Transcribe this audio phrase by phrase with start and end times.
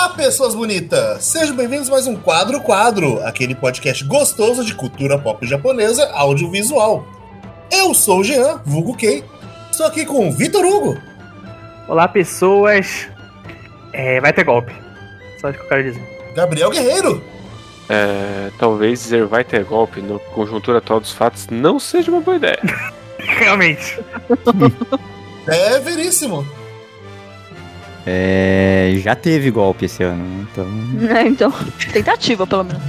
[0.00, 1.22] Olá, pessoas bonitas!
[1.26, 7.04] Sejam bem-vindos a mais um Quadro Quadro, aquele podcast gostoso de cultura pop japonesa audiovisual.
[7.70, 9.22] Eu sou o Jean, vulgo Kei.
[9.70, 10.98] Estou aqui com o Vitor Hugo.
[11.86, 13.08] Olá, pessoas.
[13.92, 14.72] É, vai ter golpe.
[15.38, 16.32] Só isso que eu quero dizer.
[16.34, 17.22] Gabriel Guerreiro.
[17.86, 22.38] É, talvez dizer vai ter golpe no conjuntura atual dos fatos não seja uma boa
[22.38, 22.58] ideia.
[23.20, 24.00] Realmente.
[25.46, 26.59] É veríssimo.
[28.12, 30.46] É, já teve golpe esse ano, né?
[30.50, 30.66] então.
[31.16, 31.52] É, então,
[31.92, 32.82] tentativa, pelo menos.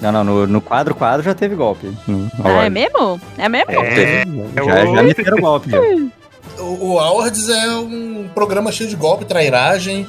[0.00, 1.86] Não, não, no, no quadro quadro já teve golpe.
[2.08, 3.20] No, no Ah, é mesmo?
[3.36, 3.70] É mesmo?
[3.70, 4.24] É,
[4.64, 5.70] já, já meteram golpe.
[5.70, 5.78] Já.
[6.58, 10.04] O, o Awards é um programa cheio de golpe, trairagem,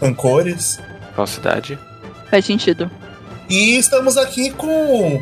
[0.00, 0.78] rancores.
[1.16, 1.76] Falsidade.
[2.30, 2.88] Faz sentido.
[3.48, 5.20] E estamos aqui com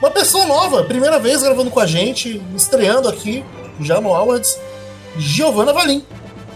[0.00, 3.44] uma pessoa nova, primeira vez gravando com a gente, estreando aqui,
[3.80, 4.56] já no Awards,
[5.18, 6.04] Giovanna Valim.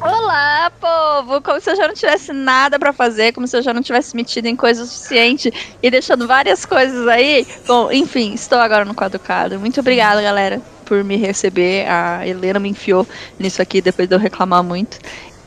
[0.01, 1.43] Olá, povo!
[1.43, 4.15] Como se eu já não tivesse nada pra fazer, como se eu já não tivesse
[4.15, 7.45] metido em coisa suficiente e deixando várias coisas aí.
[7.67, 9.59] Bom, enfim, estou agora no quadro.
[9.59, 11.89] Muito obrigada, galera, por me receber.
[11.89, 13.07] A Helena me enfiou
[13.39, 14.99] nisso aqui depois de eu reclamar muito.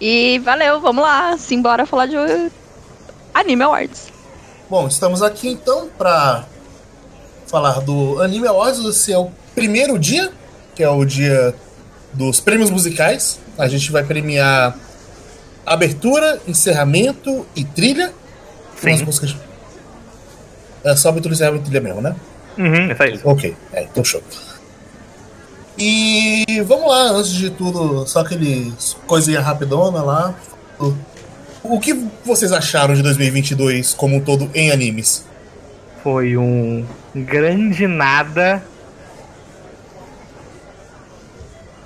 [0.01, 2.17] E valeu, vamos lá, simbora falar de
[3.33, 4.11] Anime Awards.
[4.69, 6.43] Bom, estamos aqui então para
[7.47, 8.83] falar do Anime Awards.
[8.83, 10.29] Esse é o primeiro dia,
[10.75, 11.55] que é o dia
[12.11, 13.39] dos prêmios musicais.
[13.61, 14.75] A gente vai premiar
[15.63, 18.11] abertura, encerramento e trilha.
[18.75, 19.05] Sim.
[19.05, 19.35] músicas.
[20.83, 22.15] É só abertura, encerramento e trilha mesmo, né?
[22.57, 23.21] Uhum, é só isso.
[23.23, 24.19] Ok, é, então show.
[25.77, 28.73] E vamos lá, antes de tudo, só aquele
[29.05, 30.33] coisinha rapidona lá.
[30.79, 30.95] O,
[31.63, 31.93] o que
[32.25, 35.23] vocês acharam de 2022 como um todo em animes?
[36.01, 38.63] Foi um grande nada.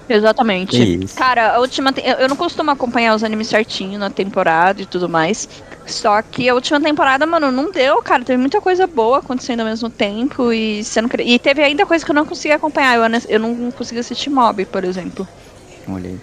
[0.08, 1.04] Exatamente.
[1.04, 1.16] Isso.
[1.16, 1.92] Cara, a última.
[1.92, 5.50] te- Eu não costumo acompanhar os animes certinho na temporada e tudo mais.
[5.86, 8.24] Só que a última temporada, mano, não deu, cara.
[8.24, 10.52] Teve muita coisa boa acontecendo ao mesmo tempo.
[10.54, 11.10] E, você não...
[11.20, 12.96] e teve ainda coisa que eu não consegui acompanhar.
[12.96, 15.28] Eu, eu não consegui assistir Mob, por exemplo.
[15.88, 16.20] Olha aí.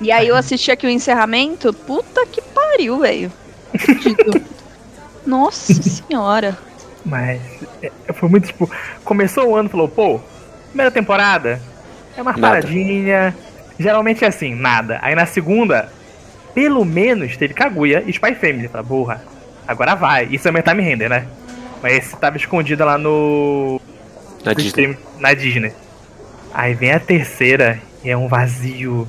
[0.00, 1.72] E aí eu assisti aqui o encerramento.
[1.72, 3.32] Puta que pariu, velho.
[5.26, 6.56] Nossa senhora.
[7.04, 7.40] Mas
[7.82, 8.70] é, foi muito tipo.
[9.04, 10.20] Começou o ano falou, pô,
[10.68, 11.60] primeira temporada
[12.20, 12.40] é uma Nada.
[12.60, 13.34] paradinha.
[13.78, 14.98] Geralmente é assim, nada.
[15.02, 15.90] Aí na segunda,
[16.54, 18.68] pelo menos teve Kaguya e Spy Family.
[18.68, 19.24] Fala, porra,
[19.66, 20.26] agora vai.
[20.30, 21.26] Isso é Time Render, né?
[21.82, 23.80] Mas esse tava escondido lá no.
[24.44, 24.68] Na Disney.
[24.68, 25.72] stream- na Disney.
[26.52, 29.08] Aí vem a terceira e é um vazio.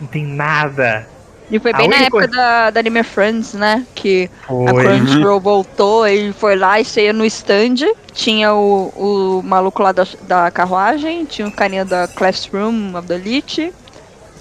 [0.00, 1.06] Não tem nada.
[1.50, 3.86] E foi A bem na época coisa- da, da Anime Friends, né?
[3.94, 4.84] Que A Foi.
[4.84, 7.76] Crunchyroll voltou, ele foi lá e saiu no stand.
[8.12, 13.14] Tinha o, o maluco lá da, da carruagem, tinha o carinha da Classroom of the
[13.14, 13.72] Elite.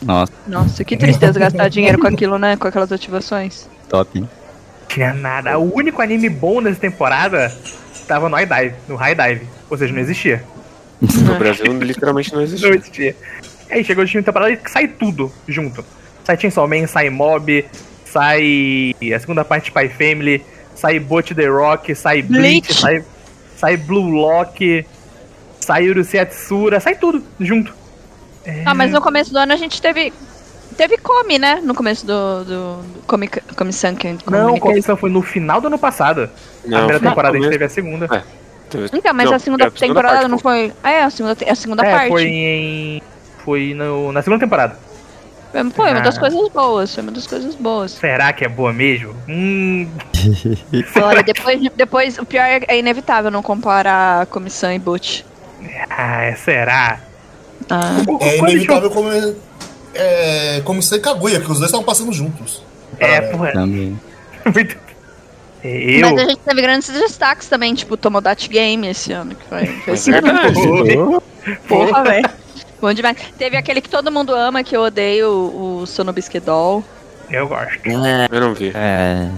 [0.02, 2.56] Nossa, Nossa, que tristeza gastar dinheiro com aquilo, né?
[2.58, 3.68] Com aquelas ativações.
[3.90, 4.20] top.
[4.20, 4.30] hein?
[4.90, 5.58] Tinha nada.
[5.58, 7.56] O único anime bom nessa temporada
[8.08, 9.48] tava no High Dive, no High Dive.
[9.70, 10.44] Ou seja, não existia.
[11.02, 12.66] No Brasil literalmente não Não existe.
[12.68, 13.16] existia.
[13.70, 15.86] Aí chegou o última temporada e sai tudo junto.
[16.28, 17.66] Sai Chainsaw Man, sai Mob,
[18.04, 20.44] sai a segunda parte de Spy Family,
[20.76, 22.74] sai Bot The Rock, sai Bleach, Bleach.
[22.82, 23.06] sai,
[23.56, 24.86] sai Blue Lock,
[25.58, 27.74] sai Urusei Yatsura, sai tudo junto.
[28.44, 30.12] É, Ah, mas no começo do ano a gente teve.
[30.76, 31.62] Teve Come, né?
[31.64, 32.44] No começo do.
[32.44, 34.18] do, do Come, Come Sunken.
[34.30, 36.24] Não, a comissão foi no final do ano passado.
[36.24, 38.06] a primeira temporada a gente teve a segunda.
[38.14, 38.22] É.
[38.94, 40.74] Então, mas Não, a segunda é a segunda temporada parte, não foi.
[40.84, 42.10] Ah, é, a segunda, a segunda é, parte.
[42.10, 43.02] foi em.
[43.46, 44.87] Foi no, na segunda temporada.
[45.64, 46.20] Foi, foi uma das Ah.
[46.20, 46.94] coisas boas.
[46.94, 47.92] Foi uma das coisas boas.
[47.92, 49.14] Será que é boa mesmo?
[49.28, 49.88] Hum.
[51.04, 55.26] Olha, depois, depois o pior é, é inevitável não comparar comissão e boot.
[55.90, 57.00] Ah, é, será?
[57.70, 57.98] Ah.
[58.22, 59.10] É inevitável como,
[59.94, 62.64] é, como ser Kaguya, que os dois estavam passando juntos.
[63.00, 63.52] É, porra.
[63.54, 64.00] Também.
[64.54, 64.78] Muito.
[65.64, 66.02] Eu.
[66.02, 69.66] Mas a gente teve grandes destaques também, tipo o Tomodachi Game esse ano, que foi,
[69.96, 70.98] foi É.
[70.98, 71.20] Oi.
[71.68, 72.30] porra, velho.
[72.80, 73.18] Bom demais.
[73.38, 76.84] Teve aquele que todo mundo ama, que eu odeio, o Sonobisque Doll.
[77.30, 77.80] Eu gosto.
[77.86, 78.72] Eu não vi.
[78.74, 79.30] É.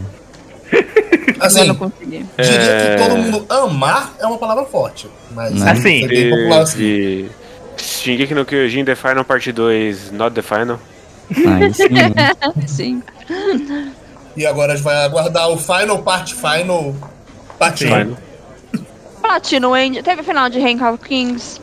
[0.74, 2.26] eu Assim, não consegui.
[2.38, 2.96] diria É.
[2.98, 5.10] que todo mundo amar é uma palavra forte.
[5.32, 5.68] Mas Não.
[5.68, 6.82] Assim, foi bem popular assim.
[6.84, 7.30] E,
[7.78, 10.80] Shingeki no Kyojin The Final Part 2, Not The Final.
[11.36, 11.90] Aí sim.
[11.90, 12.14] né?
[12.68, 13.04] Sim.
[14.36, 16.96] E agora a gente vai aguardar o Final Part Final.
[17.58, 17.86] Parte.
[17.86, 17.88] 1.
[17.88, 18.18] Final.
[19.22, 20.02] Platinum End.
[20.04, 21.60] Teve final de Rank of Kings.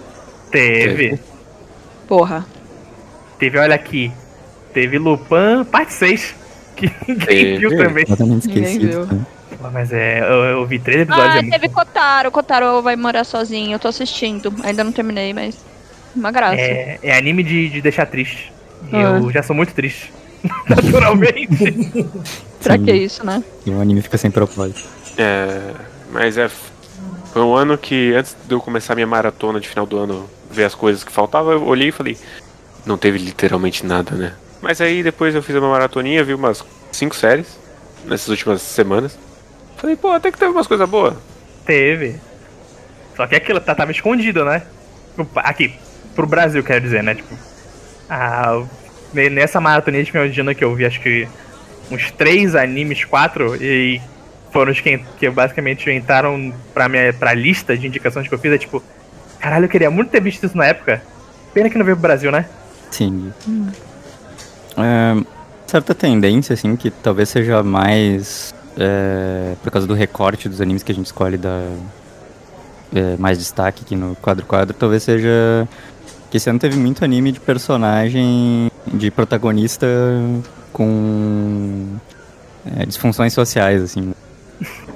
[0.50, 1.18] Teve.
[2.08, 2.44] Porra.
[3.38, 4.10] Teve, olha aqui.
[4.72, 6.34] Teve Lupin, parte 6.
[6.76, 8.04] Que ninguém viu também.
[8.04, 9.06] Totalmente esquecido.
[9.06, 9.26] viu.
[9.72, 11.34] Mas é, eu, eu vi três episódios.
[11.34, 11.68] Ah, é muito teve.
[11.70, 12.30] Kotaro.
[12.30, 13.72] Kotaro vai morar sozinho.
[13.72, 14.52] Eu tô assistindo.
[14.62, 15.56] Ainda não terminei, mas.
[16.14, 16.56] Uma graça.
[16.60, 18.52] é, é anime de, de deixar triste.
[18.92, 19.18] E Ah.
[19.22, 20.12] Eu já sou muito triste.
[20.68, 21.72] Naturalmente.
[22.62, 22.84] Pra Sim.
[22.84, 23.42] que isso, né?
[23.64, 24.82] E o anime fica sem propósito.
[25.18, 25.72] É,
[26.12, 26.50] mas é.
[27.32, 30.64] Foi um ano que, antes de eu começar minha maratona de final do ano, ver
[30.64, 32.16] as coisas que faltavam, eu olhei e falei:
[32.84, 34.32] não teve literalmente nada, né?
[34.62, 37.58] Mas aí depois eu fiz uma maratoninha, vi umas cinco séries
[38.04, 39.18] nessas últimas semanas.
[39.76, 41.14] Falei, pô, até que teve umas coisas boas.
[41.64, 42.16] Teve.
[43.16, 44.62] Só que aquilo tá- tava escondido, né?
[45.36, 45.74] Aqui,
[46.14, 47.14] pro Brasil, quero dizer, né?
[47.14, 47.36] Tipo,
[49.12, 51.28] ne- nessa maratonia de final de que eu vi, acho que
[51.90, 54.00] uns três animes, quatro, e
[54.52, 58.52] foram os que, que basicamente entraram pra, minha, pra lista de indicações que eu fiz.
[58.52, 58.82] É tipo,
[59.40, 61.02] caralho, eu queria muito ter visto isso na época.
[61.54, 62.46] Pena que não veio pro Brasil, né?
[62.90, 63.32] Sim.
[64.76, 65.24] É,
[65.66, 70.92] certa tendência, assim, que talvez seja mais é, por causa do recorte dos animes que
[70.92, 71.62] a gente escolhe dar
[72.94, 75.66] é, mais destaque aqui no quadro-quadro, talvez seja
[76.30, 79.86] que esse ano teve muito anime de personagem, de protagonista
[80.72, 81.96] com
[82.76, 84.12] é, disfunções sociais, assim.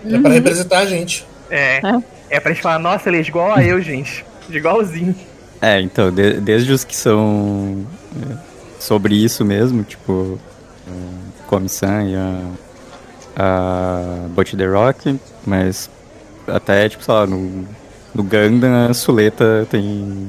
[0.05, 1.27] É pra representar a gente.
[1.51, 1.79] É.
[1.79, 2.03] É.
[2.31, 4.25] É pra gente falar, nossa, ele é igual a eu, gente.
[4.57, 5.15] Igualzinho.
[5.61, 7.85] É, então, de- desde os que são
[8.31, 8.37] é,
[8.79, 10.39] sobre isso mesmo, tipo,
[11.47, 12.41] Komi-san e a,
[13.37, 15.91] a Bot The Rock, mas
[16.47, 17.67] até, tipo, sei lá, no,
[18.15, 20.29] no Gundam a Suleta tem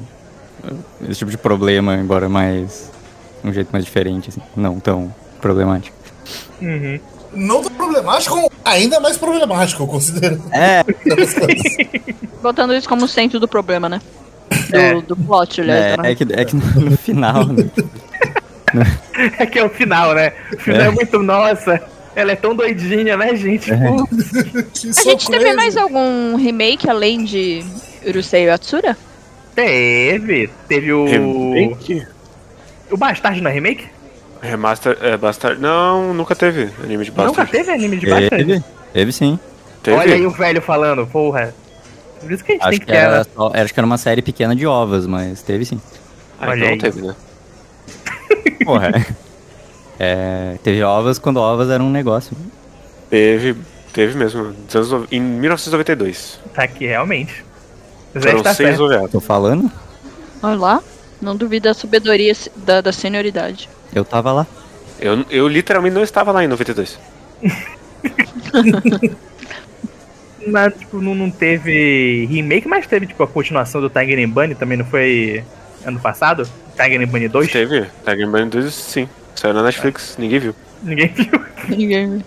[1.09, 2.91] esse tipo de problema, embora mais,
[3.43, 5.95] um jeito mais diferente, assim, não tão problemático.
[6.61, 6.99] Uhum.
[7.33, 10.41] Não tão problemático, ainda mais problemático, eu considero.
[10.51, 10.83] É.
[12.41, 14.01] Botando isso como centro do problema, né?
[14.69, 15.01] Do, É.
[15.01, 15.93] do plot, aliás.
[15.93, 16.11] é, né?
[16.11, 17.69] é que, é que no final, né,
[19.37, 20.33] É que é o final, né?
[20.53, 20.91] O final é, É.
[20.91, 21.81] muito, nossa,
[22.15, 23.71] ela é tão doidinha, né, gente?
[23.71, 23.75] É.
[23.75, 27.63] A gente teve mais algum remake além de
[28.05, 28.97] Urusei Yatsura?
[29.55, 30.49] Teve.
[30.67, 31.05] Teve o.
[31.05, 32.05] Remake?
[32.89, 33.85] O Bastard não é remake?
[34.41, 34.97] Remaster.
[35.01, 35.61] É, Bastard.
[35.61, 37.51] Não, nunca teve anime de Nunca Bastard.
[37.51, 38.29] teve anime de Bastard?
[38.45, 39.39] teve, teve sim.
[39.83, 39.97] Teve?
[39.97, 41.53] Olha aí o velho falando, porra.
[42.19, 42.97] Por isso que a gente Acho tem que, que ter.
[42.97, 45.79] era, só- acho que era uma série pequena de ovas, mas teve sim.
[46.39, 46.71] Ah, Olha então aí.
[46.71, 47.15] não teve, né?
[48.65, 49.05] Porra.
[49.99, 52.35] É, teve ovas quando ovas era um negócio.
[53.09, 53.55] Teve,
[53.93, 54.55] teve mesmo.
[55.11, 56.39] Em 1992.
[56.53, 57.43] Tá aqui, realmente.
[58.13, 58.77] Foram está seis.
[59.11, 59.71] Tô falando?
[60.41, 60.83] Olha lá.
[61.21, 63.69] Não duvido da sabedoria da, da senioridade.
[63.93, 64.47] Eu tava lá.
[64.99, 66.99] Eu, eu literalmente não estava lá em 92.
[70.47, 74.55] Mas, tipo, não, não teve remake, mas teve, tipo, a continuação do Tiger and Bunny
[74.55, 75.43] também, não foi
[75.85, 76.49] ano passado?
[76.75, 77.51] Tiger and Bunny 2?
[77.51, 77.85] Teve.
[78.03, 79.07] Tiger Man 2, sim.
[79.35, 80.55] Saiu na Netflix, ninguém viu.
[80.81, 81.45] Ninguém viu.
[81.69, 82.25] Ninguém.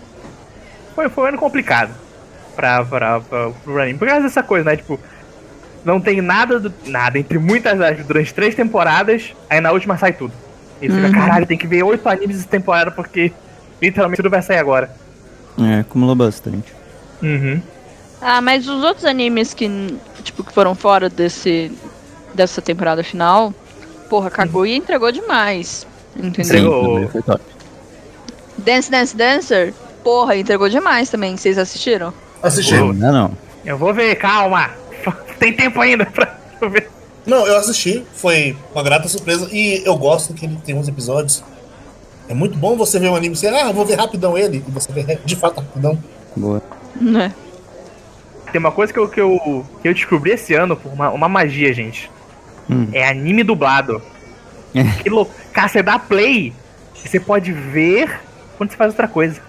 [0.93, 1.93] Foi, foi um ano complicado
[2.55, 3.99] pra, pra, pra, pro anime.
[3.99, 4.77] Por causa dessa coisa, né?
[4.77, 4.99] Tipo,
[5.83, 10.33] não tem nada, do, nada, entre muitas durante três temporadas, aí na última sai tudo.
[10.81, 11.11] E fica, Uhum.
[11.11, 13.31] caralho, tem que ver oito animes essa temporada porque
[13.81, 14.91] literalmente tudo vai sair agora.
[15.59, 16.73] É, acumulou bastante.
[17.23, 17.61] Uhum.
[18.21, 21.71] Ah, mas os outros animes que, tipo, que foram fora desse,
[22.33, 23.53] dessa temporada final,
[24.09, 25.85] porra, Kaguya entregou demais.
[26.15, 26.99] Entendeu?
[27.01, 27.41] Sim, foi top.
[28.57, 29.73] Dance Dance Dancer,
[30.03, 31.35] porra, entregou demais também.
[31.37, 32.13] Vocês assistiram?
[32.41, 32.77] Assisti.
[32.77, 32.93] Boa.
[32.93, 33.31] Não, não.
[33.65, 34.69] Eu vou ver, calma.
[35.39, 36.35] Tem tempo ainda pra
[36.69, 36.89] ver.
[37.25, 39.47] Não, eu assisti, foi uma grata surpresa.
[39.51, 41.43] E eu gosto que ele tem uns episódios.
[42.27, 44.63] É muito bom você ver um anime e você, ah, eu vou ver rapidão ele.
[44.67, 45.97] E você vê de fato rapidão.
[46.35, 46.61] Boa.
[46.99, 47.33] Né?
[48.51, 51.27] Tem uma coisa que eu, que eu, que eu descobri esse ano por uma, uma
[51.27, 52.09] magia, gente.
[52.69, 52.87] Hum.
[52.93, 54.01] É anime dublado.
[55.01, 55.33] que louco.
[55.51, 56.53] Cara, você dá play
[57.09, 58.19] você pode ver
[58.57, 59.39] quando você faz outra coisa.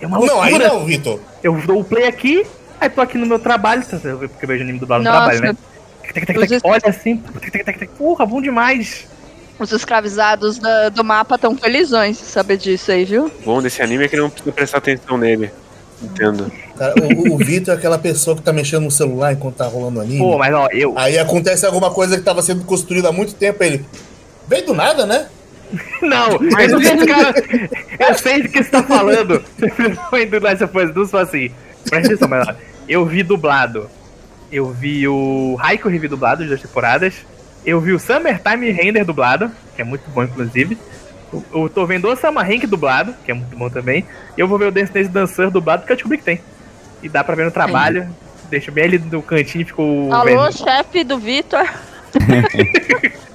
[0.00, 0.68] É uma Não, aí loucura.
[0.68, 1.20] não, Vitor.
[1.42, 2.46] Eu dou o play aqui,
[2.80, 5.30] aí tô aqui no meu trabalho, tá, porque eu vejo anime dublado no Nossa.
[5.30, 5.58] trabalho, né?
[6.54, 7.22] Os- Olha assim,
[7.96, 9.06] porra, bom demais.
[9.58, 13.30] Os escravizados da- do mapa estão felizões de saber disso aí, viu?
[13.44, 15.50] Bom desse anime é que não precisa prestar atenção nele.
[16.00, 16.50] Entendo.
[16.76, 20.00] Cara, o, o Vitor é aquela pessoa que tá mexendo no celular enquanto tá rolando
[20.00, 20.18] anime.
[20.20, 20.96] Pô, mas ó, eu.
[20.96, 23.62] Aí acontece alguma coisa que tava sendo construída há muito tempo.
[23.64, 23.84] Ele.
[24.46, 25.26] Veio do nada, né?
[26.00, 27.34] Não, mas o que cara.
[27.98, 29.42] Eu sei do que você tá falando.
[30.08, 31.50] Foi do Last of Us 2 foi assim.
[31.90, 32.54] Presta atenção, mas ó,
[32.88, 33.90] eu vi dublado.
[34.50, 37.14] Eu vi o Haiku revi dublado de duas temporadas.
[37.64, 40.78] Eu vi o Summertime Render dublado, que é muito bom, inclusive.
[41.32, 44.06] Eu, eu tô vendo o Summer Rank dublado, que é muito bom também.
[44.36, 46.40] E eu vou ver o Dance Dance Dancer dublado, que eu descobri que tem.
[47.02, 48.08] E dá pra ver no trabalho.
[48.48, 50.52] Deixa bem ali no cantinho ficou Alô, vendo.
[50.56, 51.68] chefe do Vitor.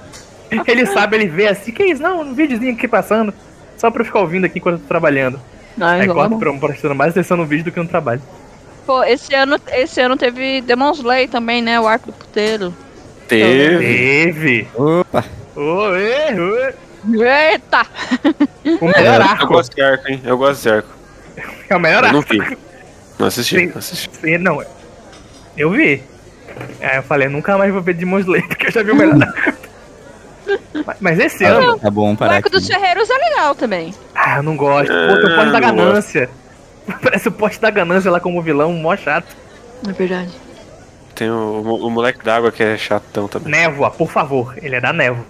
[0.66, 2.00] Ele sabe, ele vê assim, que isso?
[2.00, 3.34] Não, um videozinho aqui passando.
[3.76, 5.40] Só pra eu ficar ouvindo aqui enquanto eu tô trabalhando.
[5.80, 8.22] Ai, Aí corta pra prestando mais atenção no vídeo do que no trabalho.
[8.86, 11.80] Pô, esse ano, esse ano teve Demon Slayer também, né?
[11.80, 12.74] O arco do puteiro.
[13.28, 13.78] Teve.
[14.32, 14.68] Teve!
[14.74, 15.24] Opa!
[15.56, 16.74] Oi, oi.
[17.52, 17.86] Eita!
[18.80, 19.46] O melhor Eu arco.
[19.46, 20.20] gosto de arco, hein?
[20.24, 20.88] Eu gosto de arco.
[21.68, 22.32] É o melhor Eu não arco.
[22.32, 22.58] vi.
[23.18, 23.66] Não assisti, Sim.
[23.68, 24.10] não assisti.
[24.20, 24.62] Sim, Não,
[25.56, 26.02] eu vi.
[26.80, 29.22] Aí eu falei, nunca mais vou ver Demon Slayer, porque eu já vi o melhor
[29.22, 29.58] arco.
[30.86, 32.56] Mas- Mas esse ano, Tá bom O parar arco aqui.
[32.58, 33.94] dos ferreiros é legal também.
[34.14, 34.88] ah, eu não gosto.
[34.92, 36.30] Pô, tem o Ah, poste da não ganância.
[37.02, 39.34] Parece o poste da ganância lá como vilão, mó chato.
[39.88, 40.30] É verdade.
[41.14, 43.50] Tem o, o moleque d'água que é chatão também.
[43.52, 45.24] Névoa, por favor, ele é da névoa.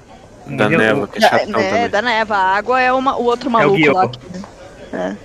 [0.46, 1.88] Da Menino- névoa, que é chatão é, também.
[1.90, 2.36] da neva.
[2.36, 3.96] A água é uma, o outro maluco Guilherme.
[3.98, 4.08] lá.
[4.08, 4.96] Que...
[4.96, 5.16] É.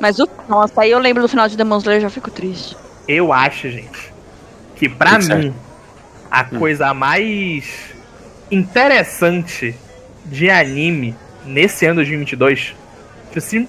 [0.00, 0.28] Mas o.
[0.48, 2.76] Nossa, aí eu lembro do final de Demon Slayer e já fico triste.
[3.06, 4.12] Eu acho, gente,
[4.76, 5.54] que pra Tudo mim,
[6.30, 6.58] a Hum.
[6.58, 7.64] coisa mais
[8.50, 9.74] interessante
[10.24, 12.83] de anime nesse ano de 2022, princi-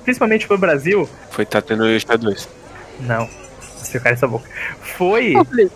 [0.04, 2.48] principalmente pro Brasil, Foi tá tendo o Isha 2.
[3.02, 3.28] não,
[3.78, 4.48] você cara essa boca,
[4.98, 5.34] foi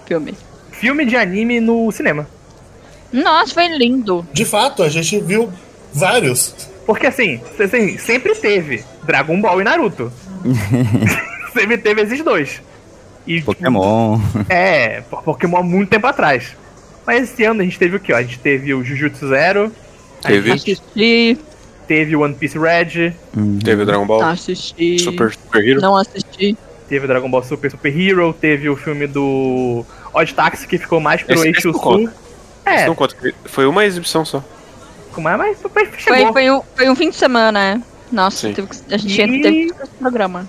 [0.07, 0.35] Filme.
[0.71, 2.27] filme de anime no cinema.
[3.11, 4.25] Nossa, foi lindo.
[4.31, 5.51] De fato, a gente viu
[5.93, 6.53] vários.
[6.85, 10.11] Porque assim, assim, sempre teve Dragon Ball e Naruto.
[11.53, 12.61] sempre teve esses dois.
[13.27, 14.19] E, tipo, Pokémon.
[14.47, 16.55] É, po- Pokémon há muito tempo atrás.
[17.05, 18.13] Mas esse ano a gente teve o quê?
[18.13, 18.17] ó?
[18.17, 19.71] A gente teve o Jujutsu Zero,
[20.21, 21.37] Teve, Assisti,
[21.89, 23.57] teve o One Piece Red, Hum.
[23.63, 24.99] teve o Dragon Ball assisti.
[24.99, 25.81] Super, Super Hero.
[25.81, 26.55] Não assisti.
[26.87, 30.99] teve o Dragon Ball Super Super Hero, teve o filme do Odd Taxi que ficou
[30.99, 31.81] mais pro Esse- esse eixo não sul.
[31.81, 32.13] conta.
[32.65, 33.15] É, Não conta
[33.45, 34.43] Foi uma exibição só.
[35.17, 36.31] mas foi, Foi, chegou.
[36.33, 37.81] foi, um, foi um fim de semana, é.
[38.11, 40.47] Nossa, teve a gente E- teve que fazer esse programa.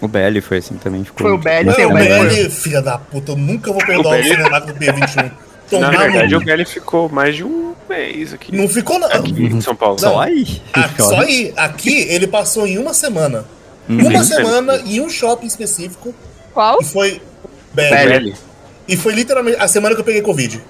[0.00, 1.04] O BL foi assim também.
[1.04, 2.50] Ficou Foi o BL, Não, o o BL.
[2.50, 4.28] Filha da puta, eu nunca vou perdoar o, BL?
[4.28, 5.30] cinemato do P21.
[5.72, 8.54] Na verdade, o BL ficou mais de um mês aqui.
[8.54, 9.08] Não ficou, não.
[9.08, 9.96] Aqui em São Paulo.
[10.00, 10.12] Não.
[10.12, 10.62] Só aí?
[10.72, 11.52] Ah, só aí.
[11.56, 13.44] Aqui ele passou em uma semana.
[13.88, 14.06] Uhum.
[14.08, 16.14] Uma semana em um shopping específico.
[16.52, 16.78] Qual?
[16.80, 17.22] E foi.
[17.72, 18.32] BL.
[18.86, 20.60] E foi literalmente a semana que eu peguei Covid.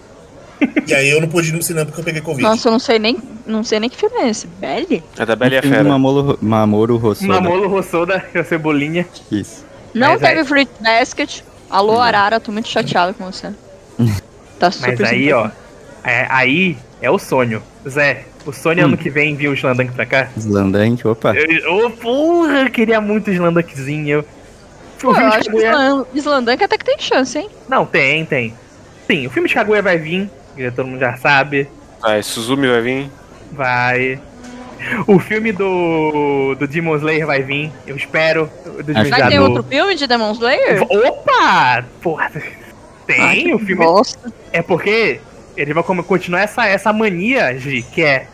[0.86, 2.42] E aí eu não pude ir no cinema porque eu peguei Covid.
[2.42, 4.46] Nossa, eu não sei nem, não sei nem que filme é esse.
[4.46, 5.04] Belly?
[5.16, 5.84] É da Bela e a Fera.
[5.84, 7.32] Mamoru, Mamoru Hosoda.
[7.32, 9.06] Mamolo Rossoda e a Cebolinha.
[9.30, 9.64] Isso.
[9.94, 11.40] Não Mas teve aí- Fruit Basket.
[11.70, 13.52] Alô, Arara, tô muito chateada com você.
[14.58, 15.48] Tá super Mas aí, ó,
[16.04, 17.62] é, aí é o sonho.
[17.88, 18.88] Zé, o sonho é Hum.
[18.88, 20.28] ano que vem vir o Slandank pra cá?
[20.36, 21.34] Slandank, opa.
[21.34, 24.24] Eu, oh, porra, eu queria muito Slandankzinho.
[25.00, 27.48] Pô, O eu filme acho que Kaguya- Islan- Islandank até que tem chance, hein?
[27.68, 28.52] Não, tem, tem.
[29.06, 31.68] Sim, o filme de Kaguya vai vir, que todo mundo já sabe.
[32.00, 33.10] Vai, Suzumi vai vir.
[33.52, 34.20] Vai.
[35.06, 38.50] O filme do, do Demon Slayer vai vir, eu espero.
[38.64, 40.82] Do que Vai ter outro filme de Demon Slayer?
[40.82, 41.84] Opa!
[42.00, 42.30] Porra!
[43.08, 43.84] Tem, Ai, que o filme.
[43.84, 44.32] bosta.
[44.52, 45.18] É porque
[45.56, 48.26] ele vai como- continuar essa, essa mania, Gi, que é.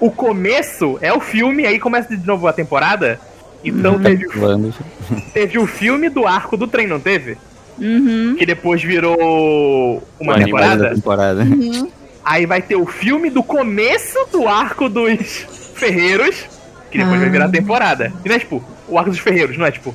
[0.00, 3.20] O começo é o filme, aí começa de novo a temporada.
[3.62, 4.74] Então Tá teve, pulando.
[5.32, 7.36] teve o filme do arco do trem, não teve?
[7.78, 8.34] Uhum.
[8.38, 10.94] Que depois virou uma da temporada.
[10.94, 11.42] temporada.
[11.44, 11.90] uhum.
[12.24, 16.46] Aí vai ter o filme do começo do arco dos ferreiros,
[16.90, 17.32] que depois vai Ah.
[17.32, 18.12] virar temporada.
[18.24, 19.94] E não é tipo, o arco dos ferreiros, não é tipo,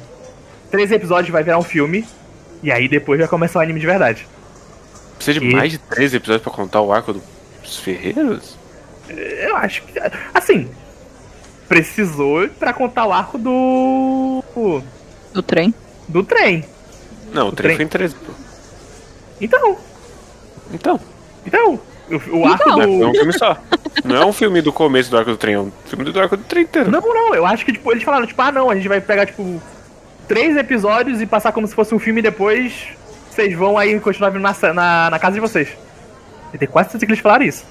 [0.70, 2.06] três episódios vai virar um filme,
[2.64, 4.28] e aí depois vai começar o anime de verdade.
[5.16, 8.58] Precisa de E- mais de 13 episódios pra contar o arco dos Ferreiros?
[9.10, 9.94] Eu acho que.
[10.34, 10.70] Assim.
[11.68, 14.44] Precisou pra contar o arco do.
[15.34, 15.74] Do trem.
[16.08, 16.66] do trem.
[17.32, 18.32] Não, o O trem trem- foi em 13, pô.
[19.40, 19.78] Então,
[20.74, 21.00] Então,
[21.46, 21.80] então.
[22.32, 22.92] O, o arco não é do.
[23.10, 23.56] um filme só.
[24.04, 26.36] Não é um filme do começo do arco do trem, é um filme do arco
[26.36, 26.90] do trem inteiro.
[26.90, 29.28] Não, não, eu acho que tipo, eles falaram, tipo, ah não, a gente vai pegar,
[29.28, 29.62] tipo,
[30.30, 32.88] três episódios e passar como se fosse um filme e depois
[33.30, 35.70] vocês vão aí continuar vindo na, na, na casa de vocês.
[36.54, 37.66] Eu tenho quase certeza que eles falaram isso.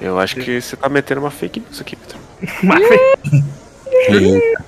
[0.00, 2.18] Eu acho que você tá metendo uma fake news aqui, Pedro.
[2.62, 2.82] Mas,
[4.08, 4.64] Eita.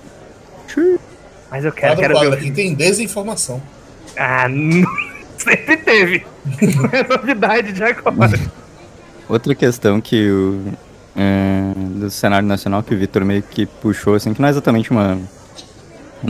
[1.51, 3.63] mas eu quero, quero ver aqui tem desinformação.
[4.19, 4.87] Ah, não,
[5.39, 6.27] sempre teve.
[6.45, 8.39] Não é novidade de agora.
[9.29, 10.61] Outra questão que o.
[11.17, 14.91] é, do cenário nacional que o Vitor meio que puxou, assim, que não é exatamente
[14.91, 15.19] uma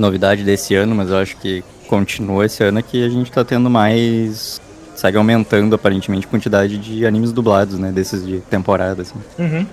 [0.00, 3.44] novidade desse ano, mas eu acho que continuou esse ano, é que a gente tá
[3.44, 4.60] tendo mais.
[4.94, 7.90] segue aumentando aparentemente a quantidade de animes dublados, né?
[7.90, 9.14] Desses de temporada, assim.
[9.38, 9.66] Uhum.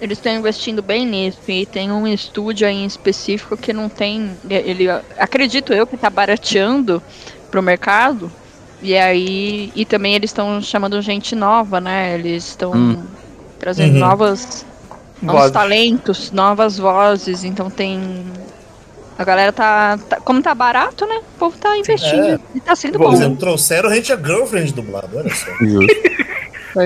[0.00, 4.30] Eles estão investindo bem nisso e tem um estúdio aí em específico que não tem.
[4.50, 7.00] Ele acredito eu que tá barateando
[7.50, 8.30] pro mercado.
[8.82, 9.70] E aí.
[9.76, 12.14] E também eles estão chamando gente nova, né?
[12.14, 13.02] Eles estão Hum.
[13.60, 14.00] trazendo Uhum.
[14.00, 14.66] novas,
[15.22, 17.44] novos talentos, novas vozes.
[17.44, 18.24] Então tem.
[19.22, 21.16] A galera tá, tá- Como tá barato, né?
[21.36, 22.26] O povo tá investindo.
[22.26, 22.38] É.
[22.54, 23.14] E tá sendo Por Por bom.
[23.16, 25.46] exemplo, trouxeram a gente a Girlfriend dublado, olha só.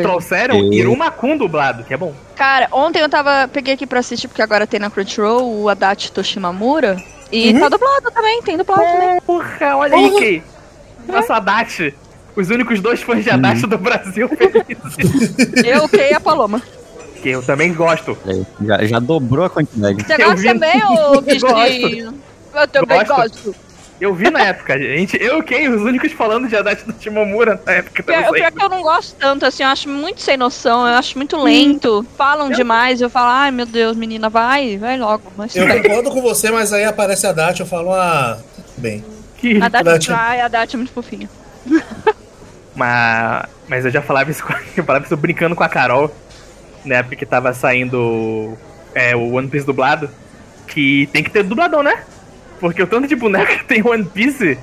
[0.02, 2.12] Trouxeram E- Irumakun dublado, que é bom.
[2.34, 3.48] Cara, ontem eu tava.
[3.52, 6.96] Peguei aqui pra assistir, porque agora tem na Crunchyroll o Adachi Toshimamura.
[7.32, 9.20] E tá dublado também, tem dublado também.
[9.22, 10.42] Porra, olha aí, Kei.
[11.08, 11.94] Nossa, Haddad.
[12.36, 15.64] Os únicos dois fãs de Haddad do Brasil felizes.
[15.64, 16.60] Eu, Kei e a Paloma.
[17.26, 18.16] Que eu também gosto.
[18.24, 20.00] É, já, já dobrou a quantidade.
[20.04, 21.98] Você Eu gosta vi- também, ô Eu de...
[22.54, 23.14] Eu também Gosto.
[23.16, 23.54] gosto.
[24.00, 25.16] Eu vi na época, gente.
[25.20, 28.02] Eu Ken, os únicos falando de Adachi do Timomura na época.
[28.02, 30.86] Pior, o pior é que eu não gosto tanto, assim, eu acho muito sem noção,
[30.86, 32.06] eu acho muito lento.
[32.16, 35.24] Falam demais, eu falo, ai meu Deus, menina, vai, vai logo.
[35.36, 38.38] Mas Eu concordo com você, mas aí aparece a Dati, eu falo, ah,
[38.76, 39.02] bem.
[39.38, 40.10] Que- A Dati Dati.
[40.10, 41.28] vai, a Dati é muito fofinha.
[42.74, 46.10] Mas, mas eu já falava isso, com- eu falava isso brincando com a Carol,
[46.86, 48.56] na época que tava saindo
[48.94, 50.08] é, o One Piece dublado,
[50.66, 52.04] que tem que ter dublador, né?
[52.58, 54.58] Porque o tanto de boneco que tem One Piece,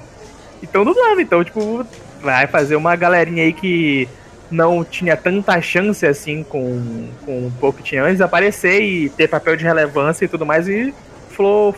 [0.61, 1.21] então dublando.
[1.21, 1.85] Então, tipo,
[2.21, 4.07] vai fazer uma galerinha aí que
[4.49, 9.27] não tinha tanta chance assim com, com o pouco que tinha antes, aparecer e ter
[9.27, 10.93] papel de relevância e tudo mais e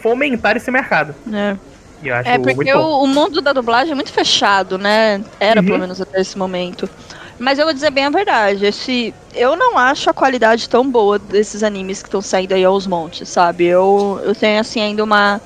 [0.01, 1.15] fomentar esse mercado.
[1.33, 1.55] É,
[2.03, 2.79] eu acho é muito porque bom.
[2.79, 5.23] o, o mundo da dublagem é muito fechado, né?
[5.39, 5.65] Era Uhum.
[5.65, 6.89] pelo menos até esse momento.
[7.37, 11.19] Mas eu vou dizer bem a verdade, esse, eu não acho a qualidade tão boa
[11.19, 13.65] desses animes que estão saindo aí aos montes, sabe?
[13.65, 15.41] Eu, eu tenho assim ainda uma.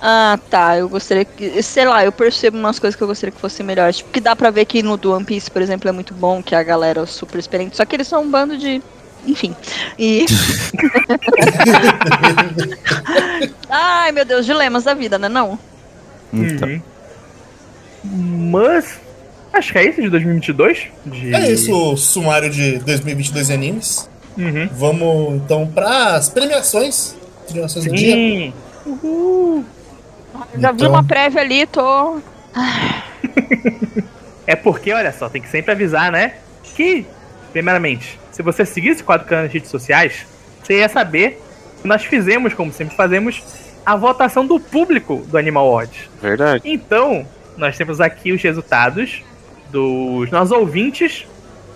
[0.00, 0.78] Ah, tá.
[0.78, 1.62] Eu gostaria que.
[1.62, 3.98] Sei lá, eu percebo umas coisas que eu gostaria que fossem melhores.
[3.98, 6.42] Tipo, que dá pra ver que no do One Piece, por exemplo, é muito bom,
[6.42, 7.76] que a galera é super experiente.
[7.76, 8.82] Só que eles são um bando de.
[9.26, 9.54] Enfim.
[9.98, 10.24] E.
[13.68, 15.28] Ai, meu Deus, dilemas da vida, né?
[15.28, 15.58] Não?
[16.32, 16.82] Então, Uhum.
[18.50, 18.98] Mas.
[19.52, 20.88] Acho que é isso de 2022.
[21.06, 21.34] De...
[21.34, 24.08] É isso, o sumário de 2022 animes.
[24.38, 24.68] Uhum.
[24.72, 27.16] Vamos então para as premiações.
[27.48, 28.14] Premiações do dia.
[28.14, 28.52] Sim.
[28.86, 29.64] Uhul.
[30.58, 32.20] Já vi Então- uma prévia ali, tô.
[34.46, 36.34] É porque, olha só, tem que sempre avisar, né?
[36.74, 37.06] Que,
[37.52, 40.26] primeiramente, se você seguir esse quadro canal nas redes sociais,
[40.62, 41.40] você ia saber
[41.80, 43.42] que nós fizemos, como sempre fazemos,
[43.86, 46.10] a votação do público do Animal Awards.
[46.20, 46.62] Verdade.
[46.64, 47.24] Então,
[47.56, 49.22] nós temos aqui os resultados
[49.70, 51.26] dos nossos ouvintes.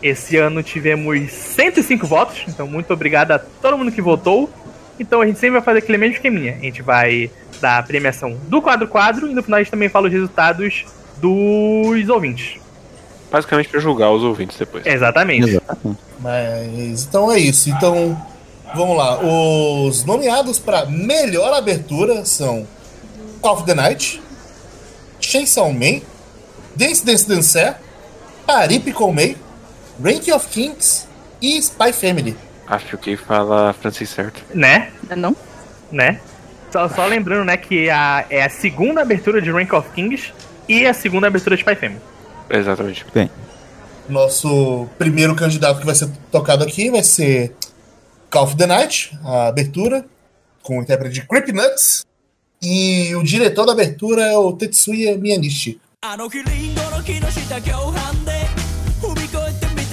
[0.02, 4.50] Esse ano tivemos 105 votos, então muito obrigado a todo mundo que votou.
[4.98, 6.56] Então a gente sempre vai fazer aquele mesmo esqueminha.
[6.56, 9.88] A gente vai dar a premiação do quadro quadro e no final a gente também
[9.88, 10.84] fala os resultados
[11.16, 12.60] dos ouvintes.
[13.30, 14.86] Basicamente pra julgar os ouvintes depois.
[14.86, 15.48] Exatamente.
[15.48, 15.98] exatamente.
[16.20, 17.70] Mas então é isso.
[17.70, 18.20] Então
[18.74, 19.20] vamos lá.
[19.20, 22.66] Os nomeados para melhor abertura são
[23.40, 24.22] Call of the Night,
[25.20, 26.00] Chainsaw Man,
[26.76, 27.76] Dance Dance Dancer,
[28.46, 29.36] Parip Komei,
[30.02, 31.06] Rank of Kings
[31.40, 32.36] e Spy Family.
[32.66, 34.42] Acho que fala francês certo.
[34.54, 34.90] Né?
[35.16, 35.36] Não?
[35.90, 36.20] Né?
[36.72, 40.32] Só, só lembrando, né, que a, é a segunda abertura de Rank of Kings
[40.68, 42.00] e a segunda abertura de Spy Family.
[42.50, 43.06] Exatamente.
[43.14, 43.30] Bem,
[44.08, 47.54] Nosso primeiro candidato que vai ser tocado aqui vai ser
[48.30, 50.04] Call of the Night, a abertura,
[50.62, 52.04] com o intérprete de Creep Nuts.
[52.60, 55.80] E o diretor da abertura é o Tetsuya Miyanishi.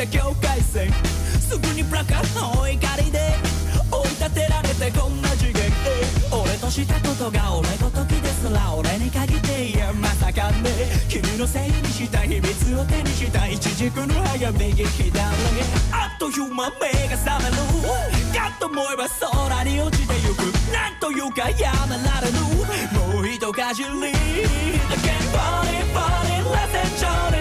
[0.01, 0.91] た境界線。
[1.39, 3.19] すぐにプラカーの怒りで
[3.91, 5.61] 追い立てられてこんな次元
[6.31, 10.69] 俺としたことが俺ごときですら俺に限っていやまさかね。
[11.07, 15.19] 君のせいにした秘密を手にした一軸の早右左。
[15.91, 17.57] あっという間目が覚める。
[18.33, 20.39] かと思えば空に落ちてゆく。
[20.73, 22.39] なんというかやめられぬ
[23.13, 23.89] もう一かじり。
[23.89, 24.15] Again
[25.31, 27.40] Body Body Let's enjoy 落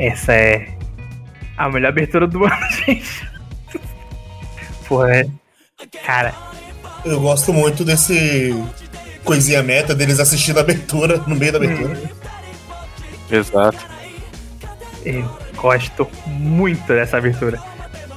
[0.00, 0.66] Essa é
[1.58, 3.28] a melhor abertura do ano, gente.
[4.88, 5.26] Porra, é.
[6.04, 6.34] Cara,
[7.04, 8.54] Eu gosto muito desse
[9.24, 12.00] coisinha meta deles assistindo a abertura, no meio da abertura.
[13.30, 13.78] Exato.
[15.04, 17.60] eu gosto muito dessa abertura.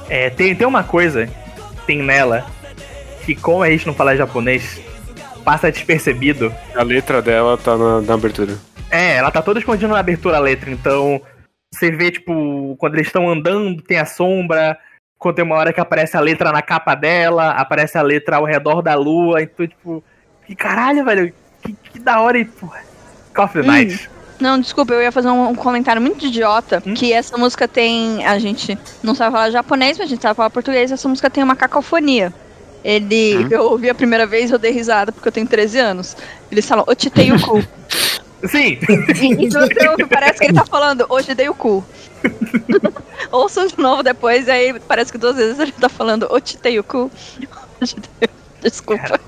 [0.08, 1.28] É, tem, tem uma coisa,
[1.86, 2.46] tem nela,
[3.26, 4.80] que como a gente não fala japonês,
[5.44, 6.52] passa despercebido.
[6.74, 8.56] A letra dela tá na, na abertura.
[8.90, 11.20] É, ela tá toda escondida na abertura a letra, então
[11.74, 14.78] você vê, tipo, quando eles estão andando, tem a sombra,
[15.18, 18.44] quando tem uma hora que aparece a letra na capa dela, aparece a letra ao
[18.44, 20.02] redor da lua, então, tipo,
[20.46, 21.32] que caralho, velho,
[21.62, 22.48] que, que da hora, e.
[23.34, 23.66] Call of the Hum.
[23.66, 24.10] Night.
[24.40, 26.82] Não, desculpa, eu ia fazer um, um comentário muito idiota.
[26.86, 26.94] Hum?
[26.94, 28.24] Que essa música tem.
[28.26, 30.90] A gente não sabe falar japonês, mas a gente sabe falar português.
[30.90, 32.32] Essa música tem uma cacofonia.
[32.84, 33.38] Ele.
[33.38, 33.48] Hum?
[33.50, 36.16] Eu ouvi a primeira vez eu dei risada porque eu tenho 13 anos.
[36.50, 37.62] Eles falam, eu te dei o cu.
[38.48, 38.78] Sim,
[39.38, 39.62] então
[40.08, 41.84] parece que ele tá falando, hoje dei o cu.
[43.32, 46.78] Ouçam de novo depois, e aí parece que duas vezes ele tá falando, te dei
[46.78, 47.10] o cu.
[47.80, 48.28] Hoje dei-
[48.62, 49.20] Desculpa.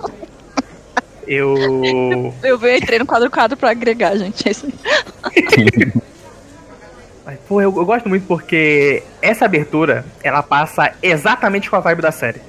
[1.27, 1.55] eu.
[2.43, 4.49] Eu, eu entrei no quadro quadro pra agregar, gente.
[4.49, 5.93] É isso aí.
[7.49, 12.13] Pô, eu, eu gosto muito porque essa abertura, ela passa exatamente com a vibe da
[12.13, 12.41] série.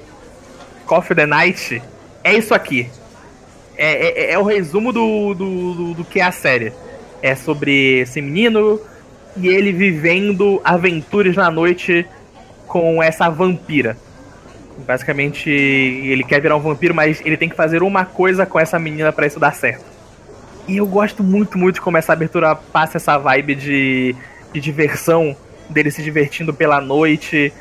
[0.88, 1.82] Of the Night
[2.24, 2.88] é isso aqui.
[3.78, 6.72] É, é, é o resumo do, do, do, do que é a série.
[7.22, 8.80] É sobre esse menino
[9.36, 12.04] e ele vivendo aventuras na noite
[12.66, 13.96] com essa vampira.
[14.86, 18.78] Basicamente, ele quer virar um vampiro, mas ele tem que fazer uma coisa com essa
[18.78, 19.84] menina para isso dar certo.
[20.68, 24.14] E eu gosto muito, muito como essa abertura passa essa vibe de,
[24.52, 25.34] de diversão,
[25.68, 27.52] dele se divertindo pela noite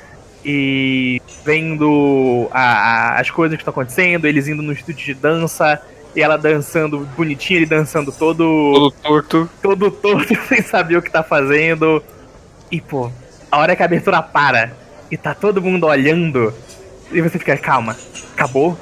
[0.46, 2.62] e vendo a-
[3.16, 5.82] a- as coisas que estão acontecendo, eles indo no estúdio de dança,
[6.18, 9.50] e ela dançando bonitinha, ele dançando todo Todo torto.
[9.62, 12.02] todo torto sem saber o que tá fazendo.
[12.72, 13.12] E, pô,
[13.52, 14.72] a hora que a abertura para
[15.12, 16.52] e tá todo mundo olhando,
[17.12, 17.96] e você fica, calma,
[18.34, 18.76] acabou?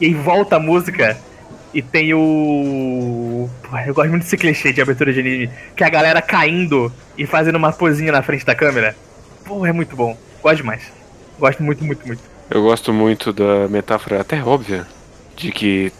[0.00, 1.18] E aí volta a música
[1.74, 3.50] e tem o.
[3.68, 6.92] Pô, eu gosto muito desse clichê de abertura de anime, que é a galera caindo
[7.18, 8.94] e fazendo uma posinha na frente da câmera.
[9.44, 10.16] Pô, é muito bom.
[10.40, 10.92] Gosto demais.
[11.40, 12.22] Gosto muito, muito, muito.
[12.48, 14.86] Eu gosto muito da metáfora até óbvia
[15.36, 15.92] de que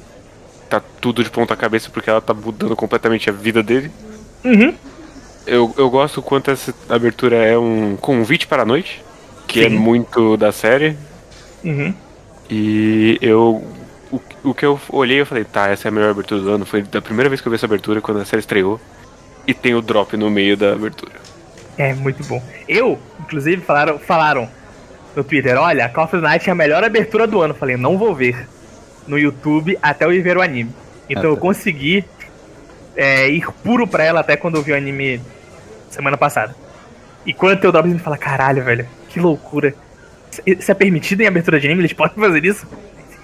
[0.73, 3.91] tá tudo de ponta cabeça porque ela tá mudando completamente a vida dele.
[4.43, 4.75] Uhum.
[5.47, 9.05] Eu, eu gosto o quanto essa abertura é um convite para a noite,
[9.47, 9.77] que é Sim.
[9.77, 10.97] muito da série.
[11.63, 11.93] Uhum.
[12.49, 13.63] E eu.
[14.11, 16.65] O, o que eu olhei eu falei, tá, essa é a melhor abertura do ano.
[16.65, 18.81] Foi da primeira vez que eu vi essa abertura, quando a série estreou.
[19.47, 21.13] E tem o drop no meio da abertura.
[21.77, 22.43] É muito bom.
[22.69, 24.49] Eu, inclusive, falaram, falaram
[25.17, 27.53] no Twitter, olha, Call of Night é a melhor abertura do ano.
[27.53, 28.47] Eu Falei, não vou ver
[29.07, 30.71] no YouTube até eu ir ver o anime.
[31.09, 31.41] Então Ah, eu tá.
[31.41, 32.05] consegui
[32.97, 35.21] é, ir puro pra ela até quando eu vi o anime
[35.91, 36.55] semana passada.
[37.25, 39.75] E quando tem o drop, você fala, caralho, velho, que loucura.
[40.47, 41.83] Isso- é permitido em abertura de anime?
[41.83, 42.67] Eles podem fazer isso?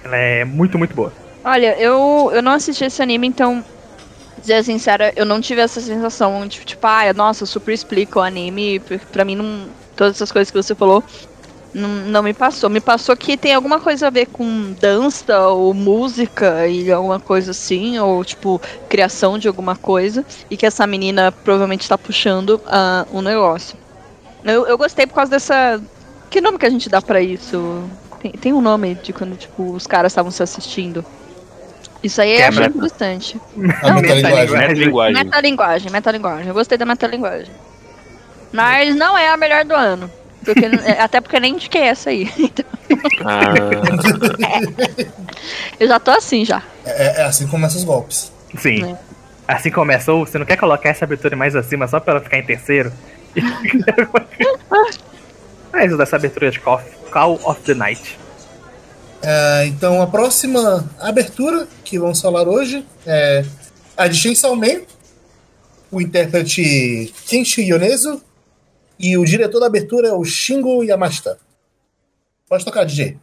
[0.03, 1.11] Ela é muito, muito boa.
[1.43, 3.63] Olha, eu, eu não assisti esse anime, então,
[4.39, 8.79] dizer sincera, eu não tive essa sensação de, tipo, ah, nossa, super explica o anime.
[8.79, 11.03] Pra pra mim, não, todas essas coisas que você falou
[11.73, 12.69] não, não me passou.
[12.69, 17.51] Me passou que tem alguma coisa a ver com dança ou música e alguma coisa
[17.51, 23.05] assim, ou, tipo, criação de alguma coisa, e que essa menina provavelmente tá puxando ah,
[23.11, 23.77] um negócio.
[24.43, 25.81] Eu, eu gostei por causa dessa.
[26.29, 27.83] Que nome que a gente dá pra isso?
[28.21, 31.03] Tem, tem um nome de quando, tipo, os caras estavam se assistindo.
[32.01, 32.77] Isso aí eu é achei meta.
[32.77, 33.41] interessante.
[33.83, 34.73] A metalinguagem.
[34.73, 35.23] Linguagem.
[35.23, 36.47] Metalinguagem, metalinguagem.
[36.47, 37.53] Eu gostei da metalinguagem.
[38.51, 40.09] Mas não é a melhor do ano.
[40.43, 42.29] Porque, é, até porque nem indiquei essa aí.
[42.39, 42.65] Então,
[43.23, 43.53] Ah,
[45.79, 46.63] eu já tô assim já.
[46.83, 48.31] É, é assim que começam os golpes.
[48.57, 48.83] Sim.
[48.83, 48.97] É.
[49.47, 52.45] Assim começou, você não quer colocar essa abertura mais acima só pra ela ficar em
[52.45, 52.91] terceiro?
[55.71, 58.17] Mas dessa abertura de Call of, Call of the Night.
[59.21, 63.43] É, então a próxima abertura que vamos falar hoje é
[63.97, 64.81] a de Man,
[65.91, 68.21] o intérprete Kenshi Yonezu
[68.99, 71.39] e o diretor da abertura é o Shingo Yamashita.
[72.47, 73.17] Pode tocar, DJ.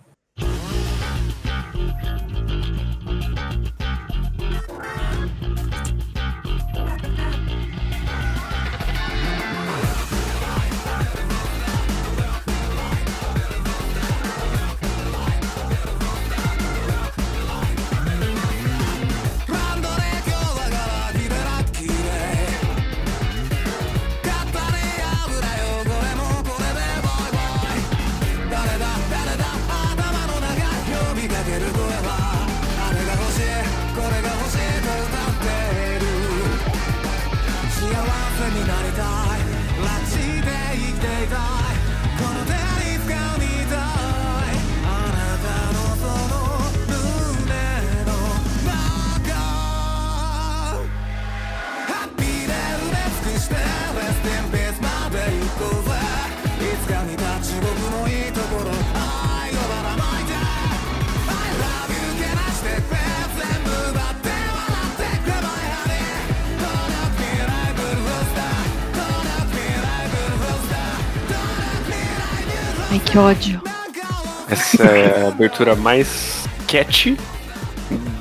[73.16, 73.62] Que ódio.
[74.50, 77.16] essa é a abertura mais catchy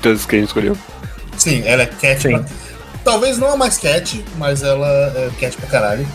[0.01, 0.77] das que a gente escolheu.
[1.38, 2.21] Sim, ela é cat.
[2.21, 2.31] Sim.
[2.39, 2.45] pra-
[3.03, 6.08] Talvez não a mais cat, mas ela é cat pra caralho.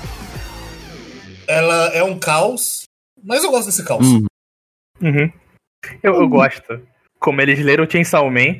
[1.47, 2.85] Ela é um caos,
[3.23, 4.07] mas eu gosto desse caos.
[4.07, 4.25] Hum.
[5.03, 5.31] Uhum.
[6.03, 6.81] Eu, eu gosto.
[7.19, 8.57] Como eles leram Chainsaw Man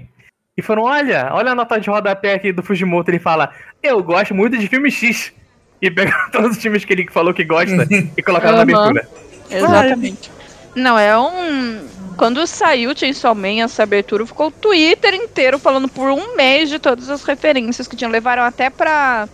[0.57, 3.11] e foram, olha, olha a nota de rodapé aqui do Fujimoto.
[3.11, 3.53] Ele fala,
[3.83, 5.33] eu gosto muito de filme X.
[5.81, 8.91] E pegaram todos os filmes que ele falou que gosta e colocaram na Aham.
[8.91, 9.09] abertura.
[9.51, 10.31] Exatamente.
[10.75, 11.81] Não, é um.
[12.17, 16.79] Quando saiu Chainsaw Man, essa abertura, ficou o Twitter inteiro falando por um mês de
[16.79, 18.11] todas as referências que tinham.
[18.11, 19.29] Levaram até pra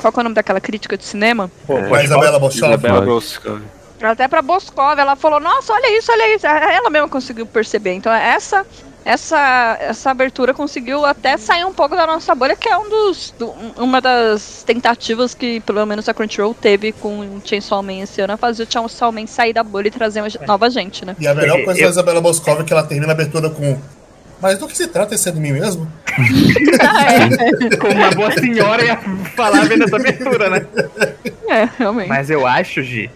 [0.00, 1.50] Qual que é o nome daquela crítica de cinema?
[1.66, 2.00] Pô, É.
[2.00, 2.68] A Isabela Boscov.
[2.68, 3.00] Isabela.
[3.02, 3.62] Boscov.
[4.02, 6.46] Até pra Boscov, ela falou, nossa, olha isso, olha isso.
[6.46, 7.94] Ela mesma conseguiu perceber.
[7.94, 8.66] Então essa
[9.04, 13.34] essa essa abertura conseguiu até sair um pouco da nossa bolha, que é um dos
[13.38, 18.00] do- um- uma das tentativas que pelo menos a Crunchyroll teve com o Chainsaw Man
[18.02, 20.70] esse ano, é fazer o Chainsaw Man sair da bolha e trazer uma ge- nova
[20.70, 21.14] gente, né?
[21.18, 23.78] E a melhor Eu- coisa da Isabela Boscov é que ela termina a abertura com.
[24.40, 25.90] Mas do que se trata esse anime mesmo?
[27.80, 28.96] Como uma boa senhora ia
[29.36, 30.66] falar vendo essa abertura, né?
[31.48, 32.08] É, realmente.
[32.08, 33.10] Mas eu acho, Gi,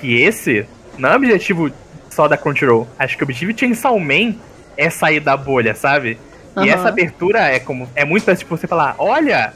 [0.00, 1.70] que esse não é objetivo
[2.10, 2.86] só da Crunchyroll.
[2.98, 4.34] Acho que o objetivo de Chainsaw Man
[4.78, 6.16] é sair da bolha, sabe?
[6.56, 6.68] E Aham.
[6.68, 9.52] essa abertura é como é muito tipo você falar, olha,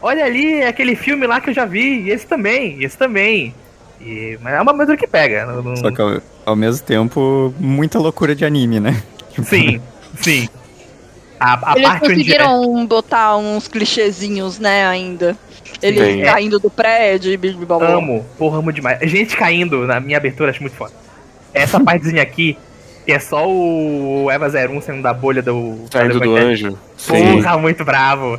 [0.00, 3.54] olha ali aquele filme lá que eu já vi, e esse também, e esse também.
[4.00, 5.46] E, mas é uma abertura que pega.
[5.46, 9.02] não- não- Só que ao, ao mesmo tempo, muita loucura de anime, né?
[9.42, 9.80] Sim,
[10.18, 10.48] sim.
[11.38, 15.36] A, a Eles parte onde é, conseguiram botar uns clichêzinhos, né, ainda.
[15.82, 16.22] Ele Sim.
[16.22, 17.88] caindo do prédio e blá, blá, blá.
[17.96, 18.98] amo, porra, amo demais.
[19.10, 20.94] Gente caindo na minha abertura, acho muito foda.
[21.52, 22.56] Essa partezinha aqui,
[23.06, 25.78] que é só o Eva 01 saindo da bolha do.
[25.90, 26.76] Saindo do anjo.
[26.96, 27.40] Sim.
[27.40, 28.38] Porra, muito bravo.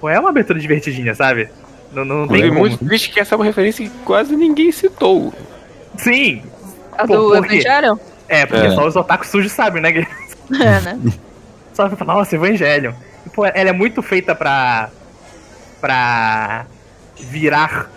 [0.00, 1.48] Pô, é uma abertura divertidinha, sabe?
[1.92, 2.60] Não, não tem Inclusive, como.
[2.60, 5.32] muito triste que essa é uma referência que quase ninguém citou.
[5.96, 6.42] Sim!
[6.96, 7.36] A Pô, do?
[7.36, 7.96] Evangelion?
[8.28, 8.70] É, porque É.
[8.70, 9.90] só os otakus sujos sabem, né?
[10.52, 10.98] É, né?
[11.72, 12.94] Só pra falar, nossa, Evangelho.
[13.26, 14.90] E, Pô, ela é muito feita pra.
[15.80, 16.66] pra.
[17.18, 17.90] virar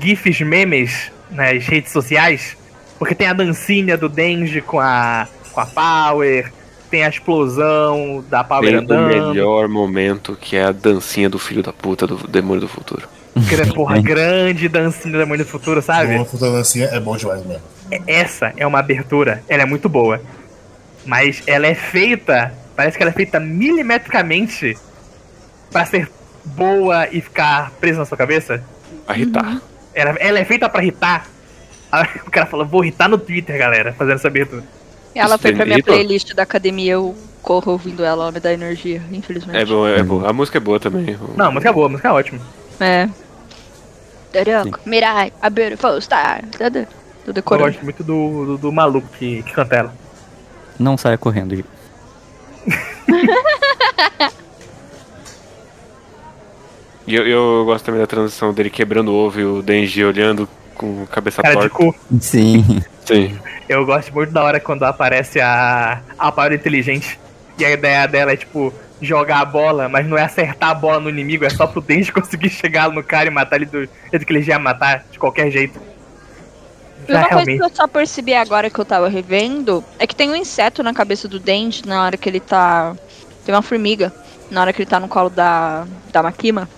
[0.00, 2.56] GIFs memes nas redes sociais.
[3.00, 5.26] Porque tem a dancinha do Denji com a.
[5.52, 6.52] com a Power,
[6.88, 9.28] tem a explosão da Power Tem o andando.
[9.30, 13.08] melhor momento, que é a dancinha do filho da puta do Demônio do Futuro.
[13.34, 16.16] gra- Porra, grande dancinha do Demônio do Futuro, sabe?
[16.18, 17.62] O Futurancinha é bom demais mesmo.
[18.06, 20.20] Essa é uma abertura, ela é muito boa.
[21.06, 24.76] Mas ela é feita, parece que ela é feita milimetricamente
[25.72, 26.08] pra ser
[26.44, 28.62] boa e ficar presa na sua cabeça.
[29.08, 29.60] A irritar.
[29.94, 31.26] Ela, ela é feita pra irritar.
[31.90, 34.62] Aí o cara falou, vou irritar no Twitter, galera, fazendo essa abertura.
[35.14, 39.02] Ela foi pra minha playlist da academia, eu corro ouvindo ela, ela me dá energia,
[39.10, 39.58] infelizmente.
[39.58, 40.24] É bom, é bom.
[40.24, 41.18] A música é boa também.
[41.36, 42.40] Não, a música é boa, a música é ótima.
[42.78, 43.08] É.
[44.32, 46.42] Doroko, Mirai, a beautiful star.
[46.52, 46.86] Tudo, tudo
[47.26, 47.72] Eu decorando.
[47.72, 49.94] gosto muito do, do, do maluco que, que canta ela.
[50.78, 51.68] Não saia correndo, gente.
[57.06, 60.48] E eu, eu gosto também da transição dele quebrando o ovo e o Denji olhando
[60.80, 61.76] com a cabeça Cara de torta.
[61.76, 61.94] cu.
[62.20, 62.82] Sim.
[63.04, 63.38] Sim.
[63.68, 67.18] Eu gosto muito da hora quando aparece a, a Power Inteligente.
[67.58, 70.98] E a ideia dela é, tipo, jogar a bola, mas não é acertar a bola
[71.00, 74.24] no inimigo, é só pro Denji conseguir chegar no cara e matar ele do jeito
[74.26, 75.78] que ele já ia matar, de qualquer jeito.
[77.08, 77.58] E Já uma coisa realmente.
[77.58, 80.94] que eu só percebi agora que eu tava revendo é que tem um inseto na
[80.94, 82.94] cabeça do Denji na hora que ele tá.
[83.44, 84.12] Tem uma formiga
[84.50, 86.68] na hora que ele tá no colo da, da Makima.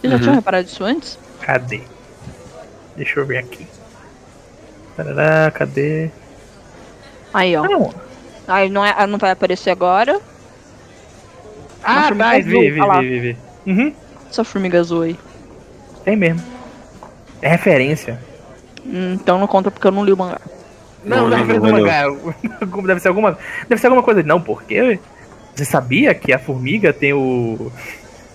[0.00, 0.22] Vocês já Uhum.
[0.22, 1.18] tinham reparado isso antes?
[1.40, 1.80] Cadê?
[2.96, 3.66] Deixa eu ver aqui.
[4.96, 6.10] Tarará, cadê?
[7.32, 7.64] Aí, ó.
[7.64, 7.92] Não.
[8.46, 10.20] Aí não, é, não vai aparecer agora.
[11.82, 13.00] Ah, tá, azul, vi, vi, lá.
[13.00, 13.36] vi, vi, vi.
[13.66, 13.92] Uhum,
[14.30, 15.18] Essa formiga azul aí.
[16.04, 16.42] tem mesmo.
[17.42, 18.18] É referência.
[18.86, 20.40] Hum, Então não conta porque eu não li o mangá.
[21.04, 22.86] Não, Não, não é referência do mangá.
[22.86, 23.38] Deve ser alguma.
[23.68, 24.22] Deve ser alguma coisa.
[24.22, 24.98] Não, porque.
[25.54, 27.70] Você sabia que a formiga tem o.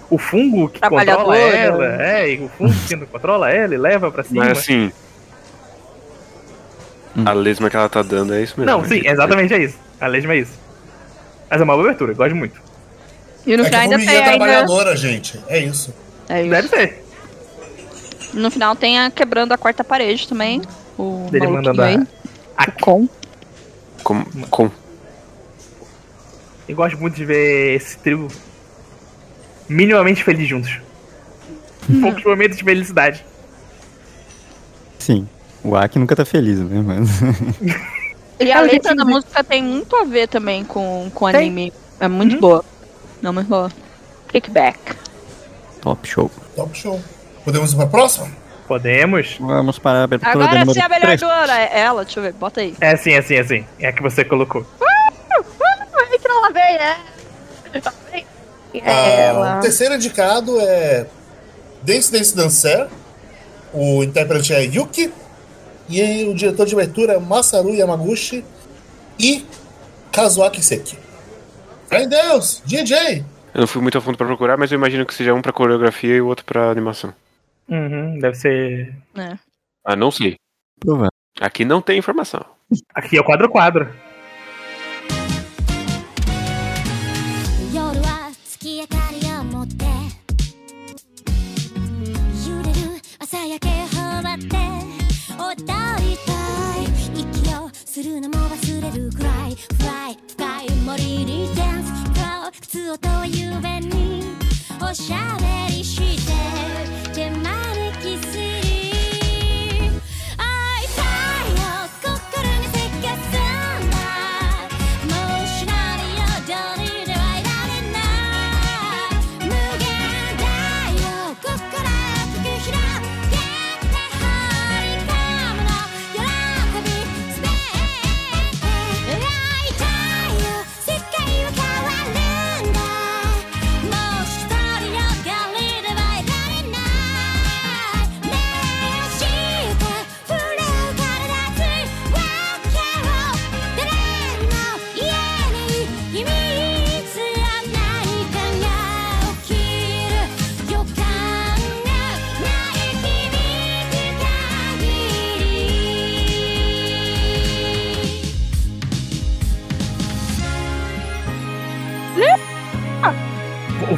[0.09, 1.57] O fungo que controla Trabalhadora.
[1.57, 2.03] ela?
[2.03, 4.45] É, e o fungo que controla ela e leva pra cima.
[4.45, 4.91] Mas assim.
[7.15, 7.23] Hum.
[7.25, 8.71] A lesma que ela tá dando é isso mesmo.
[8.71, 9.77] Não, sim, exatamente é isso.
[9.99, 10.53] A lesma é isso.
[11.49, 12.59] Mas é uma boa abertura, gosto muito.
[13.45, 14.29] E no é final a ainda tem é ainda.
[14.29, 15.39] trabalhadora, gente.
[15.47, 15.93] É isso.
[16.27, 16.49] É isso.
[16.49, 17.05] Deve ser.
[18.33, 20.61] No final tem a quebrando a quarta parede também.
[20.97, 21.97] O Dele mandando aí.
[22.57, 22.63] a.
[22.65, 23.09] O com.
[24.03, 24.71] Com, com.
[26.67, 28.27] Eu gosto muito de ver esse trio
[29.69, 30.79] minimamente feliz juntos.
[32.01, 33.23] Poucos momentos de felicidade.
[34.99, 35.27] Sim.
[35.63, 36.81] O Aki nunca tá feliz, né?
[36.85, 37.09] Mas.
[38.41, 41.35] E a letra da música tem muito a ver também com, com Tem.
[41.41, 41.73] anime.
[41.99, 42.39] É muito Uhum.
[42.39, 42.65] boa.
[43.21, 43.69] Não, muito boa.
[44.29, 44.79] Kickback.
[45.81, 46.31] Top show.
[46.55, 47.01] Top show.
[47.43, 48.29] Podemos ir pra próxima?
[48.65, 49.35] Podemos?
[49.41, 51.19] Vamos para a abertura Agora sim a melhor três.
[51.19, 51.51] do ano.
[51.51, 52.73] É ela, deixa eu ver, bota aí.
[52.79, 53.65] É assim, assim, assim.
[53.77, 54.65] É a que você colocou.
[54.81, 56.95] Ai, que não lavei, é.
[58.85, 59.57] Ah, Ela.
[59.57, 61.05] o terceiro indicado é
[61.83, 62.87] Dance Dance Dancer.
[63.73, 65.11] O intérprete é Yuki.
[65.87, 68.43] E o diretor de abertura é Masaru Yamaguchi
[69.19, 69.43] e
[70.11, 70.97] Kazuaki Seki.
[71.91, 72.61] Em Deus!
[72.65, 73.25] DJ!
[73.53, 75.51] Eu não fui muito a fundo pra procurar, mas eu imagino que seja um pra
[75.51, 77.11] coreografia e o outro pra animação.
[77.67, 78.93] Uhum, deve ser.
[79.17, 79.37] É.
[79.83, 80.35] Ah, não sei.
[81.41, 82.45] Aqui não tem informação.
[82.93, 83.49] Aqui é o quadro
[88.61, 89.85] 月明かりを持って。
[92.45, 94.57] 揺れる朝焼け放って。
[95.39, 95.63] 踊
[96.03, 96.33] りた
[96.77, 96.83] い
[97.15, 99.55] 息をするのも忘れるくらい。
[99.55, 103.49] 深い深い森にダンス靴音はゆ
[103.87, 104.25] に
[104.81, 107.08] おしゃべりして。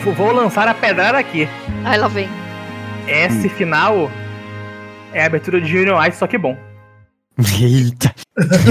[0.03, 1.47] Vou, lançar a pedrada aqui.
[1.85, 2.27] Aí lá vem.
[3.07, 4.09] Esse final
[5.13, 6.57] é a abertura de Junior Ice, só que bom.
[7.59, 8.13] Eita.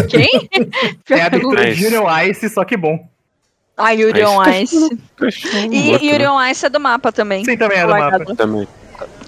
[0.09, 0.49] Quem?
[1.11, 1.75] É a abertura de.
[1.75, 2.99] Junior Ice, só que bom.
[3.77, 4.77] Ah, Yuri on Ice.
[5.71, 6.31] E Yuri né?
[6.31, 7.45] on Ice é do mapa também.
[7.45, 8.19] Sim, também é Tá do largado.
[8.25, 8.35] mapa.
[8.37, 8.69] Também.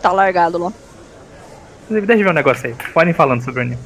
[0.02, 0.72] Tá largado lá.
[1.84, 2.74] Inclusive, Deixa eu ver um negócio aí.
[2.92, 3.78] Podem falando sobre o anime.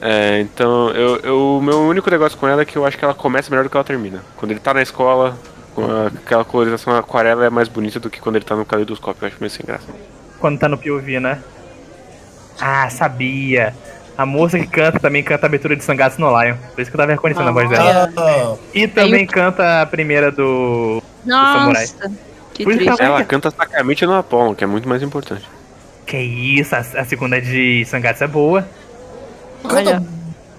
[0.00, 3.04] É, então, eu, eu- o meu único negócio com ela é que eu acho que
[3.04, 4.22] ela começa melhor do que ela termina.
[4.36, 5.36] Quando ele tá na escola,
[6.06, 9.24] aquela colorização aquarela é mais bonita do que quando ele tá no caleidoscópio.
[9.24, 9.86] Eu acho meio sem graça.
[10.38, 11.38] Quando tá no POV, né?
[12.60, 13.74] Ah, sabia.
[14.16, 16.56] A moça que canta também canta a abertura de Sangatsu no Lion.
[16.74, 18.10] Por isso que eu tava reconhecendo a voz dela.
[18.16, 21.02] Ah, E também canta a primeira do.
[21.24, 22.10] Nossa.
[22.54, 23.02] Que Por isso que triste.
[23.02, 25.46] ela- canta sacamente no Apollo, que é muito mais importante.
[26.06, 28.66] Que isso, a, a segunda de Sangatsu é boa.
[29.62, 30.02] canta Olha.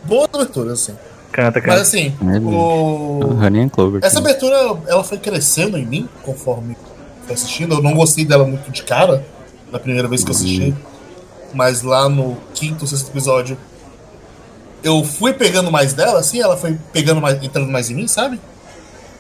[0.04, 0.96] boa abertura, assim.
[1.38, 1.82] Canta, Mas canta.
[1.82, 3.20] assim, É, o...
[3.40, 4.04] Honey and Clover.
[4.04, 4.32] essa também.
[4.32, 6.76] abertura ela foi crescendo em mim conforme
[7.26, 7.76] fui assistindo.
[7.76, 9.24] Eu não gostei dela muito de cara
[9.72, 10.74] na primeira vez que eu assisti.
[11.54, 13.56] Mas lá no quinto, sexto episódio,
[14.84, 18.40] eu fui pegando mais dela, assim, ela foi pegando mais, entrando mais em mim, sabe?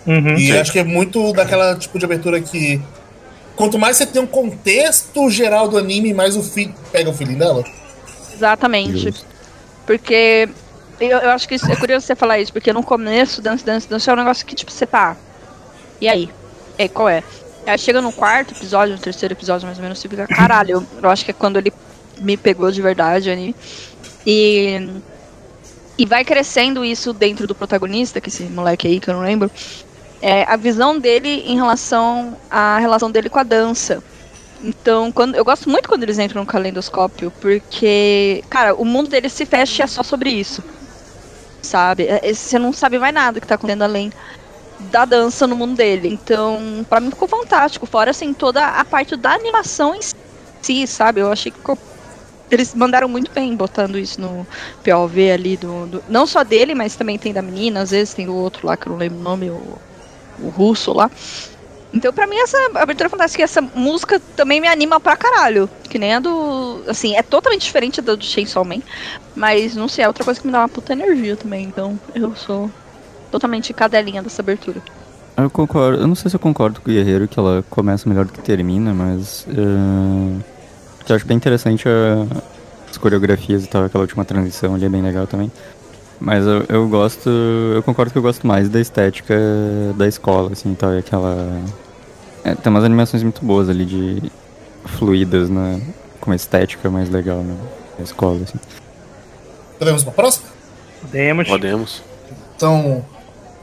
[0.08, 0.34] Uhum.
[0.34, 0.58] E Sim.
[0.58, 2.82] acho que é muito daquela tipo de abertura que.
[3.56, 6.74] Quanto mais você tem um contexto geral do anime, mais o fi...
[6.92, 7.64] pega o feeling dela.
[8.34, 9.14] Exatamente.
[9.86, 10.50] Porque
[11.00, 13.88] eu, eu acho que isso, é curioso você falar isso, porque no começo, Dance Dance
[13.88, 15.16] Dance é um negócio que, tipo, você tá.
[16.02, 16.30] E aí?
[16.78, 17.24] E qual é?
[17.66, 20.86] Aí chega no quarto episódio, no terceiro episódio mais ou menos, você fica, caralho, eu,
[21.04, 21.74] eu acho que é quando ele
[22.20, 23.56] me pegou de verdade ali.
[24.26, 24.90] E.
[26.00, 29.50] E vai crescendo isso dentro do protagonista, que esse moleque aí, que eu não lembro.
[30.22, 34.04] É, a visão dele em relação à relação dele com a dança.
[34.64, 39.34] Então, quando, eu gosto muito quando eles entram no calendoscópio, porque, cara, o mundo deles
[39.34, 40.64] se fecha e é só sobre isso.
[41.64, 42.08] Sabe?
[42.08, 44.10] É- Você não sabe mais nada que tá acontecendo além
[44.80, 46.10] da dança no mundo dele.
[46.10, 47.86] Então, pra mim ficou fantástico.
[47.88, 50.02] Fora, assim, toda a parte da animação em
[50.66, 51.22] si, sabe?
[51.22, 51.80] Eu achei que ficou.
[52.52, 54.48] Eles mandaram muito bem botando isso no
[54.84, 58.26] POV ali do, do- Não só dele, mas também tem da menina, às vezes tem
[58.28, 59.82] do outro lá, que eu não lembro o nome, o,
[60.38, 61.10] o russo lá.
[61.98, 65.68] Então, pra mim, essa abertura fantástica, essa música também me anima pra caralho.
[65.90, 66.84] Que nem a do.
[66.88, 68.82] Assim, é totalmente diferente da do Chainsaw Man.
[69.36, 71.66] Mas, não sei, é outra coisa que me dá uma puta energia também.
[71.66, 72.70] Então, eu sou
[73.32, 74.82] totalmente cadelinha dessa abertura.
[75.36, 76.02] Eu concordo.
[76.02, 78.42] Eu não sei se eu concordo com o Guerreiro que ela começa melhor do que
[78.42, 79.46] termina, mas.
[81.06, 82.26] que eu acho bem interessante a-
[82.90, 85.52] as coreografias e tal, aquela última transição ali é bem legal também.
[86.20, 87.30] Mas eu, eu gosto.
[87.76, 89.36] Eu concordo que eu gosto mais da estética
[89.96, 91.62] da escola, assim, tal, e aquela.
[92.48, 94.32] É, tem umas animações muito boas ali de.
[94.86, 95.82] fluidas, né?
[96.22, 97.58] Com uma estética mais legal né,
[97.98, 98.58] na escola, assim.
[99.78, 100.48] Podemos pra próxima?
[101.02, 101.48] Podemos.
[101.48, 102.04] Podemos.
[102.56, 103.06] Então,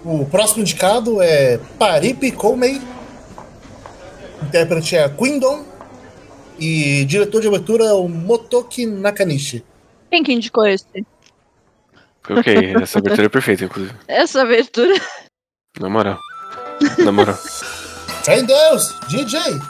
[0.04, 2.80] o próximo indicado é Paripi Koumei.
[4.42, 5.64] Intérprete é a Quindon.
[6.58, 9.64] E diretor de abertura é o Motoki Nakanishi.
[10.10, 10.86] Quem que indicou esse?
[12.30, 13.94] Ok, essa abertura é perfeita, inclusive.
[14.06, 14.94] Essa abertura.
[15.80, 16.18] Na moral.
[16.98, 17.36] Na moral.
[18.24, 18.94] Fé em Deus!
[19.06, 19.60] DJ!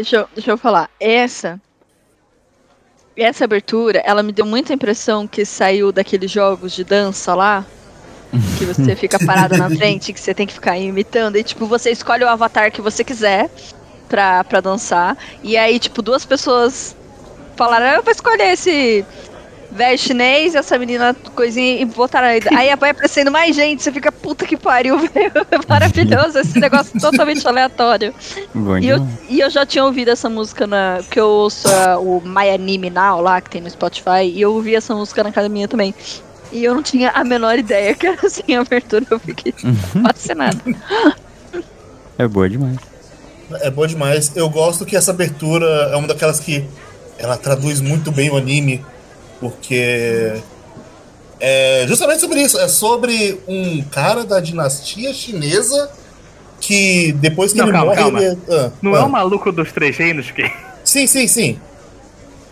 [0.00, 0.88] Deixa eu, deixa eu falar.
[0.98, 1.60] Essa.
[3.14, 7.66] Essa abertura, ela me deu muita impressão que saiu daqueles jogos de dança lá.
[8.56, 11.36] Que você fica parado na frente, que você tem que ficar imitando.
[11.36, 13.50] E, tipo, você escolhe o avatar que você quiser
[14.08, 15.18] pra, pra dançar.
[15.42, 16.96] E aí, tipo, duas pessoas
[17.54, 19.04] falaram: "Ah, Eu vou escolher esse
[19.70, 22.40] velho chinês, essa menina coisinha e botaram aí.
[22.56, 25.30] Aí vai aparecendo mais gente, você fica, puta que pariu, velho.
[25.50, 28.14] É maravilhoso esse negócio totalmente aleatório.
[28.54, 29.18] Bom E eu, demais.
[29.28, 30.98] e eu já tinha ouvido essa música na.
[31.02, 34.52] Porque eu ouço ah, o My Anime Now lá, que tem no Spotify, e eu
[34.54, 35.94] ouvi essa música na academia também.
[36.52, 39.54] E eu não tinha a menor ideia que era assim a abertura, eu fiquei
[40.02, 40.58] fascinada.
[42.18, 42.76] É boa demais.
[43.62, 44.32] É boa demais.
[44.36, 46.64] Eu gosto que essa abertura é uma daquelas que
[47.18, 48.84] ela traduz muito bem o anime,
[49.40, 50.40] porque
[51.40, 52.58] é justamente sobre isso.
[52.58, 55.90] É sobre um cara da dinastia chinesa
[56.60, 58.02] que depois que Não, ele calma, morre.
[58.02, 58.22] calma.
[58.22, 58.38] Ele...
[58.50, 58.98] ah, Não ah.
[58.98, 60.50] é o maluco dos três reinos que.
[60.84, 61.58] Sim, sim, sim.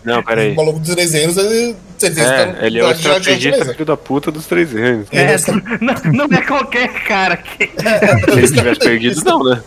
[0.03, 0.53] Não, peraí.
[0.53, 1.75] O maluco dos três anos, ele.
[1.99, 5.07] Diz, tá É, ele é o estrategista filho da puta dos três anos.
[5.11, 5.37] Ele é É,
[6.13, 7.67] não, não é qualquer cara que.
[7.67, 9.61] Se ele tivesse perdido, não, né?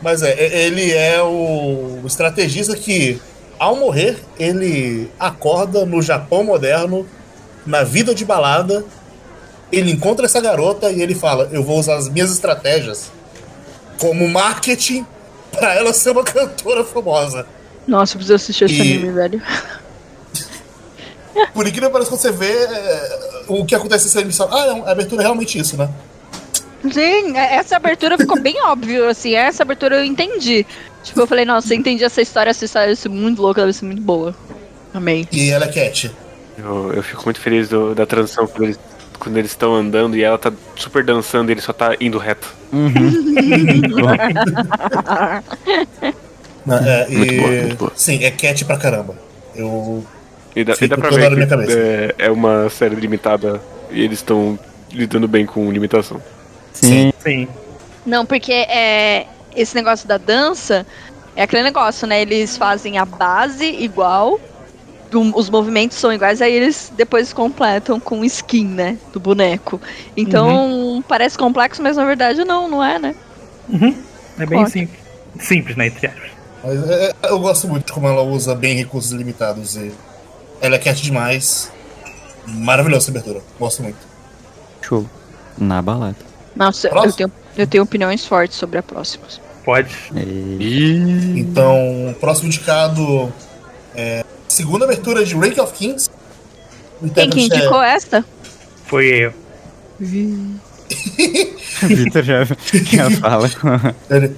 [0.00, 3.20] Mas é, é- ele é o estrategista que,
[3.62, 7.06] ao morrer, ele acorda no Japão moderno,
[7.64, 8.84] na vida de balada.
[9.70, 13.10] Ele encontra essa garota e ele fala: Eu vou usar as minhas estratégias
[14.00, 15.06] como marketing
[15.52, 17.46] pra ela ser uma cantora famosa.
[17.86, 19.42] Nossa, eu preciso assistir esse E- anime, velho.
[21.54, 24.48] Por incrível que pareça, quando você vê é, o que acontece nessa emissão.
[24.50, 25.88] Ah, não, a abertura é realmente isso, né?
[26.90, 30.66] Sim, é- essa abertura ficou bem óbvio, assim, essa abertura eu entendi.
[31.04, 33.72] Tipo, eu falei, nossa, eu entendi essa história, essa história deve ser muito louca, deve
[33.72, 34.34] ser muito boa.
[34.94, 35.26] Amei.
[35.32, 36.10] E ela é Cat.
[36.58, 38.78] Eu, eu fico muito feliz do- da transição quando eles
[39.18, 42.52] quando eles estão andando e ela tá super dançando e ele só tá indo reto.
[46.66, 46.78] Né?
[46.86, 47.92] É, Muito e- boa, muito boa.
[47.96, 49.14] Sim, é Cat pra caramba.
[49.54, 50.04] Eu.
[50.54, 53.60] E dá, e dá pra ver que é, é uma série limitada
[53.90, 54.58] e eles estão
[54.92, 56.22] lidando bem com limitação.
[56.72, 57.12] Sim.
[57.22, 57.48] Sim.
[58.04, 60.86] Não, porque é, esse negócio da dança
[61.36, 62.20] é aquele negócio, né?
[62.22, 64.40] Eles fazem a base igual,
[65.10, 68.98] do- os movimentos são iguais, aí eles depois completam com skin, né?
[69.12, 69.80] Do boneco.
[70.16, 73.14] Então parece complexo, mas na verdade não, não é, né?
[74.38, 74.68] É bem Ótimo.
[74.70, 75.00] simples.
[75.40, 75.86] Simples, né?
[75.86, 76.30] Entre aspas.
[76.64, 79.76] Mas é- é- eu gosto muito de como ela usa bem recursos limitados.
[79.76, 79.92] E
[80.60, 81.70] ela é Cat demais.
[82.46, 83.40] Maravilhosa essa abertura.
[83.58, 83.98] Gosto muito.
[84.80, 85.06] Show.
[85.58, 86.16] Na balada.
[86.54, 89.24] Nossa, eu tenho, eu tenho opiniões fortes sobre a próxima.
[89.64, 89.94] Pode.
[90.14, 91.34] E...
[91.36, 93.32] Então, o próximo indicado
[93.94, 96.10] é segunda abertura de Rank of Kings.
[97.14, 98.24] Quem que intérprete é- indicou esta?
[98.86, 99.32] Foi eu.
[101.82, 103.48] Vitor já, já fala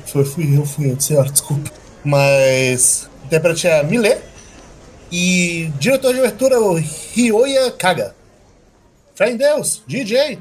[0.07, 1.71] foi, fui eu, fui eu, senhor, desculpa.
[2.05, 4.17] Mas o intérprete é a Mile.
[5.11, 6.75] E diretor de abertura é o
[7.15, 8.15] Ryoya Kaga.
[9.15, 10.39] Fé em Deus, DJ.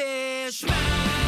[0.00, 1.19] fez.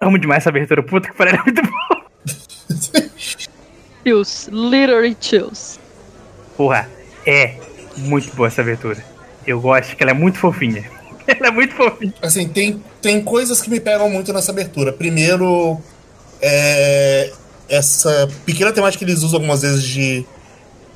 [0.00, 0.82] Amo demais essa abertura.
[0.82, 1.98] Puta que pariu, é muito bom.
[4.04, 5.78] Chills, literally chills.
[6.56, 6.88] Porra,
[7.26, 7.56] é
[7.96, 9.04] muito boa essa abertura.
[9.46, 10.88] Eu gosto que ela é muito fofinha.
[11.28, 12.14] Ela é muito fofinha.
[12.22, 14.94] Assim, tem, tem coisas que me pegam muito nessa abertura.
[14.94, 15.78] Primeiro,
[16.40, 17.30] é,
[17.68, 20.26] essa pequena temática que eles usam algumas vezes de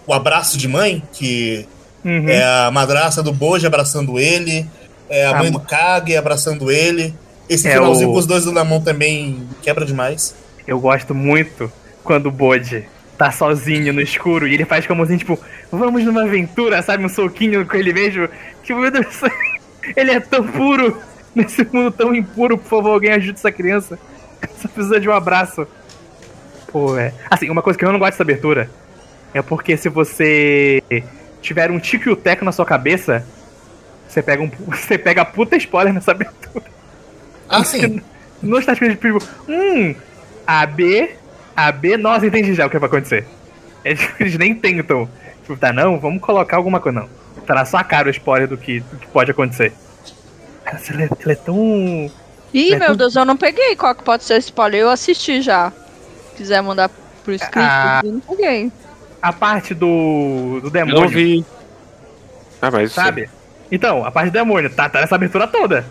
[0.06, 1.68] o abraço de mãe, que
[2.04, 2.28] Uhum.
[2.28, 4.66] É a madraça do Boji abraçando ele.
[5.08, 7.14] É a Ah, mãe do Kage abraçando ele.
[7.48, 10.34] Esse É finalzinho o- com os dois do Namon também quebra demais.
[10.66, 11.70] Eu gosto muito
[12.02, 12.84] quando o Bode
[13.18, 15.38] tá sozinho no escuro e ele faz como assim, tipo,
[15.70, 17.04] vamos numa aventura, sabe?
[17.04, 18.28] Um soquinho com ele mesmo.
[18.64, 19.30] Tipo, meu Deus, do céu,
[19.96, 20.96] ele é tão puro
[21.34, 22.56] nesse mundo tão impuro.
[22.58, 23.98] Por favor, alguém ajude essa criança.
[24.60, 25.66] Só precisa de um abraço.
[26.72, 27.12] Pô, é.
[27.30, 28.70] Assim, uma coisa que eu não gosto dessa abertura
[29.34, 30.82] é porque se você
[31.42, 33.26] tiver um tico e o teco na sua cabeça,
[34.08, 34.50] você pega um.
[34.70, 36.64] Você pega a puta spoiler nessa abertura.
[37.48, 38.00] Ah, sim.
[38.42, 39.18] Não está escrito tipo,
[39.48, 39.94] hum,
[40.46, 41.10] AB,
[41.56, 43.26] AB, nossa, entendi já o que vai acontecer.
[43.84, 45.08] Eles, eles nem tentam.
[45.42, 47.00] Tipo, tá, não, vamos colocar alguma coisa.
[47.00, 47.08] Não.
[47.44, 49.72] Tá na sua cara o spoiler do que, do que pode acontecer.
[50.64, 52.10] Cara, ele é, ele é tão.
[52.54, 54.80] Ih, É meu tudo- Deus, eu não peguei qual que pode ser esse spoiler.
[54.82, 55.72] Eu assisti já.
[56.30, 56.90] Se quiser mandar
[57.24, 58.02] pro escrito, Ah.
[58.04, 58.70] eu não peguei.
[59.22, 60.58] A parte do.
[60.60, 61.00] do Eu demônio.
[61.00, 61.44] não vi.
[62.60, 62.92] Ah, mas.
[62.92, 63.30] Sabe?
[63.70, 65.86] Então, a parte do demônio, tá, tá nessa abertura toda.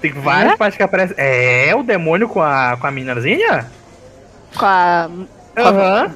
[0.00, 0.56] Tem várias É?
[0.56, 1.14] partes que aparecem.
[1.18, 3.70] É o demônio com a, com a meninazinha?
[4.56, 5.10] Com a.
[5.56, 6.10] Aham.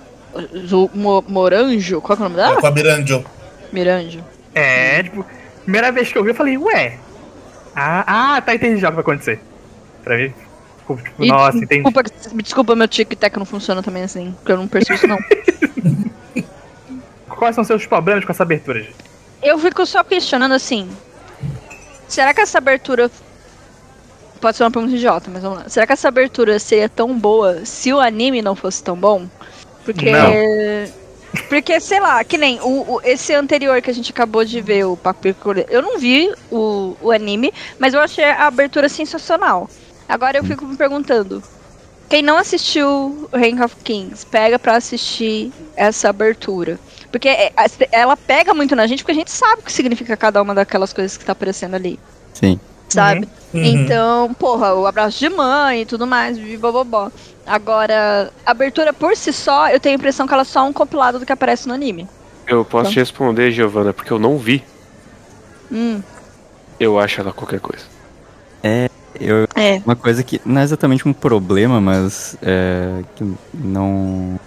[0.67, 2.01] Zu- Mo- Moranjo?
[2.01, 2.61] Qual que é o nome É, dela?
[2.61, 3.25] com a Miranjo.
[3.73, 4.25] Miranjo.
[4.55, 5.25] É, tipo,
[5.63, 6.99] primeira vez que eu vi, eu falei, ué.
[7.75, 9.41] Ah, ah tá, entendi já o que vai acontecer.
[10.05, 10.33] Pra mim,
[10.79, 11.83] tipo, E nossa, entendi.
[11.83, 15.19] Desculpa, me desculpa, meu tic-tac não funciona também assim, porque eu não percebo isso não.
[17.41, 18.95] Quais são seus problemas com essa abertura, gente?
[19.43, 20.89] eu fico só questionando assim.
[22.07, 23.11] Será que essa abertura.
[24.41, 25.69] Pode ser uma pergunta idiota, mas vamos lá.
[25.69, 29.27] Será que essa abertura seria tão boa se o anime não fosse tão bom?
[29.85, 30.11] Porque.
[30.13, 31.01] Não.
[31.49, 34.85] Porque, sei lá, que nem o, o- esse anterior que a gente acabou de ver,
[34.85, 35.53] o Papico.
[35.69, 39.71] Eu não vi o, o anime, mas eu achei a abertura sensacional.
[40.09, 41.43] Agora eu fico me perguntando.
[42.09, 46.79] Quem não assistiu Rank of Kings, pega pra assistir essa abertura.
[47.11, 47.53] Porque é,
[47.91, 50.93] ela pega muito na gente, porque a gente sabe o que significa cada uma daquelas
[50.93, 51.99] coisas que tá aparecendo ali,
[52.33, 52.59] Sim.
[52.89, 53.29] sabe?
[53.53, 53.65] Uhum.
[53.65, 57.11] Então, porra, o abraço de mãe e tudo mais, bobobó.
[57.45, 60.73] Agora, a abertura por si só, eu tenho a impressão que ela é só um
[60.73, 62.09] compilado do que aparece no anime.
[62.47, 64.63] Eu posso te responder, Giovana, porque eu não vi.
[65.71, 66.01] Hum,
[66.79, 67.85] Eu acho ela qualquer coisa.
[69.21, 69.83] Eu, é.
[69.85, 74.39] uma coisa que não é exatamente um problema, mas é, que não.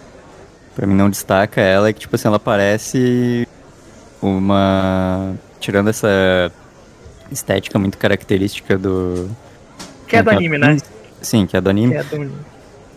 [0.75, 3.47] Pra mim não destaca ela é que, tipo assim, ela parece
[4.21, 5.35] uma.
[5.59, 6.51] Tirando essa
[7.31, 9.29] estética muito característica do.
[10.07, 10.77] Que é do anime, né?
[11.21, 11.93] Sim, que é do anime.
[11.93, 12.35] Que é do anime.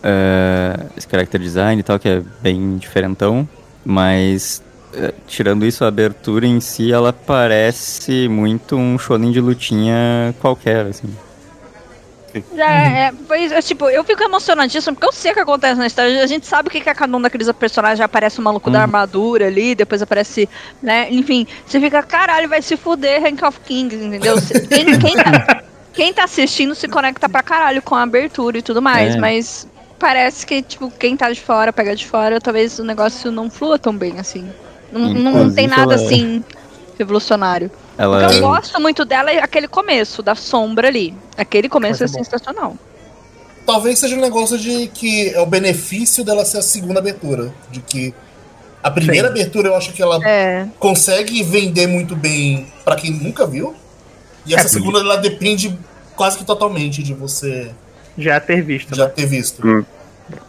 [0.03, 3.47] é, esse character design e tal, que é bem diferentão,
[3.85, 4.61] mas
[4.93, 10.85] é, tirando isso, a abertura em si, ela parece muito um shonen de lutinha qualquer,
[10.87, 11.07] assim.
[12.57, 16.23] É, pois, é, tipo, eu fico emocionadíssimo porque eu sei o que acontece na história.
[16.23, 17.99] A gente sabe o que é cada um daqueles personagens.
[17.99, 20.47] Já aparece o maluco da armadura ali, depois aparece,
[20.81, 21.07] né?
[21.11, 24.35] Enfim, você fica, caralho, vai se fuder Rank of Kings, entendeu?
[24.69, 25.63] Quem, quem tá,
[25.93, 29.19] quem tá assistindo se conecta pra caralho com a abertura e tudo mais, É.
[29.19, 29.67] mas
[29.99, 33.79] parece que, tipo, quem tá de fora, pega de fora, talvez o negócio não flua
[33.79, 34.47] tão bem assim.
[34.91, 36.43] Não, não, tem nada ela- assim
[36.97, 37.69] revolucionário.
[37.97, 38.27] O Ela.
[38.27, 41.13] que eu gosto muito dela é aquele começo, da sombra ali.
[41.37, 42.75] Aquele começo é é sensacional.
[43.65, 47.53] Talvez seja um negócio de que é o benefício dela ser a segunda abertura.
[47.71, 48.13] De que
[48.83, 49.33] a primeira Sim.
[49.33, 50.67] abertura eu acho que ela É.
[50.79, 53.75] consegue vender muito bem pra quem nunca viu.
[54.45, 55.77] E essa É, segunda ela depende
[56.15, 57.71] quase que totalmente de você
[58.17, 59.11] Já ter visto, já né?
[59.15, 59.85] ter visto.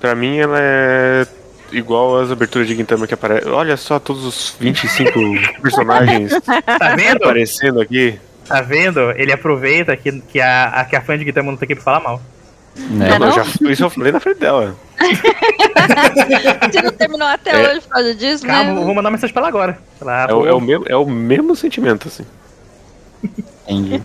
[0.01, 1.26] Pra mim, ela é
[1.73, 3.51] igual as aberturas de Gintama que aparecem.
[3.53, 5.12] Olha só todos os 25
[5.62, 6.33] personagens
[6.79, 7.16] Tá vendo?
[7.25, 8.19] aparecendo aqui.
[8.47, 9.01] Tá vendo?
[9.12, 11.85] Ele aproveita que, que, a, a, que a fã de Gintama não tá aqui pra
[11.85, 12.23] falar mal.
[12.77, 13.27] né, É, não?
[13.29, 14.75] Eu já, isso eu falei na frente dela.
[16.71, 17.71] Você não terminou até É.
[17.71, 18.85] hoje por causa disso, Calma, né?
[18.85, 19.79] vou mandar mensagem pra ela agora.
[20.01, 22.25] Ela, É, o- é o mesmo, é o mesmo sentimento, assim.
[23.69, 24.03] Entendi.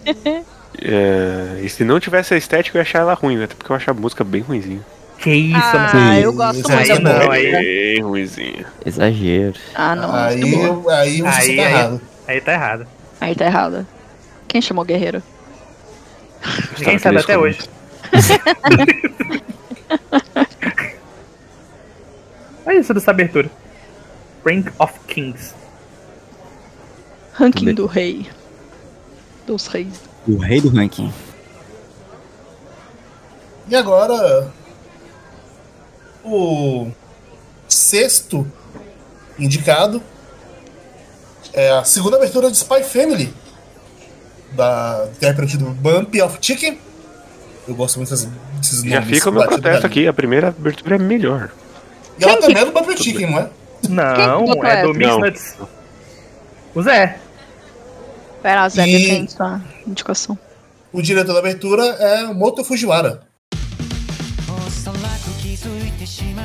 [0.82, 3.46] É, e se não tivesse a estética, eu ia achar ela ruim, né?
[3.46, 4.82] Até porque eu acho a música bem ruimzinha.
[5.24, 5.58] Que isso,
[5.94, 8.66] Ah, eu gosto Isso muito aí da não, aí- Bem ruimzinha.
[8.86, 9.54] Exagero.
[9.74, 10.14] Ah, não.
[10.14, 11.74] aí, eu- aí você Aí, tá aí.
[11.74, 12.02] errado.
[12.28, 12.88] Aí tá errado.
[13.22, 13.88] Aí tá errado.
[14.50, 15.24] Quem chamou Guerreiro?
[16.78, 17.60] Ninguém Estava sabe até hoje.
[22.66, 23.50] Olha isso dessa abertura.
[24.46, 25.54] Rank of Kings.
[27.34, 27.76] Ranking bem.
[27.76, 28.28] do Rei.
[29.48, 30.02] Dos Reis.
[30.28, 31.12] O rei do ranking.
[33.70, 34.52] E agora
[37.68, 38.48] sexto
[39.38, 40.02] indicado
[41.54, 43.34] é a segunda abertura de Spy Family
[44.52, 46.80] da intérprete do Bump of Chicken.
[47.68, 50.08] Eu gosto muito desses, desses Já nomes fica o meu protesto aqui.
[50.08, 51.52] A primeira abertura é melhor.
[52.20, 53.50] E ela Quem também que- é do Bump of Chicken, não é?
[53.90, 54.94] Não, é do essa?
[54.94, 55.20] Mix Não.
[55.20, 55.56] Nuts.
[56.76, 57.20] O Zé.
[58.42, 60.38] Vai lá, Zé, E- defende sua indicação.
[60.92, 63.22] O diretor da abertura é o Moto Fujiwara.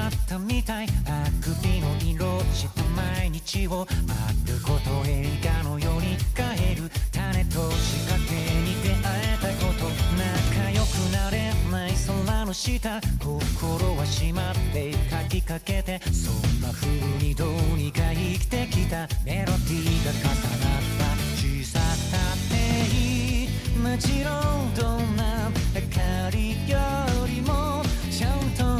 [0.08, 0.82] まったみた。
[0.82, 2.82] いあくびの色した。
[2.96, 9.84] 毎日を丸ごと映画のように変える種と仕掛けに出会えたこと
[10.16, 11.92] 仲良くなれない
[12.26, 16.88] 空の下心は閉まって書きかけてそんな風
[17.22, 19.06] にどうにか生きてきた。
[19.24, 21.04] メロディーが重なった
[21.36, 22.54] 小ささって
[22.96, 23.48] いい
[23.78, 24.30] もちろ
[24.62, 26.78] んどんな明かりよ
[27.26, 28.77] りもちゃんと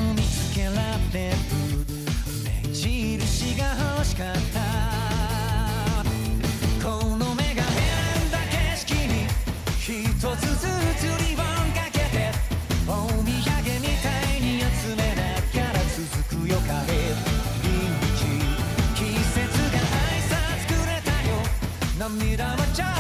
[4.09, 4.61] しかった。
[6.83, 7.77] この目が選
[8.27, 9.29] んだ景色に
[9.77, 9.87] 一
[10.37, 10.65] つず
[10.97, 11.45] つリボン
[11.75, 12.33] かけて
[12.87, 13.27] お土産
[13.81, 16.01] みたいに集めながら続
[16.43, 18.25] くよ彼リンチ
[18.95, 19.37] 季節
[19.73, 21.31] が挨拶くれたよ。
[21.99, 22.98] 涙はちょ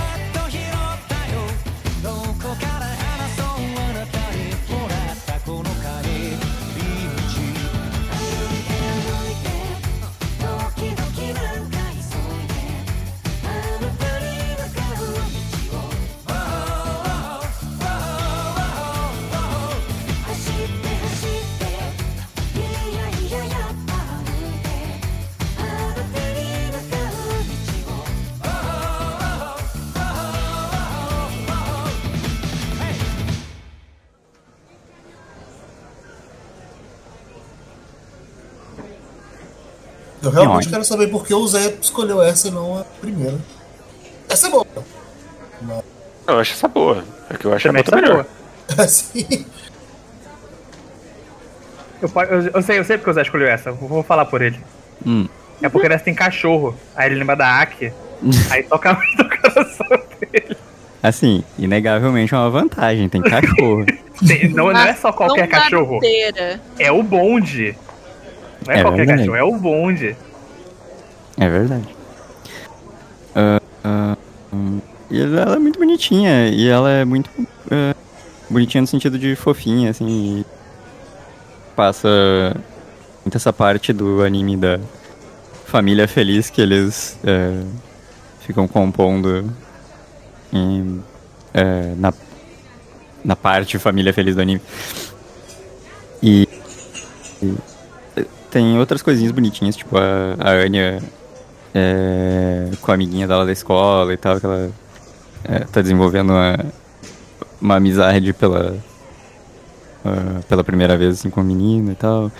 [40.29, 43.39] Eu realmente Não, quero saber por que o Zé escolheu essa e não a primeira.
[44.29, 44.67] Essa é boa.
[46.27, 47.03] Eu acho essa boa.
[47.31, 48.25] É que eu acho a Também outra tá melhor.
[48.25, 48.29] boa.
[48.85, 49.47] Assim.
[52.03, 53.71] Eu, eu, eu sei, eu sei porque o Zé escolheu essa.
[53.71, 54.61] eu Vou falar por ele.
[55.05, 55.27] Hum.
[55.63, 56.77] É porque nessa tem cachorro.
[56.95, 57.93] Aí ele lembra da Aki.
[58.51, 59.87] Aí toca muito o coração
[60.21, 60.57] dele.
[61.03, 63.87] Assim, inegavelmente é uma vantagem, tem cachorro.
[64.53, 66.01] Não, não é só qualquer cachorro.
[66.77, 67.79] É o bonde.
[68.67, 69.19] Não é, É qualquer verdade.
[69.21, 70.17] cachorro, é o bonde.
[71.39, 71.89] É verdade.
[73.35, 74.17] Ah,
[74.53, 74.81] hum,
[75.11, 77.31] e ela é muito bonitinha, e ela é muito
[77.71, 77.95] ah,
[78.51, 80.45] bonitinha no sentido de fofinha, assim.
[81.77, 82.09] passa
[83.25, 84.81] muito essa parte do anime da
[85.67, 87.63] família feliz que eles eh,
[88.41, 89.53] ficam compondo
[90.53, 91.05] em,
[91.53, 92.13] eh, na,
[93.25, 94.63] na parte família feliz do anime.
[96.23, 96.49] E,
[97.43, 97.55] e,
[98.51, 101.03] tem outras coisinhas bonitinhas, tipo a, a Anya
[101.75, 104.71] é, com a amiguinha dela da escola e tal, que ela
[105.45, 106.59] é, tá desenvolvendo uma,
[107.61, 108.77] uma amizade pela,
[110.05, 112.33] ah, pela primeira vez assim, com o menino e tal.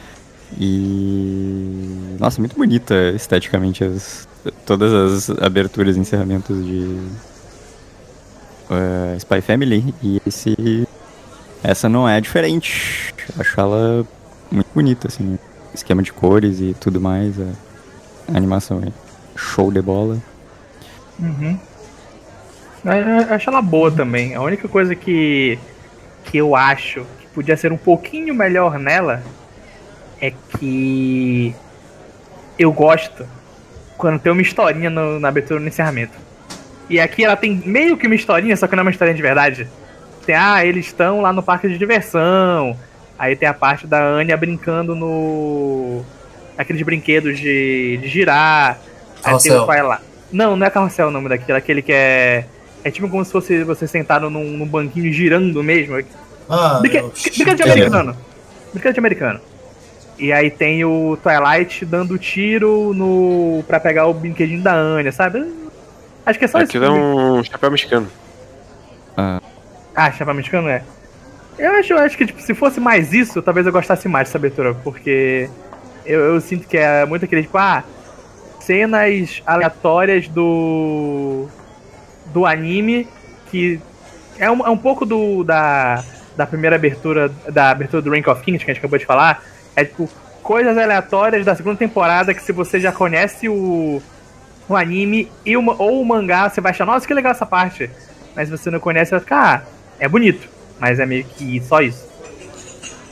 [0.59, 2.17] E.
[2.19, 4.27] Nossa, muito bonita esteticamente as,
[4.65, 6.99] todas as aberturas e encerramentos de
[8.71, 9.95] ah, Spy Family.
[10.03, 10.89] E esse.
[11.63, 13.15] Essa não é diferente.
[13.39, 14.07] Acho ela
[14.51, 15.39] muito bonita, assim.
[15.79, 17.41] Esquema de cores e tudo mais.
[17.41, 17.45] A,
[18.33, 18.91] a animação é
[19.37, 20.19] show de bola.
[21.21, 21.57] Uhum.
[22.85, 24.35] Eu acho ela boa também.
[24.35, 25.57] A única coisa que,
[26.25, 29.23] que eu acho que podia ser um pouquinho melhor nela
[30.21, 31.55] é que
[32.59, 33.25] eu gosto
[33.97, 36.13] quando tem uma historinha no- na abertura e no encerramento.
[36.91, 39.23] E aqui ela tem meio que uma historinha, só que não é uma historinha de
[39.23, 39.69] verdade.
[40.27, 42.77] Tem, ah, eles estão lá no parque de diversão.
[43.19, 46.03] Aí tem a parte da Anya brincando no.
[46.57, 48.79] Aqueles brinquedos de, de girar.
[48.79, 49.63] Aí tem Carrossel.
[49.63, 50.01] o pai lá.
[50.31, 52.45] Não, não é carrossel o nome daquele, é aquele que é.
[52.85, 56.01] É tipo como se fosse você sentado num, num banquinho girando mesmo.
[56.49, 57.01] Ah, Brinque-
[57.37, 58.17] Brinquedo de americano.
[58.73, 59.41] Brinquedo de americano.
[60.19, 63.63] E aí tem o Twilight dando tiro no.
[63.67, 65.45] pra pegar o brinquedinho da Anya, sabe?
[66.27, 66.97] Acho que é só Aquilo é isso.
[66.97, 68.09] um chapéu mexicano.
[69.17, 70.83] Ah, chapa mexicano é.
[71.59, 74.39] Eu acho, eu acho que tipo, se fosse mais isso, talvez eu gostasse mais dessa
[74.39, 75.51] abertura, porque
[76.07, 77.83] eu, eu sinto que é muito aquele tipo, ah,
[78.61, 81.47] cenas aleatórias do
[82.27, 83.09] do anime
[83.51, 83.81] que
[84.39, 86.05] é um, é um pouco do da,
[86.37, 89.43] da primeira abertura da abertura do Rank of Kings que a gente acabou de falar,
[89.75, 90.09] é tipo
[90.43, 94.01] coisas aleatórias da segunda temporada que se você já conhece o
[94.69, 97.47] o anime e o, ma- ou o mangá, você vai achar, nossa, que legal essa
[97.47, 97.89] parte.
[98.37, 100.47] Mas se você não conhece, vai ficar, ah, é bonito.
[100.79, 102.07] Mas é meio que só isso.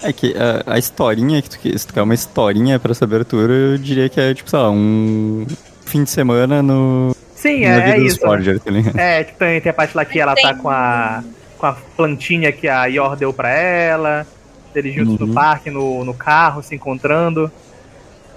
[0.03, 3.53] É que a, a historinha, que tu, se tu quer uma historinha pra essa abertura,
[3.53, 5.47] eu diria que é tipo, sei lá, um
[5.85, 8.21] fim de semana no, Sim, na é, vida é isso.
[8.21, 8.71] Forger, tá?
[9.01, 11.25] É, tipo, tem, tem a parte lá que ela tá com a,
[11.59, 14.27] com a plantinha que a Yor deu pra ela.
[14.75, 15.27] Eles juntos Uhum.
[15.29, 17.51] no parque, no, no carro, se encontrando.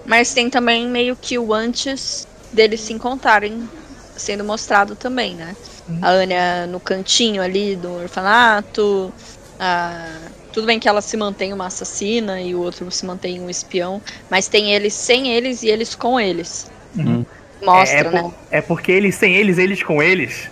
[0.06, 3.68] Mas tem também meio que o antes deles se encontrarem.
[4.16, 5.56] sendo mostrado também, né?
[6.02, 9.12] A Anya no cantinho ali do orfanato.
[9.60, 10.18] a-
[10.54, 14.02] Tudo bem que ela se mantém uma assassina e o outro se mantém um espião,
[14.30, 16.70] mas tem eles sem eles e eles com eles.
[16.98, 17.24] Uhum.
[17.62, 18.22] Mostra, é, é né?
[18.22, 20.50] por- é porque eles, sem eles, eles com eles,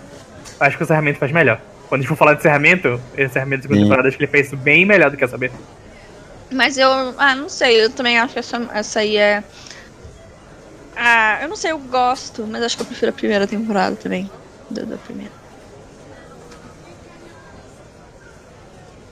[0.60, 1.60] acho que o encerramento faz melhor.
[1.88, 4.30] Quando a gente for falar de encerramento, esse encerramento da segunda temporada, acho que ele
[4.30, 5.50] fez bem melhor do que saber.
[6.50, 9.42] Mas eu, ah, não sei, eu também acho que essa, essa aí é.
[10.96, 14.30] Ah, eu não sei, eu gosto, mas acho que eu prefiro a primeira temporada também.
[14.70, 15.32] Da primeira.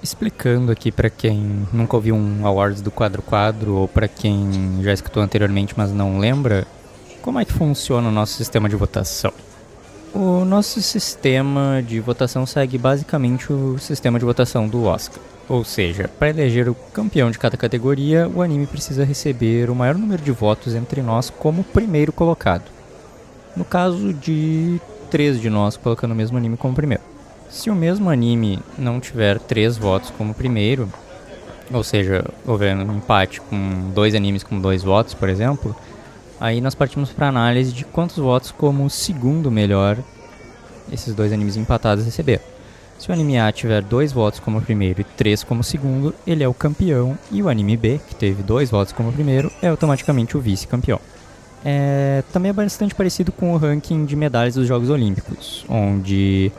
[0.03, 4.93] Explicando aqui pra quem nunca ouviu um Awards do Quadro Quadro ou pra quem já
[4.93, 6.67] escutou anteriormente, mas não lembra,
[7.23, 9.33] como é que funciona o nosso sistema de votação?
[10.15, 15.21] O nosso sistema de votação segue basicamente o sistema de votação do Oscar.
[15.49, 19.95] Ou seja, para eleger o campeão de cada categoria, o anime precisa receber o maior
[19.95, 22.65] número de votos entre nós como primeiro colocado.
[23.57, 24.81] No caso de
[25.17, 27.03] três de nós colocando o mesmo anime como primeiro.
[27.49, 30.93] Se o mesmo anime não tiver três votos como primeiro,
[31.73, 35.75] ou seja, houver um empate com dois animes com dois votos, por exemplo,
[36.39, 39.97] aí nós partimos para análise de quantos votos como segundo melhor
[40.93, 42.45] esses dois animes empatados receberam.
[42.99, 46.49] Se o anime A tiver dois votos como primeiro e três como segundo, ele é
[46.49, 50.41] o campeão, e o anime B, que teve dois votos como primeiro, é automaticamente o
[50.41, 51.01] vice-campeão.
[51.65, 56.53] É, também é bastante parecido com o ranking de medalhas dos Jogos Olímpicos, onde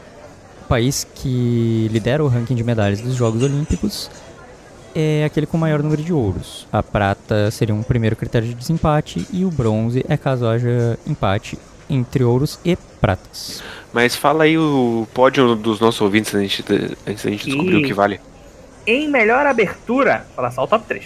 [0.63, 4.09] o país que lidera o ranking de medalhas dos Jogos Olímpicos
[4.93, 6.67] é aquele com maior número de ouros.
[6.73, 11.57] A prata seria um primeiro critério de desempate e o bronze é caso haja empate
[11.89, 13.61] entre ouros e pratas.
[13.93, 17.83] Mas fala aí o pódio dos nossos ouvintes antes de, antes da gente descobrir E-
[17.83, 18.19] o que vale.
[18.85, 21.05] Em melhor abertura, falar só o top 3.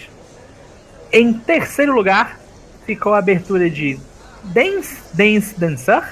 [1.12, 2.38] Em terceiro lugar,
[2.86, 3.98] ficou a abertura de
[4.44, 6.02] Dance Dance Dancer.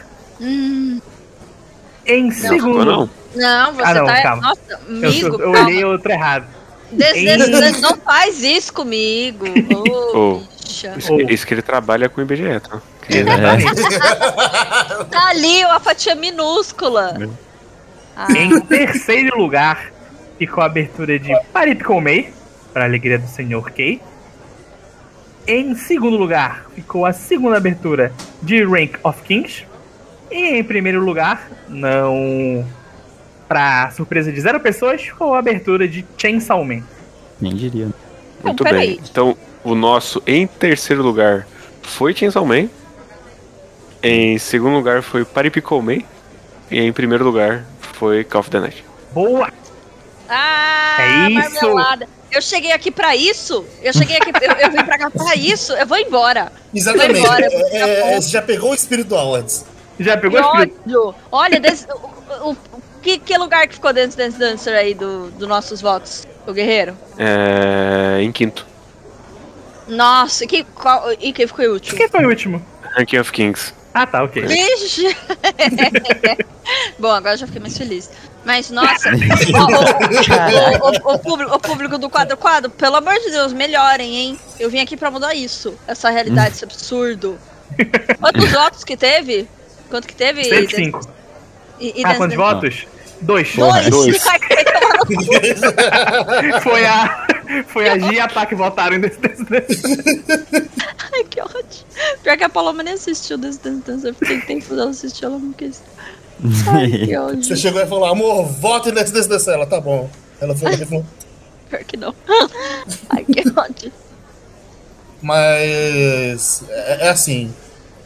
[0.40, 1.00] Hum,
[2.06, 2.84] Em Não, segundo.
[2.84, 3.10] não.
[3.34, 4.22] não, você Ah, não, tá.
[4.22, 4.42] calma.
[4.42, 5.60] Nossa, Eu, amigo, eu calma.
[5.68, 6.46] olhei outro errado.
[6.90, 9.44] Des- Em- des- des- não faz isso comigo.
[10.16, 10.42] Ô.
[10.66, 10.94] bicha.
[10.96, 11.20] Isso, Oh.
[11.20, 12.80] isso que ele trabalha com o IBGE, tá?
[13.02, 13.24] Queria-
[15.10, 17.16] Tá ali a fatia minúscula.
[18.16, 19.92] Ah, Em terceiro lugar,
[20.38, 22.32] ficou a abertura de Paripicomei,
[22.72, 23.70] para a alegria do Sr.
[23.72, 24.00] Kei.
[25.46, 28.12] Em segundo lugar, ficou a segunda abertura
[28.42, 29.64] de Rank of Kings.
[30.30, 32.64] E em primeiro lugar, não
[33.48, 36.82] para surpresa de zero pessoas, ficou a abertura de Chainsaw Man.
[37.40, 37.88] Nem diria.
[38.44, 39.00] Muito Não, bem.
[39.10, 41.46] Então, o nosso em terceiro lugar
[41.82, 42.68] foi Chainsaw Man.
[44.02, 45.98] Em segundo lugar foi Paripicou Man.
[46.70, 48.84] E em primeiro lugar foi Call of the Night.
[49.12, 49.50] Boa!
[50.28, 51.50] Ah, É isso.
[51.66, 52.08] marmelada.
[52.32, 53.64] Eu cheguei aqui pra isso.
[53.82, 55.72] Eu cheguei aqui, eu, eu vim pra cá pra isso.
[55.72, 56.52] Eu vou embora.
[56.74, 57.20] Exatamente.
[57.26, 59.64] Vai embora, É, é, você já pegou o espiritual antes.
[59.98, 61.14] Já pegou o.
[61.32, 65.30] Olha, desse- o, o- o- que, que lugar que ficou dentro desse dancer aí do,
[65.32, 66.26] do nossos votos?
[66.46, 66.96] O guerreiro?
[67.18, 68.66] É, em quinto,
[69.88, 71.98] Nossa, e, que, qual, e quem ficou em último?
[71.98, 72.64] Quem foi o último?
[72.96, 73.74] Ranking of Kings.
[73.92, 74.42] Ah, tá, ok.
[74.46, 75.16] Vixe!
[76.98, 78.10] Bom, agora eu já fiquei mais feliz.
[78.44, 79.14] Mas, nossa, o,
[80.86, 84.38] o- o- o público, o público do quadro quadro, pelo amor de Deus, melhorem, hein?
[84.58, 85.74] Eu vim aqui pra mudar isso.
[85.86, 87.38] Essa realidade, esse absurdo.
[88.18, 89.46] Quantos votos que teve?
[89.90, 90.44] Quanto que teve?
[90.44, 91.00] 105.
[91.78, 92.86] E, e Ah, quantos votos?
[93.20, 93.54] Dois.
[93.54, 93.90] Dois!
[93.90, 94.22] Dois.
[96.62, 97.26] Foi a.
[97.68, 99.18] Foi a Gia e a Pá que votaram nesse.
[99.20, 99.82] nesse, nesse.
[101.12, 101.84] Ai, que ódio.
[102.22, 104.06] Pior que a Paloma nem assistiu Dance Dance Dance.
[104.08, 105.82] Eu fiquei tempo dela assistir, ela não quis.
[106.68, 107.44] Ai, que ódio.
[107.44, 109.50] Você chegou e falou, amor, vote nesse, nesse, nesse.
[109.50, 110.08] Ela, tá bom.
[110.40, 111.04] Ela foi e falou,
[111.68, 112.14] Pior que não.
[113.10, 113.92] Ai, que ódio.
[115.22, 117.54] mas é, é assim,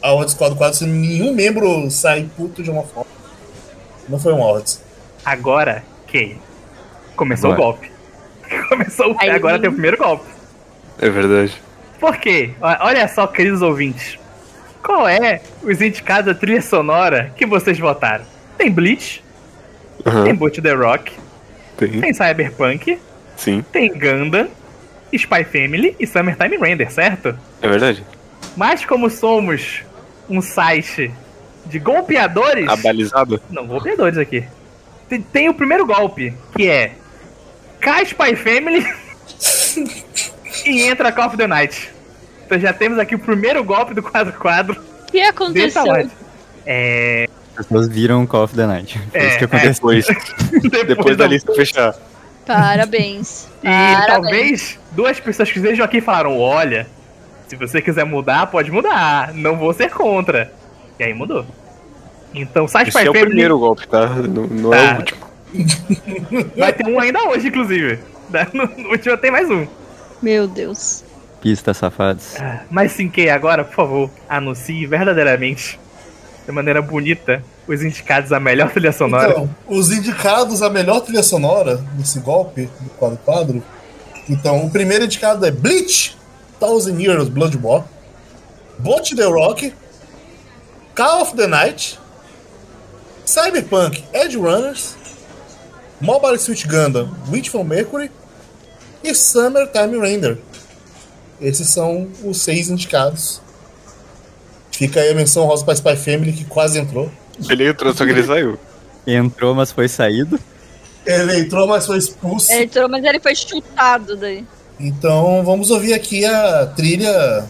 [0.01, 3.09] a Odds quadro quadro, se nenhum membro sai puto de uma forma.
[4.07, 4.81] Não foi um Odds.
[5.23, 6.37] Agora, que?
[7.15, 7.59] Começou Vai.
[7.59, 7.91] o golpe.
[8.69, 9.15] Começou o...
[9.19, 9.31] Aí.
[9.31, 10.25] Agora tem o primeiro golpe.
[10.99, 11.59] É verdade.
[11.99, 12.53] Por quê?
[12.61, 14.19] Olha só, queridos ouvintes.
[14.85, 18.23] Qual é os indicados da trilha sonora que vocês votaram?
[18.55, 19.23] Tem Bleach,
[20.03, 21.11] tem Aham, Boot the Rock,
[21.75, 21.99] tem.
[21.99, 22.99] tem Cyberpunk,
[23.35, 24.47] Sim, tem Gundam,
[25.11, 27.35] Spy Family e Summertime Render, certo?
[27.63, 28.05] é verdade.
[28.55, 29.81] Mas como somos
[30.29, 31.11] um site
[31.65, 32.69] de golpeadores...
[32.69, 33.41] Abalizado?
[33.49, 34.45] Não, golpeadores aqui.
[35.09, 36.93] Tem, tem o primeiro golpe, que é
[37.79, 38.85] Cai Spy Family
[40.65, 41.91] e entra Call of the Night.
[42.45, 46.09] Então já temos aqui o primeiro golpe do quadro quadro O que aconteceu?
[46.65, 47.27] É.
[47.57, 48.99] As pessoas viram Call of the Night.
[49.11, 49.47] Foi É, isso que é.
[49.47, 49.73] aconteceu.
[49.73, 50.05] Depois,
[50.61, 51.95] Depois, depois da lista fechar.
[52.45, 53.47] Parabéns.
[53.63, 54.07] E Parabéns.
[54.07, 56.85] talvez duas pessoas que estejam aqui falaram: olha,
[57.47, 59.33] se você quiser mudar, pode mudar.
[59.33, 60.51] Não vou ser contra.
[60.99, 61.45] E aí mudou.
[62.33, 64.07] Então, Sci Esse é o Family primeiro golpe, tá?
[64.07, 64.93] Não, não é Tá.
[64.93, 65.25] o último.
[66.57, 67.99] vai ter um ainda hoje, inclusive.
[68.53, 69.65] No no último tem mais um.
[70.21, 71.04] Meu Deus.
[71.45, 72.37] Pistas safadas.
[72.39, 75.79] Ah, Mas sim que agora, por favor, anuncie verdadeiramente,
[76.43, 79.29] de maneira bonita, os indicados a melhor trilha sonora.
[79.29, 83.63] Então, os indicados a melhor trilha sonora nesse golpe do quadro quadro.
[84.27, 86.17] Então, o primeiro indicado é Bleach,
[86.59, 87.85] Thousand Years Blood War,
[88.79, 89.71] Bot the Rock,
[90.95, 91.99] Call of the Night,
[93.23, 94.95] Cyberpunk Edge Runners,
[96.01, 98.09] Mobile Suit Gundam Witch from Mercury
[99.03, 100.39] e Summertime Render.
[101.39, 103.41] Esses são os seis indicados.
[104.71, 107.09] Fica aí a menção rosa para Spy Family que quase entrou.
[107.49, 108.57] Ele entrou, só que ele saiu.
[109.05, 110.39] Entrou, mas foi saído.
[111.05, 112.51] Ele entrou, mas foi expulso.
[112.51, 114.45] Ele entrou, mas ele foi chutado daí.
[114.79, 117.45] Então vamos ouvir aqui a trilha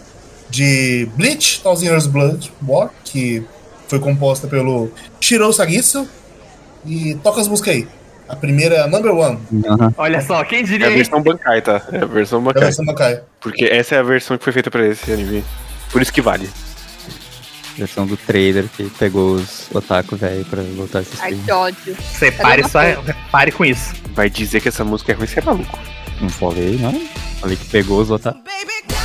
[0.49, 3.43] de Bleach, Thousand Years Blood War, que
[3.87, 6.07] foi composta pelo Shiro Sagisu.
[6.85, 7.87] E toca as músicas aí.
[8.27, 9.93] A primeira é Number One, Aham.
[9.97, 10.97] Olha só, quem É diria a isso?
[10.97, 11.81] versão Bankai, tá?
[11.91, 12.63] É a versão Bankai.
[12.63, 13.21] versão Makai.
[13.39, 15.43] Porque essa é a versão que foi feita pra esse anime.
[15.91, 16.49] Por isso que vale.
[17.77, 21.45] Versão do trader que pegou os otaku velho pra voltar a Ai, assistir.
[21.45, 21.95] que ódio.
[21.99, 22.79] Você pare, só,
[23.31, 23.93] pare com isso.
[24.13, 25.77] Vai dizer que essa música é ruim, você é maluco.
[26.21, 26.93] Não falei, não?
[27.41, 28.39] Falei que pegou os otaku.
[28.39, 28.95] Baby,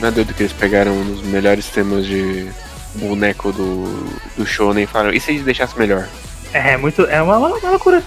[0.00, 2.48] Não é doido que eles pegaram um dos melhores temas de
[2.94, 3.84] boneco do,
[4.36, 6.08] do Shonen e falaram, e se eles deixassem melhor?
[6.52, 7.02] É muito.
[7.06, 8.02] É uma, uma, uma loucura.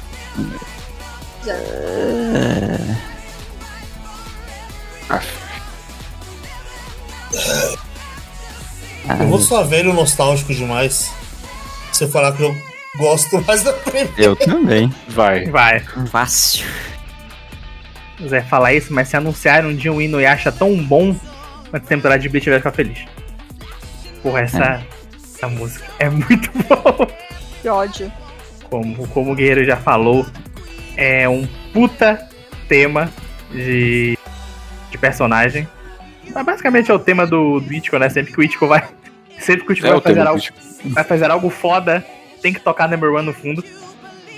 [5.09, 5.27] Aff.
[9.19, 11.11] Eu vou só velho nostálgico demais.
[11.91, 12.55] Se eu falar que eu
[12.97, 14.09] gosto mais da primeira.
[14.17, 14.93] Eu também.
[15.07, 15.45] Vai.
[15.45, 15.79] Vai.
[16.09, 16.65] Fácil.
[18.27, 21.15] Zé falar isso, mas se anunciarem um dia um Inuyasha tão bom
[21.73, 22.99] na temporada de Bleach, vai ficar feliz.
[24.21, 24.81] Porra, essa,
[25.15, 27.07] essa música é muito boa.
[27.61, 28.11] Que ódio.
[28.69, 30.25] Como, como o Guerreiro já falou,
[30.95, 32.29] é um puta
[32.69, 33.11] tema
[33.51, 34.17] de,
[34.91, 35.67] de personagem.
[36.33, 38.07] Mas basicamente é o tema do, do Ichigo, né?
[38.09, 38.87] Sempre que o Ichigo vai.
[39.39, 40.43] Sempre que o Ichigo É vai o fazer algo.
[40.85, 42.05] vai fazer algo foda,
[42.41, 43.63] tem que tocar Number One no fundo.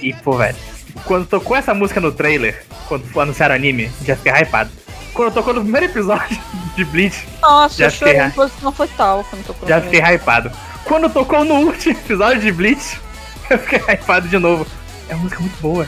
[0.01, 0.57] E, pô, velho,
[1.05, 4.71] quando tocou essa música no trailer, quando anunciaram o anime, já fiquei hypado.
[5.15, 6.37] Quando tocou no primeiro episódio
[6.75, 10.51] de Bleach, Nossa, Já eu chorei em posição fetal quando tocou já fiquei hypado.
[10.83, 12.99] Quando tocou no último episódio de Bleach,
[13.49, 14.67] eu fiquei hypado de novo.
[15.07, 15.87] É uma música muito boa.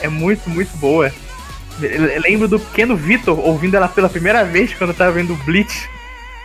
[0.00, 1.12] É muito, muito boa.
[1.80, 5.88] Eu lembro do pequeno Vitor ouvindo ela pela primeira vez quando eu tava vendo Bleach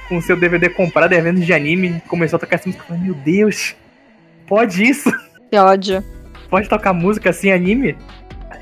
[0.08, 2.04] com o seu DVD comprado e vendo de anime.
[2.08, 2.84] Começou a tocar essa música.
[2.84, 3.76] Eu falei, meu Deus,
[4.48, 5.12] pode isso?
[5.50, 6.04] Que ódio.
[6.50, 7.96] pode tocar música assim, anime,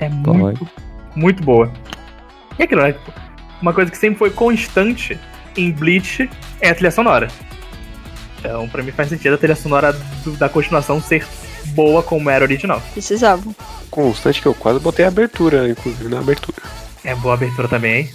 [0.01, 0.69] é muito,
[1.15, 1.71] muito boa.
[2.59, 2.93] E aquilo, né?
[3.63, 5.17] Uma coisa que sempre foi constante
[5.55, 7.29] em Bleach é a trilha sonora.
[8.37, 9.93] Então, pra mim faz sentido a trilha sonora
[10.25, 11.25] do- da continuação ser
[11.67, 12.83] boa como era original.
[12.91, 13.55] Precisavam.
[13.89, 16.57] Constante que eu quase botei a abertura, inclusive, na abertura.
[17.05, 18.09] É boa a abertura também, hein?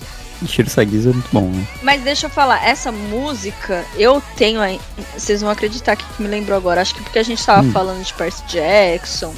[0.46, 1.66] Shiro Sagizu é muito bom, né?
[1.82, 4.78] Mas deixa eu falar, essa música eu tenho aí.
[5.16, 6.82] Vocês vão acreditar que me lembrou agora.
[6.82, 7.72] Acho que porque a gente tava Hum.
[7.72, 9.34] falando de Percy Jackson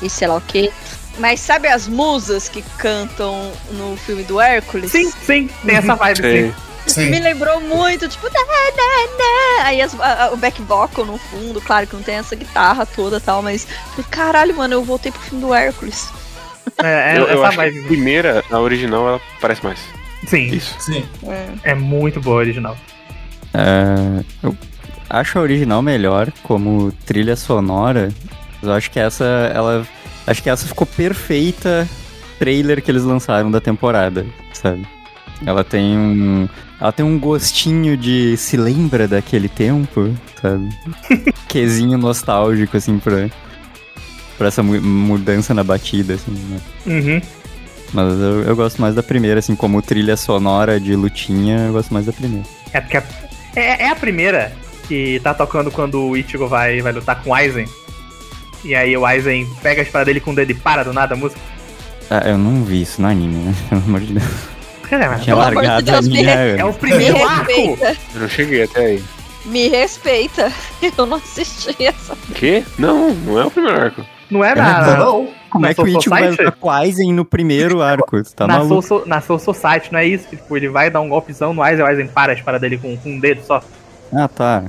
[0.00, 0.72] e sei lá o quê.
[1.18, 4.90] Mas sabe as musas que cantam no filme do Hércules?
[4.90, 6.54] Sim, sim, tem essa vibe, sim.
[6.86, 7.10] Sim.
[7.10, 9.66] Me lembrou muito, tipo, "Da, da, da".
[9.66, 13.18] aí as- a- o back vocal no fundo, claro que não tem essa guitarra toda
[13.18, 16.08] e tal, mas falei, caralho, mano, eu voltei pro filme do Hércules.
[16.82, 17.82] É, é eu, acho que a vibe.
[17.86, 19.78] primeira, a original, ela parece mais.
[20.26, 20.74] Sim, Isso.
[20.80, 21.04] Sim.
[21.28, 21.70] É.
[21.70, 22.76] é muito boa a original.
[23.54, 24.56] É, eu
[25.08, 28.08] acho a original melhor como trilha sonora.
[28.60, 29.86] mas Eu acho que essa, ela
[30.26, 31.88] Acho que essa ficou perfeita
[32.38, 34.86] trailer que eles lançaram da temporada, sabe?
[35.44, 36.48] Ela tem um.
[36.80, 38.36] Ela tem um gostinho de.
[38.36, 40.68] Se lembra daquele tempo, sabe?
[41.48, 43.28] Quezinho nostálgico, assim, pra.
[44.38, 46.60] Pra essa mu- mudança na batida, assim, né?
[46.86, 47.20] Uhum.
[47.92, 51.92] Mas eu, eu gosto mais da primeira, assim, como trilha sonora de lutinha, eu gosto
[51.92, 52.46] mais da primeira.
[52.72, 53.04] É porque a-
[53.54, 54.52] é, é a primeira
[54.88, 57.66] que tá tocando quando o Ichigo vai, vai lutar com o Aizen.
[58.64, 61.14] E aí o Aizen pega a espada dele com o dedo e para do nada
[61.14, 61.40] a música.
[62.10, 63.54] Ah, eu não vi isso no anime, né?
[63.68, 64.24] Pelo amor de Deus.
[64.90, 66.30] Mas Tinha amor de largado Deus, a me minha.
[66.32, 67.46] É o Me primeiro arco!
[67.46, 67.96] respeita.
[68.14, 69.04] Eu não cheguei até aí.
[69.46, 70.52] Me respeita.
[70.96, 72.16] Eu não assisti essa.
[72.34, 72.62] Quê?
[72.78, 74.04] Não, não é o primeiro arco.
[74.30, 75.28] Não é na, Não.
[75.50, 76.44] Como na é que o Ichigo vai Society?
[76.44, 78.22] lutar com o Aizen no primeiro arco?
[78.34, 78.82] Tá na, maluco?
[78.82, 80.28] Soul, So- na Soul Society, não é isso?
[80.28, 82.78] Que, tipo, ele vai dar um golpezão no Aizen, o Aizen para a espada dele
[82.78, 83.62] com, com um dedo só.
[84.14, 84.64] Ah, tá.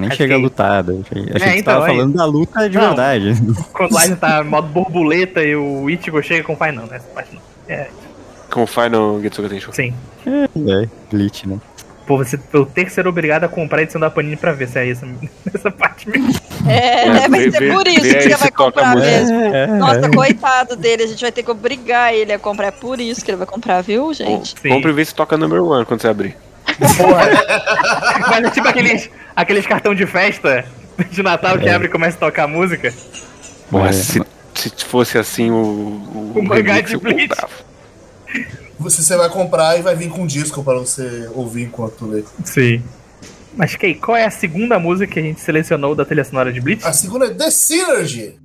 [0.00, 0.92] Nem chega a que- lutada.
[0.92, 1.96] Achei, achei que você então, tava aí.
[1.96, 2.86] falando da luta de Não.
[2.88, 3.34] verdade.
[3.72, 6.86] Quando o Aizen tá em modo borboleta e o Ichigo chega com o pai, não,
[6.86, 7.40] parte não.
[7.68, 7.88] É,
[8.50, 9.72] Com o Final Getsuga Tensho.
[9.72, 9.92] sim.
[10.26, 11.58] É, glitch, né?
[12.06, 14.66] Pô, você eu ter que ser obrigado a comprar a edição da Panini pra ver
[14.66, 15.06] se é essa,
[15.54, 16.32] essa parte mesmo.
[16.66, 19.38] É, É, deve vê- ser por isso que se vai comprar mesmo.
[19.38, 20.08] É, Nossa, é.
[20.08, 22.68] coitado dele, a gente vai ter que obrigar ele a comprar.
[22.68, 24.54] É por isso que ele vai comprar, viu, gente?
[24.58, 24.70] Sim.
[24.70, 26.34] Compre e vê se toca number one quando você abrir.
[28.30, 30.64] Mas é tipo aqueles, aqueles cartão de festa
[31.10, 31.74] de Natal que É.
[31.74, 32.92] abre e começa a tocar música.
[33.70, 33.92] Bom, É.
[33.92, 34.22] se,
[34.54, 37.28] se fosse assim o, o, O mangá remix, de Bleach.
[37.28, 37.52] comprava.
[38.80, 42.22] Você, você vai comprar e vai vir com um disco pra você ouvir enquanto lê.
[42.44, 42.82] Sim.
[43.56, 46.60] Mas, Kei, qual é a segunda música que a gente selecionou da trilha sonora de
[46.60, 46.86] Bleach?
[46.86, 48.36] A segunda é The Synergy.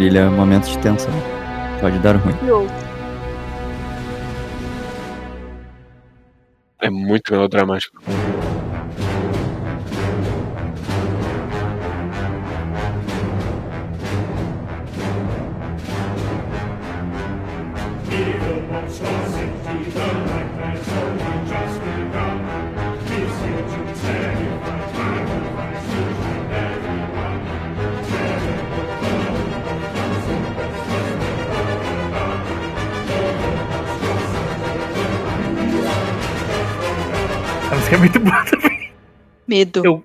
[0.00, 1.12] Trilha é momento de tensão.
[1.78, 2.34] Pode dar ruim.
[6.80, 8.02] É muito melodramático.
[39.60, 39.82] Medo.
[39.84, 40.04] Eu,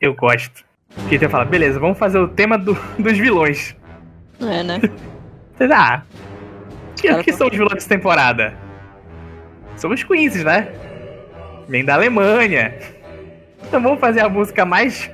[0.00, 0.64] eu gosto.
[0.94, 3.74] Porque você fala, beleza, vamos fazer o tema do- dos vilões.
[4.40, 4.80] É, né?
[5.56, 6.02] Você ah,
[6.96, 8.54] que, Cara, que são os vilões dessa temporada?
[9.76, 10.68] São os Queens, né?
[11.68, 12.74] Vem da Alemanha.
[13.62, 15.10] Então vamos fazer a música mais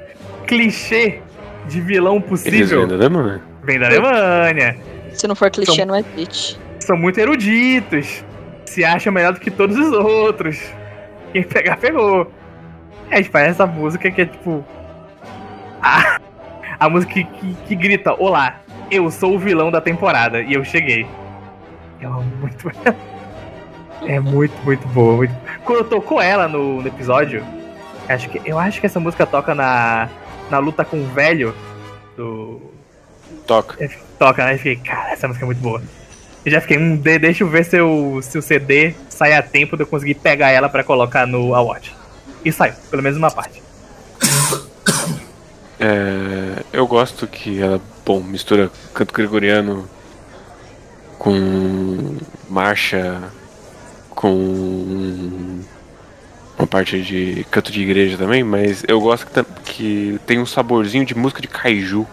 [0.47, 1.20] clichê
[1.66, 2.82] de vilão Eles possível.
[2.82, 3.41] ainda dão, né?
[3.64, 4.76] Vem da Alemanha.
[5.12, 6.57] Se não for clichê, São- não é glitch.
[6.80, 8.24] São muito eruditos.
[8.64, 10.59] Se acham melhor do que todos os outros.
[11.32, 12.32] Quem pegar, pegou.
[13.11, 14.65] A gente faz essa música que é tipo.
[15.83, 16.19] A,
[16.79, 20.65] a música que, que, que grita: Olá, eu sou o vilão da temporada e eu
[20.65, 21.07] cheguei.
[22.01, 22.71] É muito.
[24.07, 25.17] É muito, muito boa.
[25.17, 25.35] muito-
[25.65, 27.45] Quando tocou ela no, no episódio,
[28.09, 30.09] acho que, eu acho que essa música toca na,
[30.49, 31.53] na luta com o velho
[32.17, 32.63] do,
[33.45, 33.75] Toca.
[33.83, 34.55] eu Toca, né?
[34.55, 35.83] Eu fiquei, cara, essa música é muito boa.
[36.47, 39.43] Eu já fiquei, hum, de- deixa eu ver se, eu, se o CD sai a
[39.43, 41.93] tempo de eu conseguir pegar ela pra colocar no Award.
[42.49, 43.62] E saiu, pelo menos uma parte.
[45.80, 49.88] É, eu gosto que ela, bom, mistura canto gregoriano
[51.16, 52.16] com
[52.51, 53.22] marcha,
[54.11, 55.61] com
[56.59, 61.07] uma parte de canto de igreja também, mas eu gosto que, que tem um saborzinho
[61.07, 62.05] de música de kaiju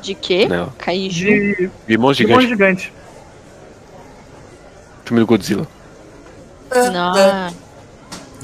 [0.00, 0.48] De quê?
[0.48, 0.74] nela.
[0.78, 1.70] Kaiju.
[1.86, 2.92] De, monstro gigante, gigante.
[5.04, 5.68] filme do Godzilla.
[6.90, 7.61] Não,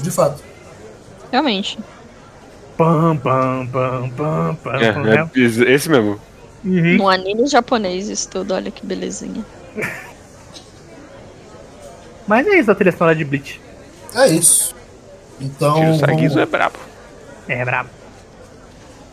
[0.01, 0.43] de fato.
[1.31, 1.77] realmente.
[2.77, 4.73] Pam, pam, pam, pam, pam.
[4.79, 6.19] É, é esse mesmo.
[6.63, 6.97] Uhum.
[6.97, 9.45] No anime japonês isso tudo, olha que belezinha.
[12.27, 13.59] Mas é isso a trilha sonora de Bleach.
[14.15, 14.75] É isso.
[15.41, 16.79] Então, Tiro Sagizo é vamos, brabo.
[17.47, 17.89] É brabo.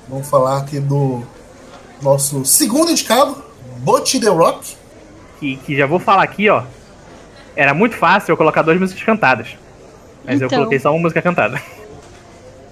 [0.08, 1.22] vamos falar aqui do
[2.02, 3.42] nosso segundo indicado,
[3.78, 4.76] Bot The Rock.
[5.40, 6.62] Que, que já vou falar aqui, ó.
[7.54, 9.56] Era muito fácil eu colocar duas músicas cantadas.
[10.26, 10.58] Mas eu Então.
[10.58, 11.60] coloquei só uma música cantada.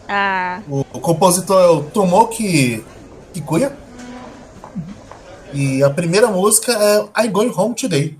[0.08, 2.84] Ah, O compositor é o Tomoki
[3.32, 3.72] Kikuya.
[5.52, 8.16] E a primeira música é I'm Going Home Today.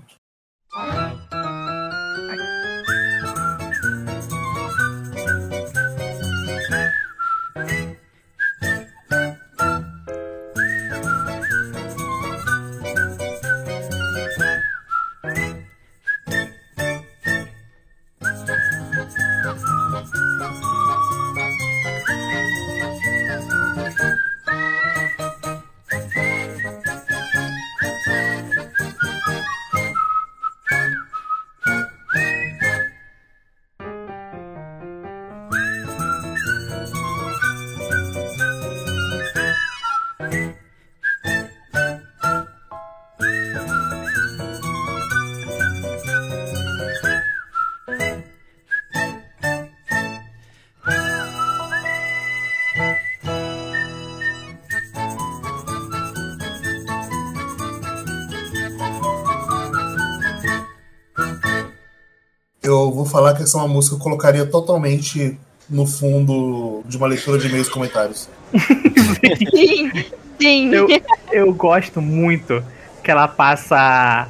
[63.05, 65.37] Vou falar que essa é uma música que eu colocaria totalmente
[65.69, 68.29] no fundo de uma leitura de e-mails e comentários.
[69.51, 69.91] Sim,
[70.39, 70.73] sim.
[70.73, 70.87] Eu,
[71.31, 72.63] eu gosto muito
[73.03, 74.27] que ela passa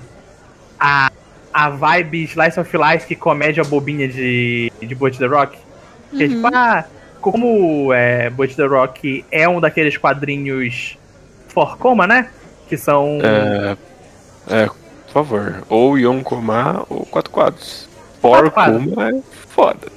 [0.79, 1.11] a,
[1.53, 5.57] a vibe Slice of Life, que comédia bobinha de, de Boat the Rock.
[6.11, 6.85] Que é tipo, ah,
[7.19, 10.97] como é, Boat the Rock é um daqueles quadrinhos
[11.47, 12.29] for coma, né?
[12.67, 13.19] Que são.
[13.23, 13.77] É,
[14.47, 15.63] é, por favor.
[15.69, 17.94] Ou Yonkoma ou Quatro Quadros.
[18.25, 19.87] Por Kuma é foda.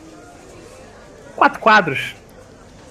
[1.34, 2.14] quatro quadros,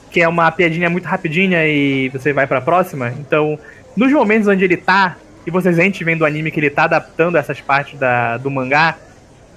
[0.10, 3.14] que é uma piadinha muito rapidinha e você vai pra próxima.
[3.20, 3.60] Então,
[3.96, 5.16] nos momentos onde ele tá,
[5.46, 8.98] e vocês sentem vendo o anime que ele tá adaptando essas partes da, do mangá,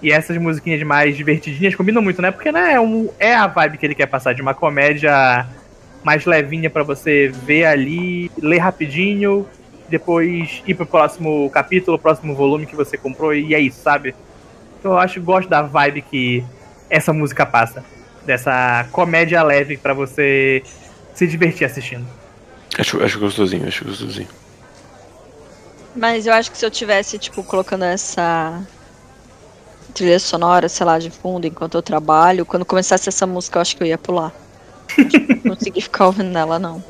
[0.02, 2.30] e essas musiquinhas mais divertidinhas combinam muito, né?
[2.30, 5.46] Porque né, é, um, é a vibe que ele quer passar, de uma comédia
[6.02, 9.46] mais levinha pra você ver ali, ler rapidinho,
[9.88, 14.14] depois ir pro próximo capítulo, próximo volume que você comprou, e é isso, sabe?
[14.80, 16.44] Então eu acho gosto da vibe que
[16.88, 17.84] essa música passa.
[18.24, 20.62] Dessa comédia leve pra você
[21.14, 22.06] se divertir assistindo.
[22.78, 24.28] Acho, acho gostosinho, acho gostosinho.
[25.94, 28.62] Mas eu acho que se eu tivesse, tipo, colocando essa
[29.92, 33.76] trilha sonora, sei lá, de fundo enquanto eu trabalho, quando começasse essa música eu acho
[33.76, 34.32] que eu ia pular.
[34.96, 36.82] Acho que eu não consegui ficar ouvindo ela, não.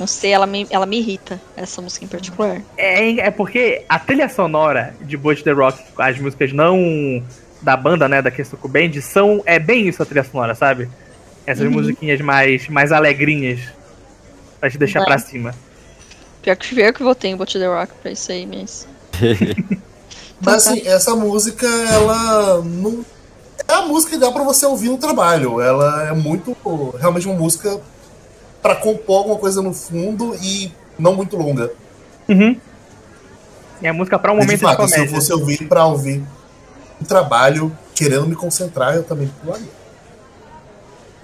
[0.00, 2.62] Não sei, ela me, ela me irrita, essa música em particular.
[2.78, 7.22] É, é porque a trilha sonora de Boat the Rock, as músicas não
[7.60, 10.88] da banda, né, da Keisuke Band, são é bem isso a trilha sonora, sabe?
[11.46, 13.60] Essas musiquinhas mais mais alegrinhas
[14.58, 15.08] pra te deixar Vai.
[15.08, 15.54] pra cima.
[16.40, 18.88] Pior que eu que votei em Bot The Rock pra isso aí, mas.
[20.42, 23.04] Mas assim, essa música, ela não.
[23.68, 25.60] É a música que dá pra você ouvir no trabalho.
[25.60, 26.56] Ela é muito.
[26.98, 27.78] Realmente uma música
[28.62, 31.72] pra compor alguma coisa no fundo e não muito longa.
[32.28, 32.56] Uhum.
[33.82, 35.14] É a música pra um momento de de, fato, se eu comédia.
[35.14, 36.22] fosse ouvir pra ouvir
[37.00, 39.68] no trabalho, querendo me concentrar, eu também pularia.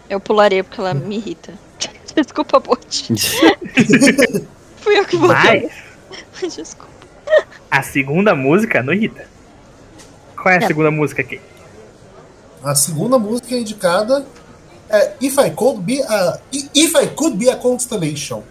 [0.08, 1.52] Eu pularia porque ela me irrita.
[2.16, 3.12] Desculpa, Bot.
[4.78, 5.68] Fui eu que votei.
[6.40, 6.90] Mas Desculpa.
[7.70, 9.26] a segunda música não irrita.
[10.34, 10.66] Qual é a É.
[10.66, 11.40] segunda música aqui?
[12.62, 14.24] A segunda música indicada
[14.90, 16.38] é If I Could Be a,
[16.74, 18.42] If I Could Be a Constellation.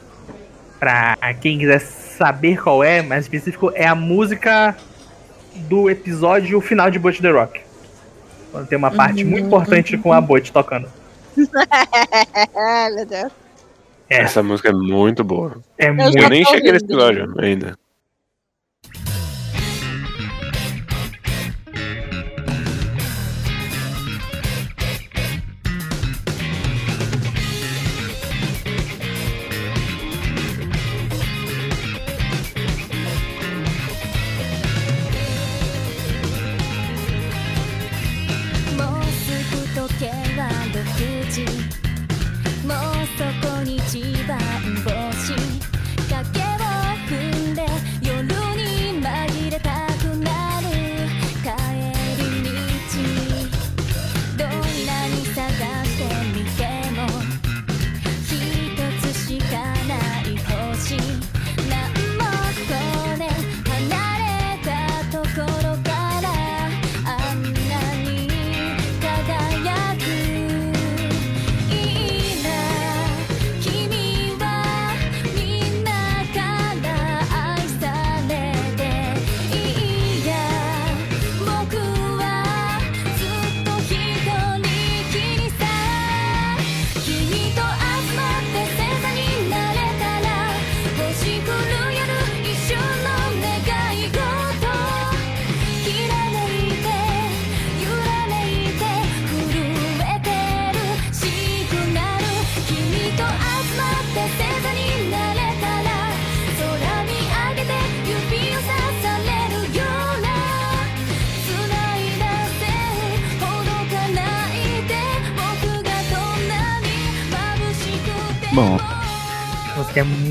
[0.80, 4.76] Pra quem quiser saber qual é, mais específico, é a música
[5.56, 7.62] do episódio final de Boat the Rock.
[8.52, 10.88] Quando tem uma parte muito importante com a Boat tocando.
[11.36, 13.32] Meu Deus.
[14.10, 15.58] É, Essa música é muito boa.
[15.78, 16.18] é já muito.
[16.18, 17.78] Eu nem cheguei nesse episódio ainda.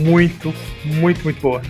[0.05, 0.55] Muito,
[0.85, 1.63] muito, muito boa.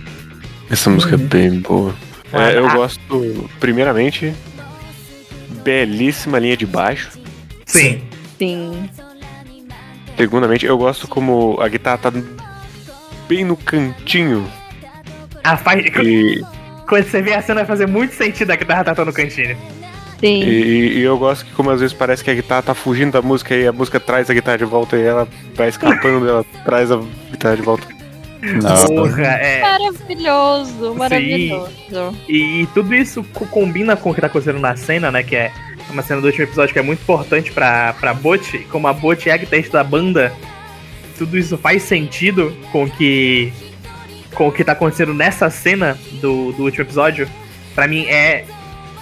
[0.70, 1.94] Essa música é bem boa.
[2.32, 2.74] É, eu Ah.
[2.74, 4.34] gosto, primeiramente,
[5.62, 7.10] belíssima linha de baixo.
[7.66, 8.02] Sim.
[8.38, 8.88] Sim.
[10.16, 12.12] Segundamente, eu gosto como a guitarra tá
[13.28, 14.46] bem no cantinho.
[15.42, 15.84] A faz...
[15.84, 16.42] E,
[16.86, 19.56] Quando você vê a cena, vai fazer muito sentido a guitarra tá no cantinho.
[20.20, 20.42] Sim.
[20.42, 23.20] e, e eu gosto que como às vezes parece que a guitarra tá fugindo da
[23.20, 26.90] música e a música traz a guitarra de volta e ela vai escapando, ela traz
[26.90, 26.98] a
[27.30, 27.86] guitarra de volta.
[28.62, 28.86] Nossa.
[28.88, 29.60] Porra, é.
[29.62, 31.70] Maravilhoso, maravilhoso.
[32.28, 35.22] E, e tudo isso co- combina com o que tá acontecendo na cena, né?
[35.22, 35.52] Que é
[35.90, 38.92] uma cena do último episódio que é muito importante pra, pra Bot, e como a
[38.92, 40.32] Bot é a guitarrista da banda,
[41.16, 43.52] tudo isso faz sentido com o que
[44.34, 47.28] com o que tá acontecendo nessa cena do, do último episódio.
[47.74, 48.44] Pra mim é.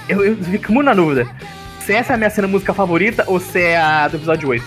[0.09, 1.27] Eu, eu fico muito na dúvida.
[1.81, 4.65] Se essa é a minha cena música favorita ou se é a do episódio 8.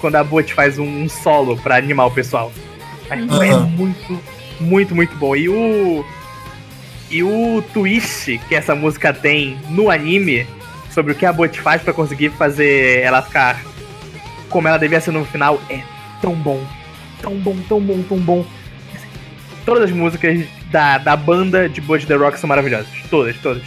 [0.00, 2.52] Quando a Bot faz um, um solo pra animar o pessoal.
[3.08, 4.20] Mas é muito,
[4.60, 5.34] muito, muito bom.
[5.36, 6.04] E o.
[7.10, 10.46] E o twist que essa música tem no anime
[10.92, 13.62] sobre o que a Bot faz pra conseguir fazer ela ficar
[14.50, 15.80] como ela devia ser no final é
[16.20, 16.62] tão bom.
[17.22, 18.44] Tão bom, tão bom, tão bom.
[19.64, 22.88] Todas as músicas da, da banda de Bot The Rock são maravilhosas.
[23.10, 23.62] Todas, todas.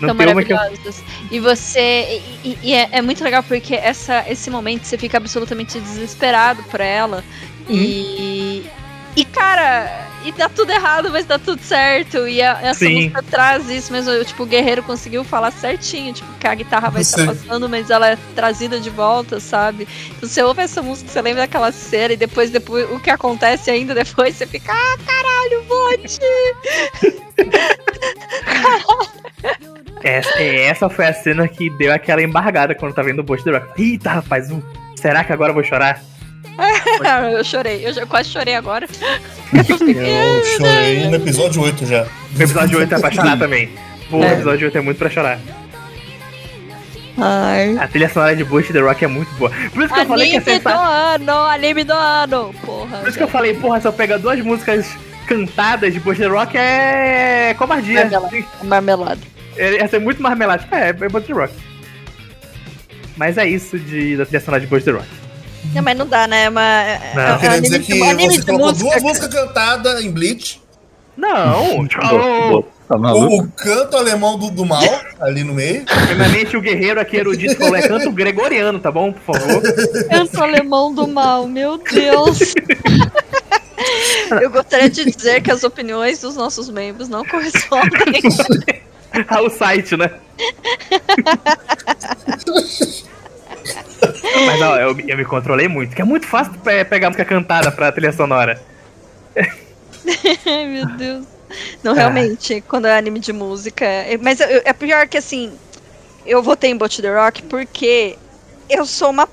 [0.00, 0.26] Não São eu...
[0.34, 1.02] maravilhosos.
[1.30, 2.20] E você.
[2.44, 6.62] E, e- e é, é muito legal porque essa, esse momento você fica absolutamente desesperado
[6.64, 7.24] por ela.
[7.68, 8.66] E.
[9.16, 12.28] E, cara, e dá tudo errado, mas dá tudo certo.
[12.28, 12.94] E a- essa Sim.
[12.94, 14.24] música traz isso mesmo.
[14.24, 16.12] Tipo, o guerreiro conseguiu falar certinho.
[16.12, 17.26] Tipo, que a guitarra vai estar Sim.
[17.26, 19.88] passando, mas ela é trazida de volta, sabe?
[20.16, 23.70] Então, você ouve essa música, você lembra daquela cena, e depois, depois o que acontece
[23.72, 26.18] ainda depois, você fica, ah, caralho, bote!
[30.02, 33.50] Essa, essa foi a cena que deu aquela embargada quando tá vendo o Bot The
[33.50, 33.82] Rock.
[33.82, 34.48] Eita, rapaz,
[34.96, 36.00] será que agora eu vou chorar?
[37.38, 38.86] eu chorei, eu já quase chorei agora.
[39.52, 42.02] Eu chorei no episódio 8 já.
[42.36, 43.70] O episódio 8 é pra chorar também.
[44.10, 44.32] Pô, o É.
[44.32, 45.38] episódio 8 é muito pra chorar.
[47.20, 47.76] Ai.
[47.78, 49.50] A trilha sonora de Bush The Rock é muito boa.
[49.72, 50.92] Por isso que eu falei que é Anime do sensacional.
[50.92, 52.98] ano, anime do ano, porra.
[52.98, 54.86] Por isso que eu falei, porra, se eu pegar duas músicas
[55.26, 58.02] cantadas de Bush The Rock é covardia.
[58.04, 58.44] Marmelada.
[58.62, 59.20] Marmelada.
[59.56, 60.64] Ele Ia ser muito marmelado.
[60.70, 61.54] É, é Bush The Rock.
[63.16, 65.06] Mas é isso de, da trilha sonora de Bush The Rock.
[65.74, 66.48] Não, mas não dá, né?
[66.50, 67.22] Mas, Não.
[67.22, 70.60] é- é Eu queria dizer que você colocou música, duas músicas cantadas em Bleach.
[71.16, 73.34] Não, Boa, oh, Tá maluco?
[73.34, 74.82] O, o canto alemão do, do mal,
[75.20, 75.84] ali no meio.
[75.84, 79.12] primeiramente o guerreiro aqui erudito falou é canto gregoriano, tá bom?
[79.12, 79.62] Por favor.
[80.08, 82.54] Canto alemão do mal, meu Deus.
[84.40, 88.22] Eu gostaria de dizer que as opiniões dos nossos membros não correspondem.
[89.28, 90.10] Ao site, né?
[94.46, 97.70] Mas ó, eu, eu me controlei muito, que é muito fácil pe- pegar música cantada
[97.72, 98.60] pra trilha sonora.
[100.44, 101.26] Meu Deus.
[101.82, 103.84] Não, realmente, quando é anime de música.
[103.84, 105.52] é- Mas é pior que assim.
[106.26, 108.16] Eu votei em Bot The Rock porque
[108.68, 109.26] eu sou uma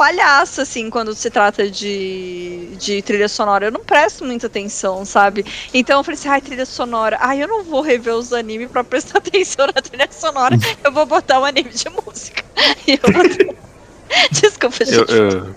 [0.00, 3.66] palhaça, assim, quando se trata de, de trilha sonora.
[3.66, 5.44] Eu não presto muita atenção, sabe?
[5.74, 7.18] Então eu falei assim, ai, trilha sonora.
[7.20, 10.56] Ai, eu não vou rever os animes pra prestar atenção na trilha sonora.
[10.82, 12.42] Eu vou botar um anime de música.
[12.88, 13.56] E eu botei-
[14.32, 15.12] Desculpa, Eu, gente.
[15.12, 15.54] eu,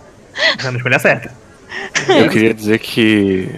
[0.60, 1.34] Já não escolha certa.
[2.10, 3.50] eu queria dizer que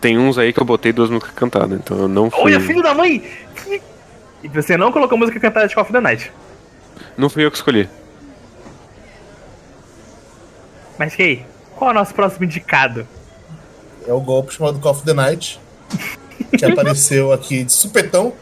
[0.00, 2.40] tem uns aí que eu botei duas músicas cantadas, então eu não fui.
[2.54, 3.22] Olha, filho da mãe!
[4.42, 6.32] E você não colocou música cantada de Call of the Night.
[7.16, 7.88] Não fui eu que escolhi.
[10.98, 11.44] Mas que aí?
[11.76, 13.06] Qual é o nosso próximo indicado?
[14.06, 15.60] É o golpe chamado Call of the Night.
[16.58, 18.32] Que apareceu aqui de supetão.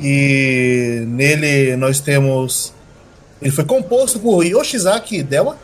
[0.00, 2.72] E nele nós temos.
[3.40, 5.56] Ele foi composto por Yoshizaki Dewa.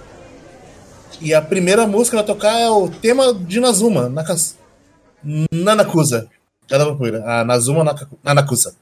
[1.20, 4.58] E a primeira música a tocar é o tema de Nazuma, Nakas...
[5.50, 6.28] Nanakusa.
[7.24, 8.74] A Nazuma Naka- Nanakusa.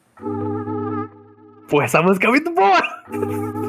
[1.68, 2.80] Pô, essa música é muito boa!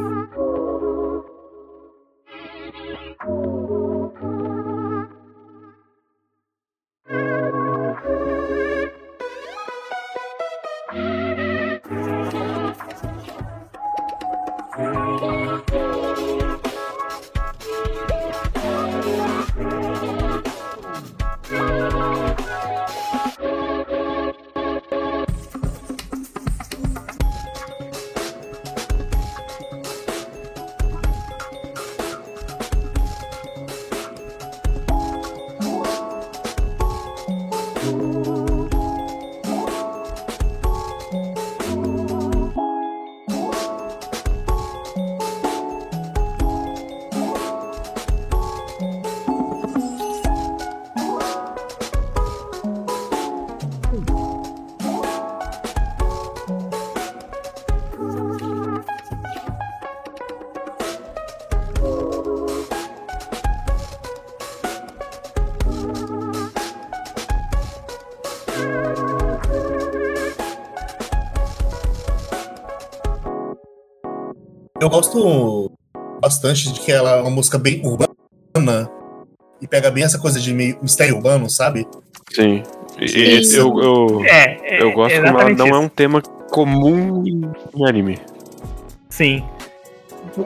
[74.93, 75.71] gosto
[76.21, 78.89] bastante de que ela é uma música bem urbana.
[79.61, 81.87] E pega bem essa coisa de meio mistério urbano, sabe?
[82.31, 82.61] Sim.
[82.99, 83.57] E- e Sim.
[83.57, 85.79] eu, eu, É, é eu gosto como ela não é isso.
[85.79, 86.21] um tema
[86.51, 88.19] comum em anime.
[89.09, 89.43] Sim.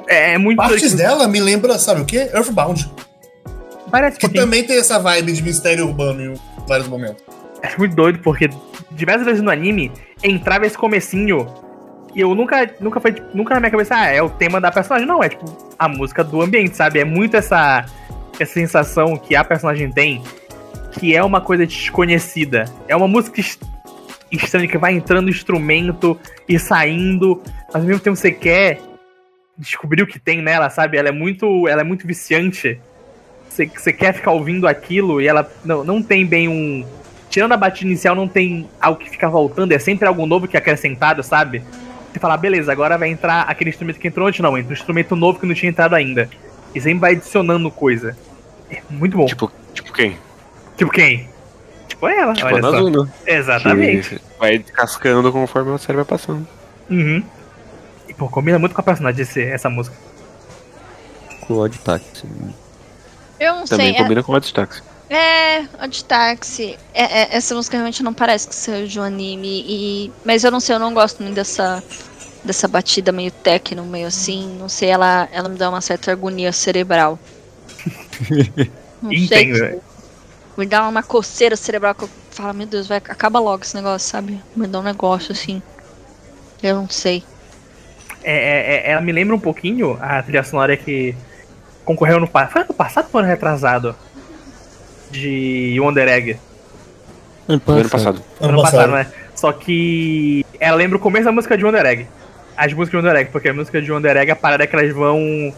[0.07, 0.57] É, é muito.
[0.57, 2.29] Partes dela me lembra, sabe o quê?
[2.33, 2.89] Earthbound.
[3.91, 7.23] Parece que Que também tem essa vibe de mistério urbano em vários momentos.
[7.61, 8.49] É muito doido, porque
[8.91, 9.91] diversas vezes no anime
[10.23, 11.47] entrava esse comecinho
[12.15, 14.71] e eu nunca, nunca foi, tipo, nunca na minha cabeça, ah, é o tema da
[14.71, 15.07] personagem.
[15.07, 15.45] Não, é tipo
[15.77, 16.99] a música do ambiente, sabe?
[16.99, 17.85] É muito essa,
[18.39, 20.23] essa sensação que a personagem tem
[20.97, 22.65] que é uma coisa desconhecida.
[22.87, 23.61] É uma música est-
[24.31, 28.79] estranha que vai entrando instrumento e saindo, mas ao mesmo tempo você quer
[29.57, 30.97] descobrir o que tem nela, sabe?
[30.97, 32.79] Ela é muito, ela é muito viciante.
[33.49, 36.85] Você, você quer ficar ouvindo aquilo e ela não, não tem bem um.
[37.29, 40.55] Tirando a batida inicial, não tem algo que fica voltando, é sempre algo novo que
[40.55, 41.61] é acrescentado, sabe?
[42.17, 45.15] Você fala, beleza, agora vai entrar aquele instrumento que entrou antes, não, entra um instrumento
[45.15, 46.27] novo que não tinha entrado ainda.
[46.73, 48.17] E sempre vai adicionando coisa.
[48.71, 49.25] É muito bom.
[49.27, 50.17] Tipo, Tipo, tipo quem?
[50.91, 51.29] quem?
[51.87, 52.71] Tipo ela, Tipo olha só.
[52.71, 53.13] Nazuna.
[53.25, 54.19] Exatamente.
[54.39, 56.47] Vai descascando conforme a série vai passando.
[56.89, 57.23] Uhum.
[58.09, 59.95] E, pô, combina muito com a personagem esse, essa música.
[61.41, 62.25] Com o Odd Taxi.
[63.39, 64.01] Eu não Também sei.
[64.01, 64.81] combina com o destaque.
[65.09, 66.77] É, é de táxi.
[66.93, 69.63] É, é, essa música realmente não parece que seja de um anime.
[69.67, 70.11] E...
[70.25, 71.83] Mas eu não sei, eu não gosto muito dessa,
[72.43, 74.57] dessa batida meio techno, meio assim.
[74.57, 77.19] Não sei, ela, ela me dá uma certa agonia cerebral.
[78.99, 79.53] Não sei, Entendo.
[79.53, 79.83] tipo,
[80.57, 84.09] me dá uma coceira cerebral que eu falo, meu Deus, vai, acaba logo esse negócio,
[84.09, 84.41] sabe?
[84.55, 85.61] Me dá um negócio assim.
[86.63, 87.23] Eu não sei.
[88.23, 91.15] É, é- é- ela me lembra um pouquinho a trilha sonora que
[91.85, 92.51] concorreu no passado.
[92.51, 93.95] Foi ano passado ou ano retrasado?
[95.11, 96.37] De Wonder Egg.
[97.47, 97.59] Ano
[97.89, 98.21] passado.
[98.41, 99.07] Ano, passado, né?
[99.35, 102.07] Só que ela lembra o começo da música de Wonder Egg.
[102.55, 104.75] As músicas de Wonder Egg, porque a música de Wonder Egg, a parada é que
[104.75, 105.53] elas vão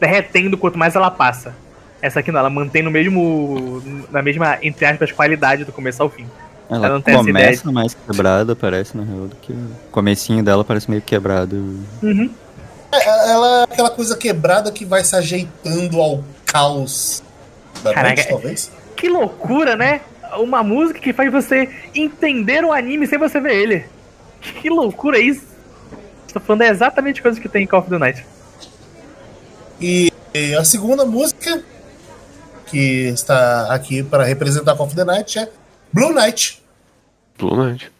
[0.00, 1.54] derretendo quanto mais ela passa.
[2.00, 3.82] Essa aqui não, ela mantém no mesmo.
[4.10, 6.26] na mesma, entre aspas, qualidade do começo ao fim.
[6.68, 9.52] Ela, Ela não tem essa começa mais quebrada, parece, na real, do que.
[9.52, 11.56] O comecinho dela parece meio quebrado.
[12.02, 12.30] Uhum.
[12.92, 17.22] É, Ela é aquela coisa quebrada que vai se ajeitando ao caos
[17.82, 18.14] da Caraca.
[18.14, 18.70] noite, talvez.
[18.96, 20.00] Que loucura, né?
[20.38, 23.84] Uma música que faz você entender o anime sem você ver ele.
[24.60, 25.46] Que loucura é isso?
[26.26, 28.26] Estou falando é exatamente a coisa que tem em Call of the Night.
[29.80, 31.62] E, e a segunda música
[32.66, 35.50] que está aqui para representar Call of the Night é
[35.92, 36.62] Blue Knight.
[37.38, 37.95] Blue Knight.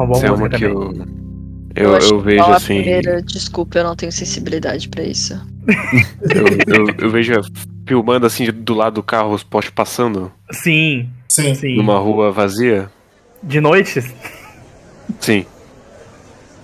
[0.00, 1.06] Uma boa é música uma que também.
[1.76, 2.74] eu, eu, eu que vejo assim.
[2.82, 5.34] Pereira, desculpa, eu não tenho sensibilidade pra isso.
[6.22, 6.46] Eu,
[6.86, 7.32] eu, eu vejo
[7.86, 11.54] filmando assim do lado do carro os postes passando Sim, Sim.
[11.54, 11.76] sim.
[11.76, 12.90] numa rua vazia.
[13.42, 14.02] De noite,
[15.20, 15.44] Sim.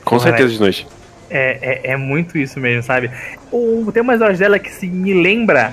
[0.04, 0.86] Com Porra, certeza de noite.
[1.30, 3.10] é, é, é muito isso mesmo, sabe?
[3.52, 5.72] O, tem umas horas dela que se me lembra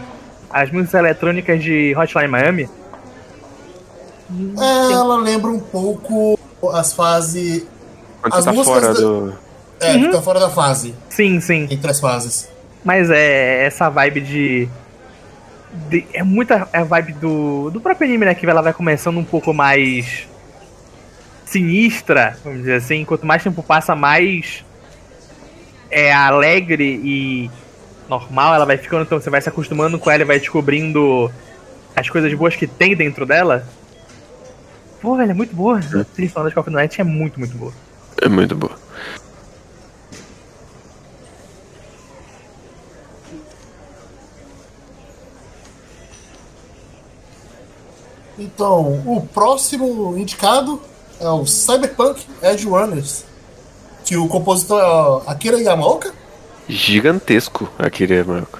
[0.49, 2.69] as músicas eletrônicas de Hotline Miami.
[4.59, 6.37] É, ela lembra um pouco
[6.71, 7.65] as fases.
[8.21, 9.33] Quando As você tá músicas fora da- do.
[9.79, 10.95] É, que tá fora da fase.
[11.09, 11.67] Sim, sim.
[11.69, 12.47] Entre as fases.
[12.85, 14.69] Mas é essa vibe de
[15.89, 18.35] de- é muita a vibe do, do próprio anime, né?
[18.35, 20.27] Que ela vai começando um pouco mais
[21.45, 23.03] sinistra, vamos dizer assim.
[23.05, 24.63] Quanto mais tempo passa, mais
[25.91, 27.51] é alegre e
[28.09, 29.03] normal ela vai ficando.
[29.03, 31.31] Então você vai se acostumando com ela e vai descobrindo
[31.95, 33.65] as coisas boas que tem dentro dela.
[35.03, 35.79] Pô, velho, é muito boa.
[35.79, 37.73] A trilha sonora de Call of Night é muito, muito boa.
[38.21, 38.71] É muito boa.
[48.39, 50.81] Então, o próximo indicado
[51.19, 53.25] é o Cyberpunk Edge Runners.
[54.05, 56.13] Que o compositor é Akira Yamaoka.
[56.69, 58.57] Gigantesco aquele Marco.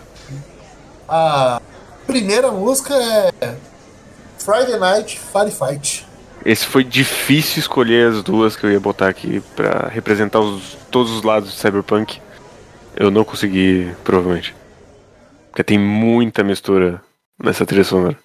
[1.07, 1.61] A
[2.05, 2.93] primeira música
[3.39, 3.55] é
[4.37, 6.11] Friday Night Firefight.
[6.45, 11.11] Esse foi difícil escolher as duas que eu ia botar aqui pra representar os- todos
[11.11, 12.19] os lados de Cyberpunk.
[12.95, 14.53] Eu não consegui, provavelmente.
[15.49, 17.01] Porque tem muita mistura
[17.41, 18.17] nessa trilha sonora.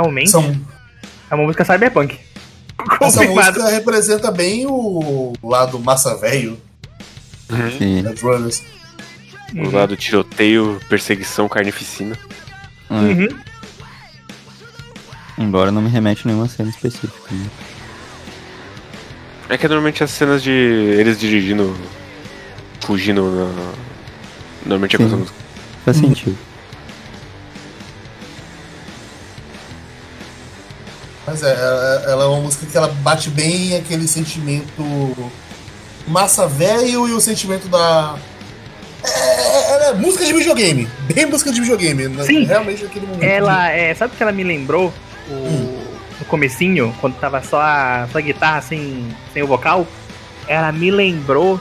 [0.00, 0.60] Realmente São,
[1.30, 2.18] é uma música cyberpunk.
[2.78, 3.52] essa Confirmado.
[3.58, 6.58] música representa bem o lado massa velho
[7.78, 8.06] Sim.
[8.06, 8.62] Edge Runners.
[9.54, 12.16] O lado tiroteio, perseguição, carnificina.
[12.90, 12.94] É.
[12.94, 13.28] Uhum.
[15.38, 17.12] Embora não me remete a nenhuma cena específica.
[17.30, 17.46] né?
[19.48, 21.74] É que normalmente as cenas de eles dirigindo,
[22.80, 23.72] fugindo na.
[24.66, 25.20] Normalmente é com essa Sim.
[25.20, 25.38] música.
[25.84, 26.38] Faz sentido.
[31.28, 31.52] Mas é,
[32.06, 35.30] ela é uma música que ela bate bem aquele sentimento
[36.06, 38.16] massa velho e o sentimento da.
[39.04, 40.88] É, é- ela é música de videogame.
[41.12, 42.08] Bem música de videogame.
[42.08, 42.24] né?
[42.24, 42.44] Sim.
[42.44, 43.22] Realmente aquele momento.
[43.22, 43.94] Ela é.
[43.94, 44.92] Sabe o que ela me lembrou?
[45.28, 45.86] O,
[46.18, 49.86] No comecinho, quando tava só a, só a guitarra sem, sem o vocal,
[50.48, 51.60] ela me lembrou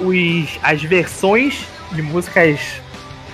[0.00, 1.60] os, as versões
[1.92, 2.58] de músicas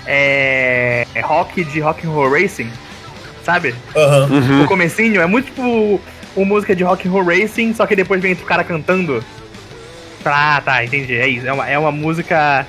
[0.07, 2.71] é, rock de Rock and Roll Racing,
[3.49, 3.75] sabe?
[3.97, 4.29] Aham.
[4.31, 4.65] Uhum.
[4.65, 5.99] O comecinho é muito tipo
[6.37, 9.25] uma música de Rock and Roll Racing, só que depois vem o cara cantando.
[10.23, 11.17] Tá, tá, entendi.
[11.17, 11.47] É isso.
[11.47, 12.67] É uma, é uma música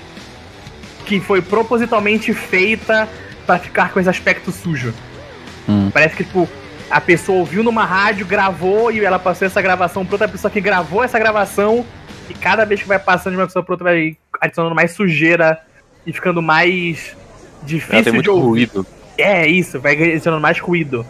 [1.06, 3.10] que foi propositalmente feita
[3.46, 4.94] pra ficar com esse aspecto sujo.
[5.68, 5.90] Hum.
[5.94, 6.48] Parece que, tipo,
[6.90, 10.62] a pessoa ouviu numa rádio, gravou e ela passou essa gravação pra outra pessoa que
[10.62, 11.86] gravou essa gravação.
[12.30, 15.60] E cada vez que vai passando de uma pessoa pra outra, vai adicionando mais sujeira
[16.08, 18.70] e ficando mais Ela difícil tem de muito ouvir.
[18.70, 18.88] ruído.
[19.22, 21.06] É, isso, vai adicionando mais ruído.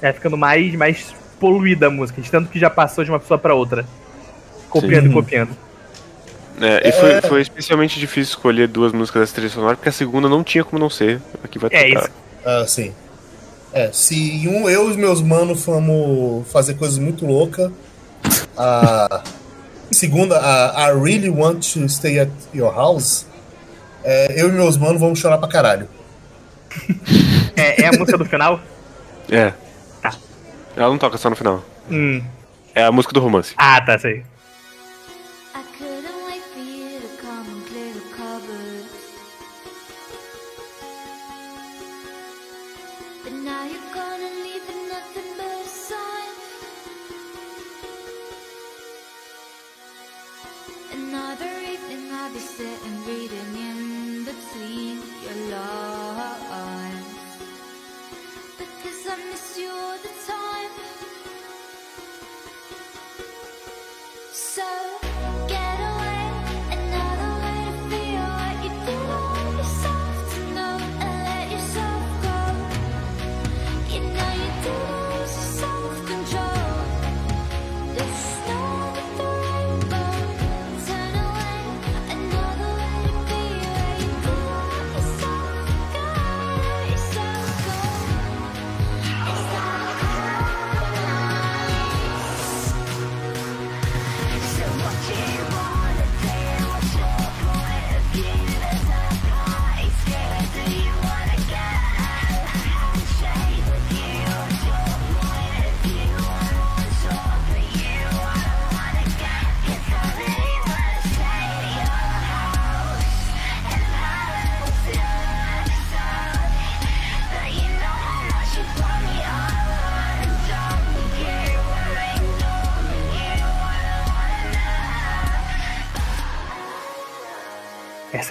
[0.00, 3.38] Vai ficando mais, mais poluída a música, de tanto que já passou de uma pessoa
[3.38, 3.84] pra outra.
[4.68, 5.10] Copiando Sim.
[5.10, 5.56] e copiando.
[6.60, 10.28] É, e foi, foi especialmente difícil escolher duas músicas dessa trilha sonora, porque a segunda
[10.28, 11.20] não tinha como não ser.
[11.42, 12.00] Aqui vai É tocar.
[12.04, 12.10] isso.
[12.44, 12.92] Ah, sim.
[13.72, 17.70] É, se um, eu e meus manos fomos fazer coisas muito loucas,
[18.56, 19.22] a
[19.90, 23.26] segunda, a I Really Want to Stay at Your House,
[24.04, 25.88] é, eu e meus manos vamos chorar pra caralho.
[27.56, 28.60] É, é a música do final?
[29.30, 29.52] É.
[30.00, 30.14] Tá.
[30.76, 31.62] Ela não toca só no final.
[31.90, 32.22] Hum.
[32.74, 33.54] É a música do romance.
[33.56, 34.24] Ah, tá, sei.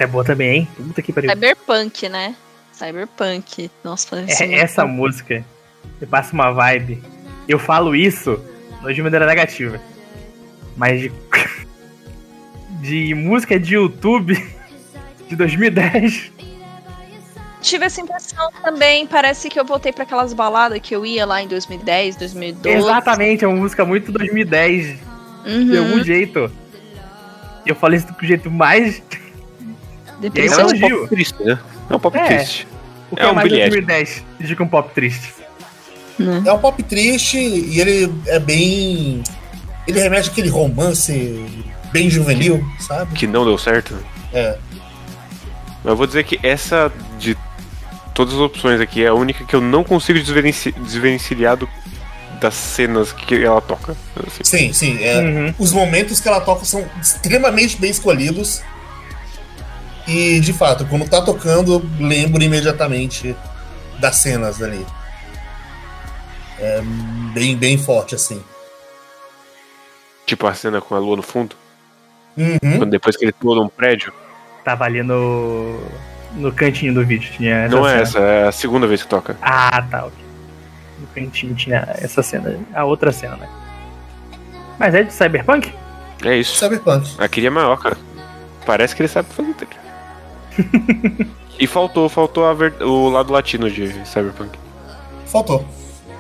[0.02, 0.68] Essa é boa também, hein?
[0.76, 1.30] Puta que pariu.
[1.30, 2.36] Cyberpunk, né?
[2.74, 3.70] Cyberpunk.
[3.84, 5.46] Nossa, É, essa música
[6.00, 7.04] me passa uma vibe.
[7.48, 8.44] Eu falo isso
[8.82, 9.80] não de maneira negativa,
[10.76, 11.12] mas de,
[12.82, 14.34] de música de YouTube
[15.30, 16.32] de 2010.
[17.62, 19.06] Tive essa impressão também.
[19.06, 22.76] Parece que eu voltei pra aquelas baladas que eu ia lá em 2010, 2012.
[22.76, 24.98] Exatamente, é uma música muito 2010,
[25.46, 25.70] Uhum.
[25.70, 26.52] de algum jeito.
[27.68, 29.04] Eu falei isso do jeito mais.
[30.36, 31.60] Ela é um pop triste, né?
[31.90, 32.26] É um pop É.
[32.26, 32.68] triste.
[33.10, 33.70] O que É é, um mais bilhete.
[33.72, 35.34] 2010 de que um pop triste.
[36.46, 39.24] É um pop triste e ele é bem.
[39.88, 41.46] Ele remete àquele romance
[41.92, 43.14] bem juvenil, sabe?
[43.16, 43.98] Que não deu certo.
[44.32, 44.58] É.
[45.84, 47.36] Mas eu vou dizer que essa de
[48.14, 50.20] todas as opções aqui é a única que eu não consigo
[50.84, 51.68] desvencilhar do-
[52.40, 53.96] das cenas que ela toca.
[54.28, 54.44] assim.
[54.44, 55.04] Sim, sim.
[55.04, 55.18] é.
[55.18, 55.54] Uhum.
[55.60, 58.62] Os momentos que ela toca são extremamente bem escolhidos.
[60.12, 63.34] E, de fato, quando tá tocando, lembro imediatamente
[63.98, 64.86] das cenas ali.
[66.60, 66.82] É
[67.34, 68.44] bem, bem forte, assim.
[70.26, 71.56] Tipo a cena com a lua no fundo.
[72.38, 72.78] Uhum.
[72.78, 74.12] Quando depois que ele pula num prédio.
[74.66, 75.80] Tava ali no.
[76.34, 77.32] no cantinho do vídeo.
[77.32, 78.02] Tinha essa não é cena.
[78.02, 79.38] essa, é a segunda vez que toca.
[79.42, 80.20] Ah, tá, ok.
[81.00, 83.50] No cantinho tinha essa cena, a outra cena, né?
[84.78, 85.74] Mas é de Cyberpunk?
[86.24, 86.58] É isso.
[86.58, 87.16] Cyberpunk.
[87.18, 87.98] A queria maior, cara.
[88.66, 89.81] Parece que ele sabe fazer trilha.
[91.60, 94.58] e faltou, faltou a ver- o lado latino de Cyberpunk.
[95.26, 95.66] Faltou.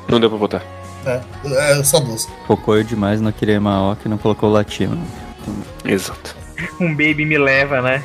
[0.07, 0.63] Não deu pra botar.
[1.05, 1.21] É,
[1.79, 2.27] é só duas.
[2.47, 5.01] Focou demais no Kirema que não colocou o latino.
[5.83, 6.35] Exato.
[6.79, 8.03] Um baby me leva, né?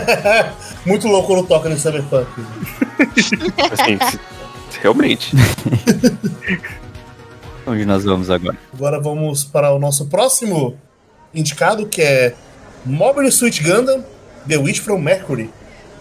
[0.86, 2.26] Muito louco quando toca no Cyberpunk.
[3.72, 3.98] Assim,
[4.80, 5.34] realmente.
[7.66, 8.56] Onde nós vamos agora?
[8.72, 10.76] Agora vamos para o nosso próximo
[11.34, 12.34] indicado, que é
[12.84, 14.04] Mobile Suit Gundam
[14.46, 15.50] The Witch from Mercury,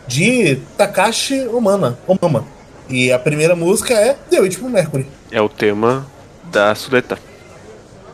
[0.08, 1.98] de Takashi Omama.
[2.08, 2.46] Omama.
[2.90, 5.08] E a primeira música é The Witch from Mercury.
[5.32, 6.06] É o tema
[6.52, 7.18] da Suleta.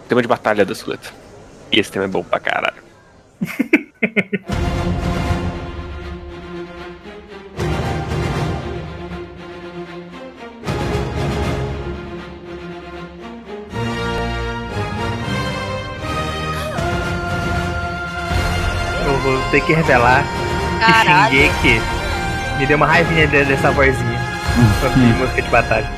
[0.07, 1.10] Tema de batalha da Suleta.
[1.72, 2.81] E esse tema é bom pra caralho.
[19.38, 20.23] vou ter que revelar
[20.80, 21.35] que Caralho.
[21.35, 21.81] Shingeki
[22.57, 24.19] me deu uma raivinha de- dessa vozinha.
[24.81, 25.89] Quando tem música de batalha.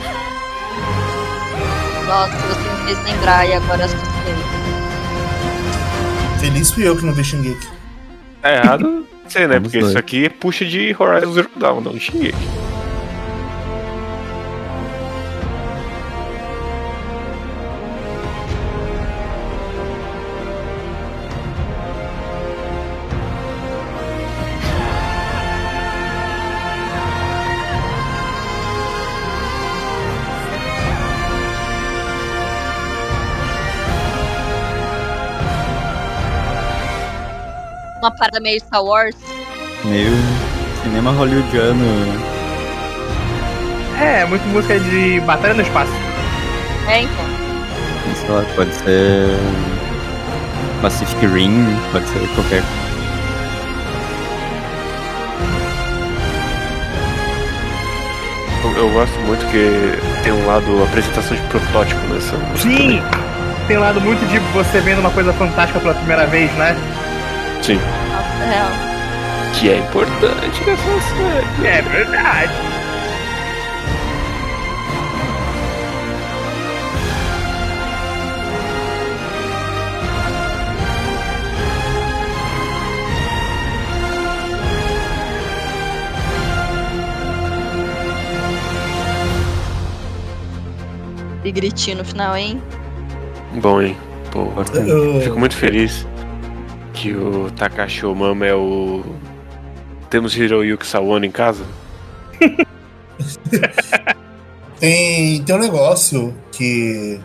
[2.07, 4.35] Nossa, você me fez lembrar e agora eu assustei.
[6.39, 7.67] Feliz fui eu que não vi Shingeki.
[8.43, 9.55] É errado ser, né?
[9.55, 12.35] Vamos Porque isso aqui puxa de Horizon Zero Dawn, não de Shingeki.
[38.21, 39.15] Parada meio Star Wars.
[39.83, 40.11] Meio
[40.83, 41.83] cinema hollywoodiano.
[43.99, 45.91] É, muito música de batalha no espaço.
[46.87, 47.25] É, então.
[48.15, 49.39] Sei lá, pode ser.
[50.83, 52.61] Pacific Rim, pode ser qualquer.
[58.77, 62.69] Eu, gosto muito que tem um lado apresentação de protótipo nessa música.
[62.69, 63.01] Sim!
[63.67, 66.75] Tem um lado muito de você vendo uma coisa fantástica pela primeira vez, né?
[67.63, 67.79] Sim.
[68.41, 68.71] É real.
[69.53, 71.67] Que é importante nessa série.
[71.67, 72.53] É verdade.
[91.43, 92.61] E gritinho no final, hein?
[93.61, 93.97] Bom, hein?
[94.31, 96.07] Pô, Eu- fico muito feliz
[97.01, 99.03] que o Takashi Omama é o.
[100.09, 101.63] Temos Hiroyuki Sawano em casa?
[104.79, 107.19] Tem, tem um negócio que.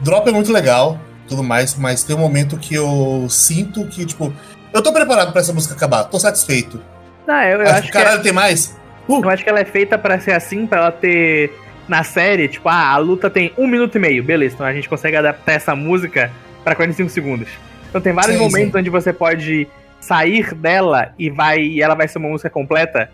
[0.00, 4.32] Drop é muito legal, tudo mais, mas tem um momento que eu sinto que, tipo,
[4.72, 6.80] eu tô preparado pra essa música acabar, tô satisfeito.
[7.26, 8.76] Não, eu, eu acho que é- caralho, tem mais?
[9.08, 11.52] Uh, Eu acho que ela é feita pra ser assim, pra ela ter
[11.88, 14.88] na série, tipo, ah, a luta tem um minuto e meio, beleza, então a gente
[14.88, 16.30] consegue adaptar essa música
[16.62, 17.48] pra 45 segundos.
[17.88, 18.78] Então tem vários Sim, momentos sim.
[18.78, 19.68] onde você pode
[20.00, 23.10] sair dela e vai e ela vai ser uma música completa.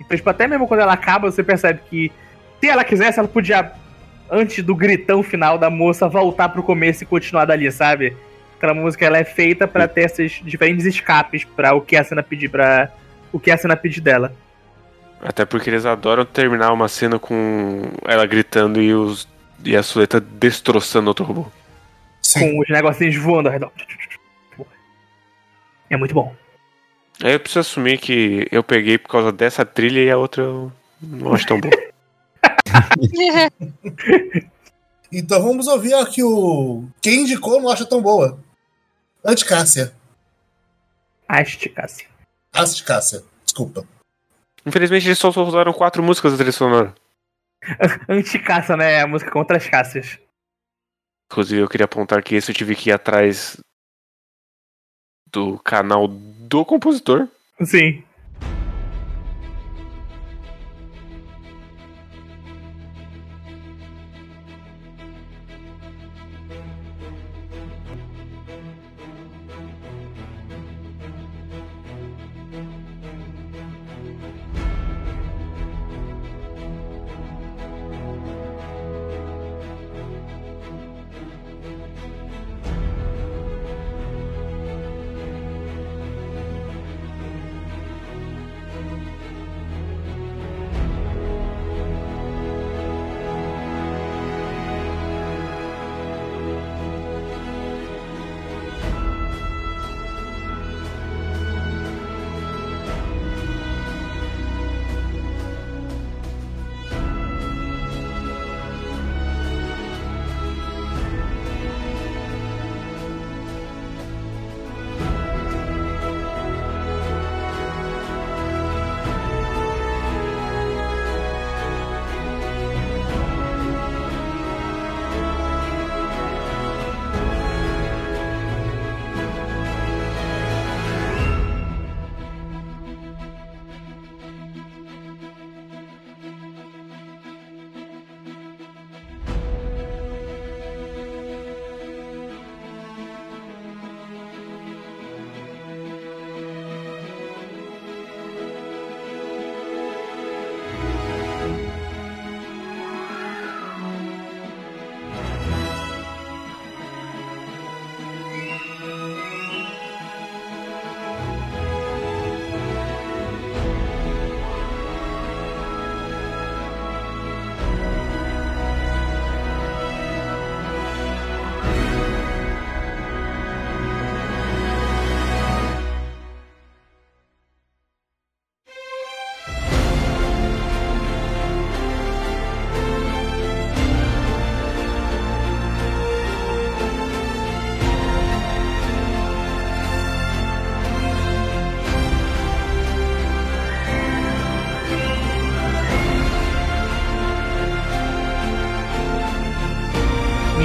[0.00, 2.12] Então, tipo, até mesmo quando ela acaba, você percebe que
[2.60, 3.72] se ela quisesse, ela podia,
[4.30, 8.16] antes do gritão final da moça, voltar pro começo e continuar dali, sabe?
[8.56, 12.22] Aquela música ela é feita pra ter esses diferentes escapes pra o que a cena
[12.22, 12.90] pedir para
[13.32, 14.32] o que a cena pedir dela.
[15.20, 19.28] Até porque eles adoram terminar uma cena com ela gritando e, os,
[19.64, 21.46] e a Suleta destroçando outro robô.
[22.22, 22.40] Sim.
[22.40, 23.72] com os negocinhos voando ao redor.
[25.90, 26.34] É muito bom.
[27.20, 31.34] Eu preciso assumir que eu peguei por causa dessa trilha e a outra eu não
[31.34, 31.72] acho tão boa.
[35.12, 36.84] Então vamos ouvir aqui o.
[37.02, 38.38] Quem indicou não acha tão boa.
[39.22, 39.92] Anticássia.
[41.28, 42.06] Haste, Cassia.
[42.52, 43.22] Asticássia.
[43.44, 43.86] Desculpa.
[44.64, 46.94] Infelizmente eles só usaram quatro músicas da trilha sonora.
[48.08, 49.02] Anticaça, né?
[49.02, 50.18] A música contra as Cássias.
[51.32, 53.56] Inclusive eu queria apontar que esse eu tive que ir atrás
[55.32, 57.26] do canal do compositor.
[57.64, 58.04] Sim.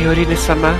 [0.07, 0.73] Yorine é Samar.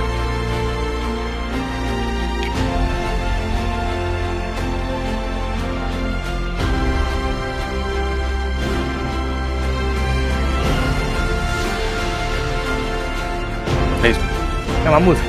[14.02, 15.26] É, é uma música.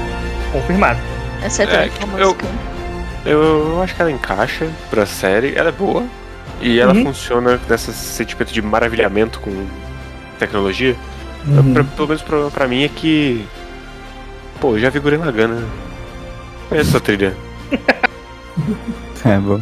[0.54, 1.00] Confirmado.
[1.44, 2.46] Essa é, é, né, é uma música.
[3.26, 5.56] Eu, eu acho que ela encaixa pra série.
[5.58, 6.06] Ela é boa.
[6.62, 7.04] E ela uhum.
[7.04, 9.68] funciona nesse sentimento de maravilhamento com
[10.38, 10.96] tecnologia.
[11.46, 11.74] Uhum.
[11.74, 13.46] Pra, pelo menos pra, pra mim é que
[14.60, 15.70] Pô, eu já vi Gurren Lagann, né?
[16.68, 17.36] Conheço essa trilha.
[19.26, 19.60] É, bom.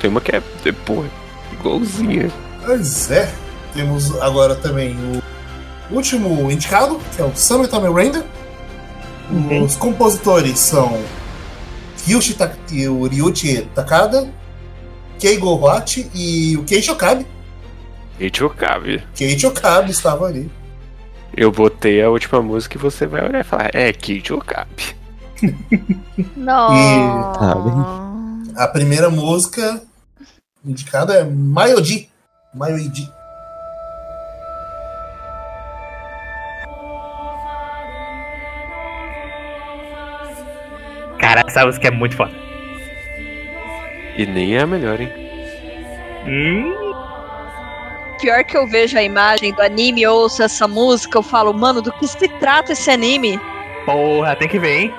[0.00, 1.04] Tem uma que é, é pô,
[1.52, 2.30] igualzinha.
[2.64, 3.32] Pois é.
[3.74, 4.96] Temos agora também
[5.90, 8.24] o último indicado, que é o Summertime Render.
[9.30, 9.64] Uhum.
[9.64, 11.02] Os compositores são
[12.06, 14.28] Ryushi Ta- e o Ryuichi Takada,
[15.18, 17.26] Keigo Hoachi e o Keiichi Okabe.
[18.20, 19.02] Hate Okabe.
[19.14, 20.50] Keiichi Okabe estava ali.
[21.36, 24.96] Eu botei a última música e você vai olhar e falar, é Kate Okabe.
[26.36, 27.32] Não.
[27.34, 29.80] Tá A primeira música
[30.64, 32.08] indicada é Mayoji.
[32.54, 33.08] Mayoji.
[41.20, 42.32] Cara, essa música é muito foda.
[44.16, 45.12] E nem é a melhor, hein?
[46.26, 46.87] Hum,
[48.20, 51.92] Pior que eu vejo a imagem do anime ouço essa música, eu falo, mano, do
[51.92, 53.38] que se trata esse anime?
[53.88, 54.94] porra, tem que ver, hein?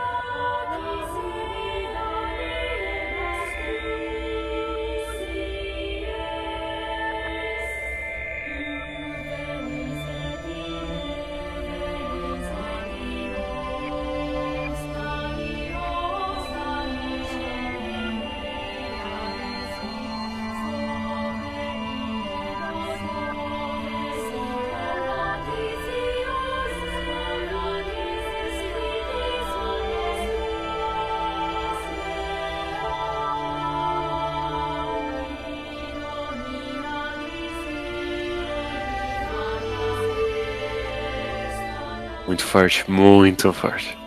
[42.29, 43.97] Muito forte, muito forte.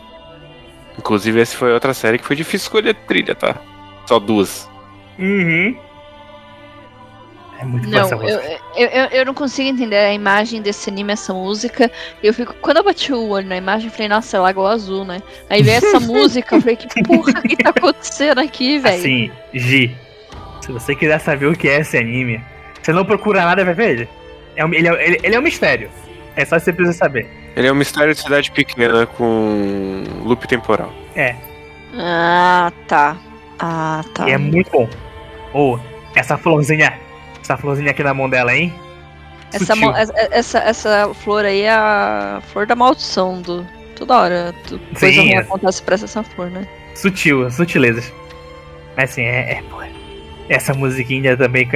[0.97, 3.57] Inclusive, essa foi outra série que foi difícil escolher trilha, tá?
[4.07, 4.71] Só duas.
[5.19, 5.77] Uhum.
[7.59, 8.61] É muito Não, eu, música.
[8.77, 11.91] eu, eu, eu não consigo entender a imagem desse anime, essa música.
[12.23, 12.55] Eu fico.
[12.61, 15.21] Quando eu bati o olho na imagem, eu falei, nossa, é Lagoa Azul, né?
[15.51, 18.99] Aí veio essa música, eu falei, que porra que tá acontecendo aqui, velho?
[18.99, 19.97] Assim, Gi,
[20.61, 22.41] se você quiser saber o que é esse anime,
[22.81, 24.09] você não procura nada vai ver ele.
[24.55, 25.91] É um, ele, é, ele, ele é um mistério.
[26.37, 27.42] É só você precisa saber.
[27.57, 30.93] Ele é um mistério de cidade pequena com loop temporal.
[31.15, 31.35] É,
[31.95, 33.17] Ah, tá.
[33.59, 34.29] Ah, tá.
[34.29, 34.89] e é muito bom.
[35.53, 35.79] Ou,
[36.15, 36.99] essa florzinha.
[37.41, 38.73] Essa florzinha aqui na mão dela, hein?
[39.53, 43.67] Essa, mo- essa, essa, flor aí é a flor da maldição do.
[43.97, 44.55] Toda hora.
[44.67, 45.39] Tu, coisa ruim é.
[45.39, 46.67] acontece pra essa flor, né?
[46.95, 48.11] Sutil, sutilezas.
[48.97, 49.53] Mas assim, é.
[49.53, 49.83] é pô,
[50.49, 51.69] essa musiquinha também.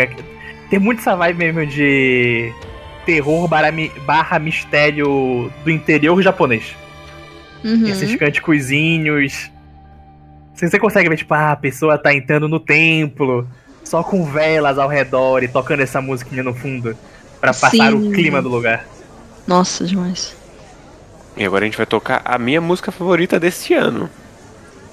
[0.70, 2.52] Tem muito essa vibe mesmo de
[3.06, 3.72] terror barra,
[4.04, 6.74] barra mistério do interior japonês.
[7.64, 7.86] Uhum.
[7.86, 9.50] Esses cânticozinhos.
[10.54, 13.46] Você consegue ver, tipo, ah, a pessoa tá entrando no templo,
[13.84, 16.96] só com velas ao redor e tocando essa musiquinha no fundo.
[17.40, 18.08] Pra passar Sim.
[18.08, 18.86] o clima do lugar.
[19.46, 20.34] Nossa, demais.
[21.36, 24.10] E agora a gente vai tocar a minha música favorita deste ano.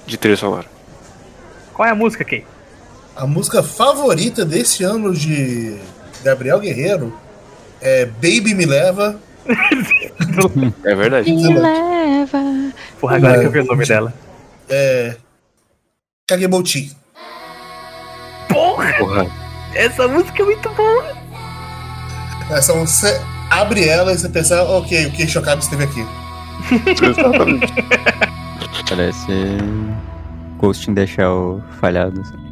[0.06, 0.66] De trilha sonora.
[1.72, 2.44] Qual é a música, Kay?
[3.16, 5.78] A música favorita desse ano de
[6.22, 7.12] Gabriel Guerreiro
[7.84, 9.20] é Baby Me Leva.
[10.84, 11.30] É verdade.
[11.30, 12.72] Me leva.
[12.98, 14.12] Porra, agora que eu vi o nome dela.
[14.68, 15.16] É.
[16.26, 16.96] Kagebouchi.
[18.48, 18.92] Porra!
[18.98, 19.26] Porra.
[19.74, 21.04] Essa música é muito boa!
[22.50, 23.20] Essa você
[23.50, 26.06] abre ela e você pensa, ok, o que Shokabe esteve aqui.
[27.02, 27.72] Exatamente.
[28.88, 29.58] Parece
[30.58, 32.20] Ghost in the Shell falhado.
[32.20, 32.43] assim.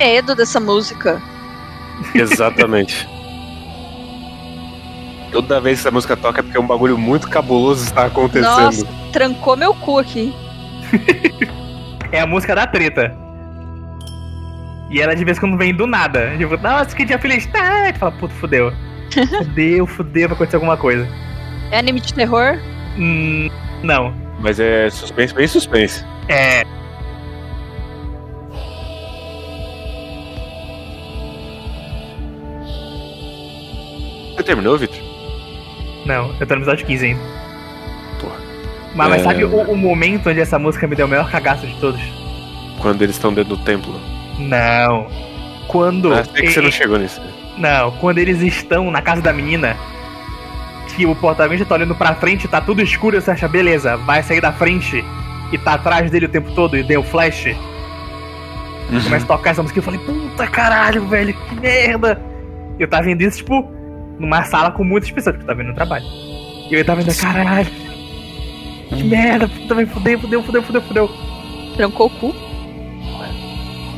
[0.00, 1.22] Medo dessa música.
[2.14, 3.06] Exatamente.
[5.30, 8.50] Toda vez que essa música toca é porque um bagulho muito cabuloso está acontecendo.
[8.50, 10.34] Nossa, trancou meu cu aqui.
[12.12, 13.16] É a música da treta.
[14.90, 16.36] E ela de vez em quando vem do nada.
[16.36, 17.46] Tipo, nossa, que dia feliz.
[17.46, 18.72] Tá, e fala, puto, fudeu.
[19.38, 21.08] Fudeu, fudeu, vai acontecer alguma coisa.
[21.70, 22.58] É anime de terror?
[22.96, 23.48] Hum,
[23.82, 24.12] não.
[24.40, 26.04] Mas é suspense, bem suspense.
[26.28, 26.64] É.
[34.40, 34.98] Você terminou, Vitor?
[36.06, 37.20] Não, eu tô no episódio 15 ainda.
[38.18, 38.36] Porra.
[38.94, 39.24] Mas, mas É.
[39.24, 42.00] sabe o, o momento onde essa música me deu o maior cagaço de todos?
[42.80, 44.00] Quando eles estão dentro do templo.
[44.38, 45.08] Não.
[45.68, 46.14] Quando.
[46.14, 47.20] Ah, sei que você não chegou nisso.
[47.58, 49.76] Não, quando eles estão na casa da menina,
[50.96, 54.22] que o protagonista tá olhando pra frente, tá tudo escuro, e você acha, beleza, vai
[54.22, 55.04] sair da frente
[55.52, 57.44] e tá atrás dele o tempo todo e deu flash.
[58.90, 59.02] Uhum.
[59.02, 62.18] Começa a tocar essa música e eu falei, puta caralho, velho, que merda!
[62.78, 63.78] E eu tava vendo isso, tipo,
[64.20, 66.04] numa sala com muitas pessoas, porque eu tava vendo no trabalho.
[66.04, 67.70] E eu tava vendo, caralho,
[68.88, 71.10] que merda, puta, vai fudeu, fudeu, fudeu, fudeu, fudeu.
[71.76, 72.34] Trancou o cu.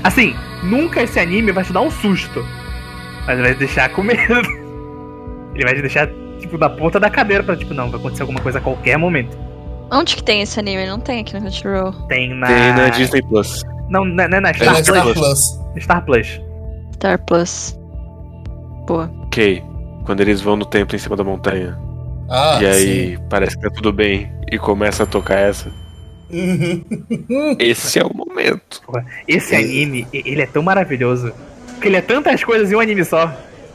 [0.05, 2.44] Assim, nunca esse anime vai te dar um susto.
[3.27, 4.23] Mas ele vai te deixar com medo.
[5.55, 6.09] Ele vai te deixar,
[6.40, 9.36] tipo, na ponta da cadeira pra, tipo, não, vai acontecer alguma coisa a qualquer momento.
[9.90, 10.86] Onde que tem esse anime?
[10.86, 11.93] Não tem aqui no Crunchyroll.
[12.09, 12.47] Tem na.
[12.47, 13.62] Tem na Disney Plus.
[13.90, 15.19] Não, não, não é na É Star na Star Plus.
[15.19, 15.61] Plus.
[15.78, 16.40] Star Plus.
[16.94, 17.78] Star Plus.
[18.86, 19.11] Boa.
[19.24, 19.62] Ok.
[20.05, 21.79] Quando eles vão no templo em cima da montanha.
[22.29, 24.31] Ah, e aí parece que tá tudo bem.
[24.51, 25.70] E começa a tocar essa.
[26.31, 26.85] sim.
[27.59, 28.81] Esse é o momento.
[29.29, 31.33] Esse anime, ele é tão maravilhoso.
[31.73, 33.33] Porque ele é tantas coisas em um anime só.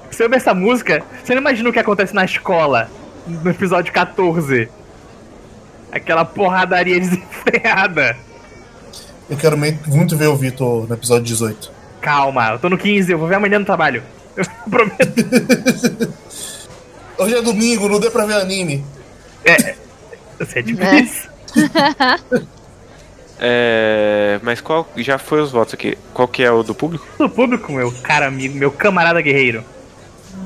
[0.10, 2.90] Você ouve essa música, você não imagina o que acontece na escola,
[3.28, 4.70] no episódio 14.
[5.92, 8.18] Aquela porradaria desenfreada.
[9.30, 11.72] Eu quero muito ver o Vitor no episódio 18.
[12.00, 14.02] Calma, eu tô no 15, eu vou ver amanhã no trabalho.
[14.38, 16.14] Eu prometo.
[17.18, 18.86] Hoje é domingo, não deu pra ver anime.
[20.40, 21.00] Você é tipo Né?
[21.02, 21.28] isso.
[23.40, 24.40] É.
[24.42, 24.90] Mas qual.
[24.98, 25.96] Já foi os votos aqui.
[26.14, 27.08] Qual que é o do público?
[27.20, 29.64] Do público, meu cara amigo, meu camarada guerreiro.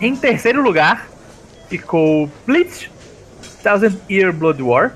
[0.02, 1.08] Em terceiro lugar,
[1.70, 2.92] ficou Bleach
[3.64, 4.94] Thousand Year Blood War.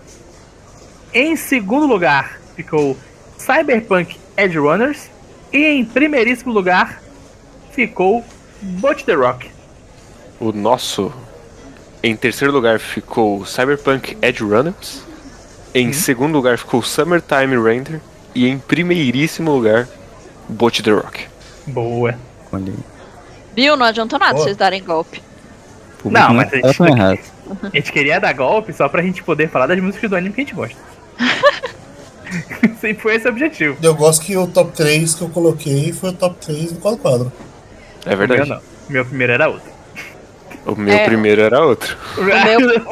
[1.13, 2.97] Em segundo lugar, ficou
[3.38, 5.09] Cyberpunk Edge Runners.
[5.53, 7.01] E em primeiríssimo lugar,
[7.72, 8.26] ficou
[8.65, 9.49] Bot the Rock.
[10.39, 11.13] O nosso.
[12.01, 15.03] Em terceiro lugar ficou Cyberpunk Edge Runners.
[15.73, 18.01] Em segundo lugar ficou Summertime Render.
[18.33, 19.87] E em primeiríssimo lugar,
[20.49, 21.27] Bot the Rock.
[21.67, 22.15] Boa.
[22.51, 22.79] Olha aí.
[23.55, 23.77] Viu?
[23.77, 24.43] Não adiantou nada Boa.
[24.43, 25.21] vocês darem golpe.
[26.03, 27.19] Não, mas a tá gente errado.
[27.61, 30.41] A gente queria dar golpe só pra gente poder falar das músicas do anime que
[30.41, 30.77] a gente gosta.
[32.81, 33.77] Sempre foi esse o objetivo.
[33.81, 36.99] Eu gosto que o top 3 que eu coloquei foi o top 3 do quadro
[36.99, 37.31] quadro.
[38.06, 38.41] É O verdade.
[38.41, 38.61] meu não.
[38.90, 39.72] O meu primeiro era outro.
[40.65, 41.06] O meu É.
[41.06, 41.95] primeiro era outro.
[42.18, 42.86] O meu,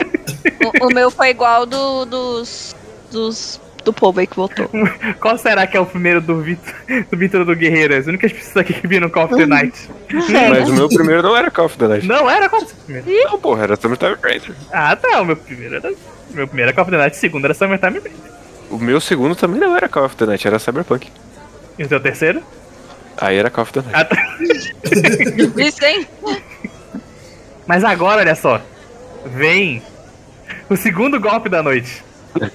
[0.82, 2.76] o, o meu foi igual do, dos,
[3.12, 3.60] dos.
[3.84, 4.70] do povo aí que votou.
[5.20, 6.74] Qual será que é o primeiro do Vitor
[7.12, 7.96] do, Vitor do Guerreiro?
[7.96, 9.90] As únicas pessoas aqui que viram Call of the Night.
[10.50, 12.08] Mas o meu primeiro não era Call of the Night.
[12.08, 13.32] Não era qual era o seu primeiro?
[13.32, 14.56] Não, porra, era Summertime Render.
[14.72, 15.22] Ah, tá.
[15.22, 15.92] O meu primeiro era.
[15.92, 15.96] o
[16.36, 18.14] Meu primeiro era Call of the Night, o segundo era Summertime Rain.
[18.70, 21.12] O meu segundo também não era Call of the Night, era Cyberpunk.
[21.78, 22.42] E o seu terceiro?
[23.18, 23.96] Aí era Call of the Night.
[23.96, 25.62] Ah, tá.
[25.62, 26.08] Isso, hein?
[27.68, 28.62] Mas agora, olha só.
[29.26, 29.82] Vem
[30.70, 32.04] o segundo golpe da noite.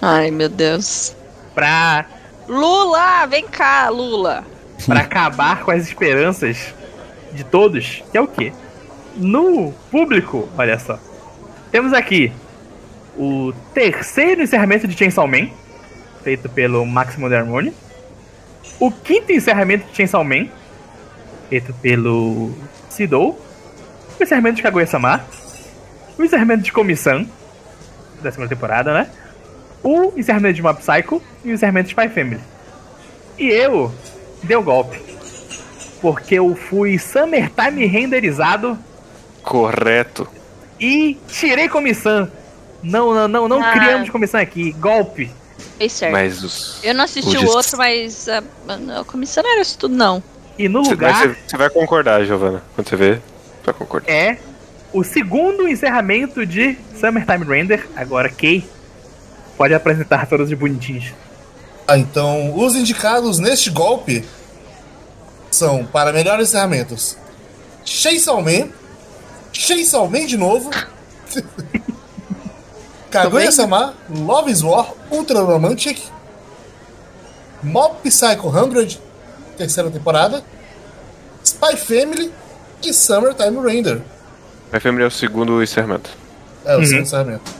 [0.03, 1.15] Ai, meu Deus.
[1.55, 2.05] Pra,
[2.49, 4.45] Lula, vem cá, Lula.
[4.87, 6.75] pra acabar com as esperanças
[7.33, 8.03] de todos.
[8.11, 8.53] Que é o quê?
[9.17, 10.99] No público, olha só.
[11.71, 12.33] Temos aqui
[13.17, 15.49] o terceiro encerramento de Chainsaw Man.
[16.23, 17.73] Feito pelo Maximum Harmony.
[18.81, 20.47] O quinto encerramento de Chainsaw Man.
[21.49, 22.53] Feito pelo
[22.89, 23.41] Sidou.
[24.19, 25.25] O encerramento de Kaguya-sama.
[26.19, 27.27] O encerramento de Komi-san.
[28.23, 29.11] Da segunda temporada, né?
[29.83, 31.23] O encerramento de Mob Psycho.
[31.45, 32.41] E o encerramento de Spy Family.
[33.39, 33.93] E eu
[34.43, 35.01] dei o golpe.
[36.01, 38.79] Porque eu fui Summertime renderizado
[39.43, 40.29] Correto.
[40.79, 42.31] e tirei comissão.
[42.83, 43.73] Não, não, não, não Ah.
[43.73, 44.71] criamos comissão aqui.
[44.73, 45.31] Golpe.
[45.79, 46.13] Fez certo.
[46.13, 46.79] Mas os.
[46.83, 48.43] Eu não assisti o o outro, mas a,
[49.01, 50.23] a comissão não era isso tudo, não.
[50.59, 52.63] E no lugar você- vai concordar, Giovana.
[52.75, 53.21] Quando você vê, você
[53.67, 54.13] vai concordar.
[54.13, 54.39] é
[54.93, 57.87] o segundo encerramento de Summertime Render.
[57.95, 58.69] Agora, Kay
[59.57, 61.13] pode apresentar todos os bonitinhos.
[61.87, 64.25] Ah, então, os indicados neste golpe
[65.51, 67.17] são, para melhores encerramentos,
[67.85, 68.69] Chainsaw Man,
[69.53, 70.71] Chainsaw Man de novo,
[73.11, 75.99] Kaguya-sama, Love is War, Ultra Romantic,
[77.63, 78.99] Mob Psycho 100,
[79.57, 80.45] terceira temporada,
[81.43, 82.33] Spy Family
[82.85, 84.03] e Summertime Render.
[84.73, 86.11] My Family é o segundo encerramento.
[86.65, 86.85] É, o Uhum.
[86.85, 87.51] segundo encerramento.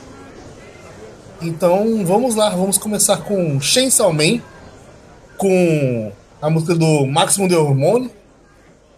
[1.41, 4.41] Então, vamos lá, vamos começar com Chainsaw Man,
[5.37, 6.11] com
[6.41, 8.11] a música do Maximum de Hormone,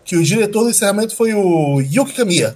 [0.03, 2.55] que o diretor do encerramento foi o Yuki Kamiya.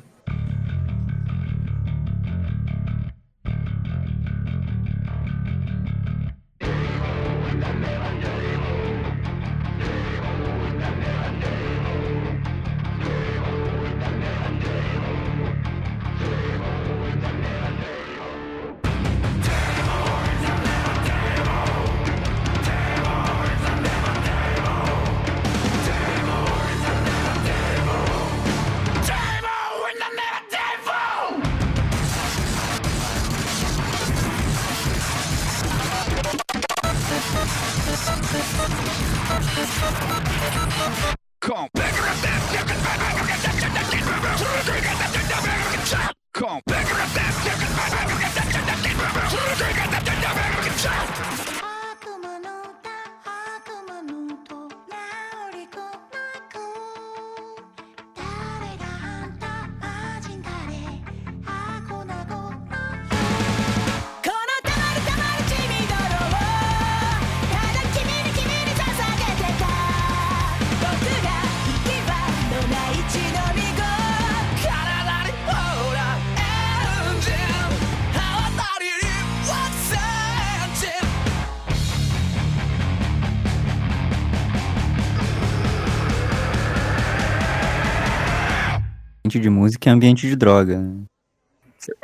[89.25, 90.77] Ambiente de música é ambiente de droga.
[90.77, 90.93] né?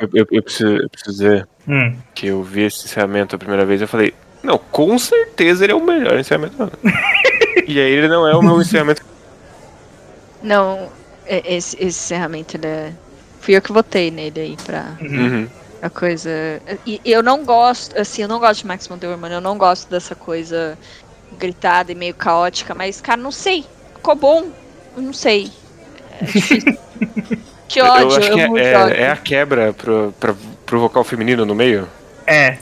[0.00, 1.96] Eu, eu- eu preciso, eu preciso dizer Hum.
[2.16, 4.12] que eu vi esse encerramento a primeira vez e eu falei,
[4.42, 6.72] não, com certeza ele é o melhor encerramento do ano.
[7.68, 9.02] e aí ele não é o meu encerramento.
[10.42, 10.90] Não,
[11.24, 12.92] esse, esse encerramento, ele é...
[13.40, 15.48] Fui eu que votei nele aí pra Uhum.
[15.80, 16.28] a coisa...
[16.84, 19.88] E e eu não gosto, assim, eu não gosto de Maximum Dorman, eu não gosto
[19.88, 20.76] dessa coisa
[21.38, 23.64] gritada e meio caótica, mas, cara, não sei.
[23.94, 24.48] Ficou bom?
[24.96, 25.52] Eu não sei.
[27.72, 30.34] Que eu ódio, acho eu, que morro é, é, é a quebra pro, pra,
[30.66, 31.88] pro vocal feminino no meio.
[32.26, 32.58] É.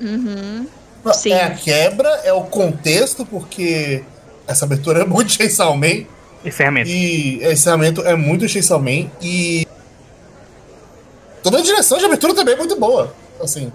[0.00, 0.66] Uhum.
[1.04, 1.30] Não, Sim.
[1.30, 4.02] É a quebra, é o contexto, porque
[4.48, 6.04] essa abertura é muito Chainsaw Man.
[6.44, 6.90] Encerramento.
[6.90, 9.08] E esse encerramento é muito Chainsaw Man.
[9.22, 9.64] E.
[11.40, 13.14] Toda a direção de abertura também é muito boa.
[13.40, 13.72] Assim,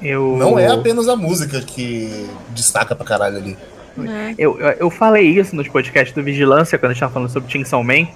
[0.00, 0.36] Eu...
[0.36, 3.58] não é apenas a música que destaca pra caralho ali.
[3.96, 4.34] Né?
[4.38, 7.50] Eu, eu, eu falei isso nos podcasts do Vigilância, quando a gente tava falando sobre
[7.50, 8.06] Chainsaw Man,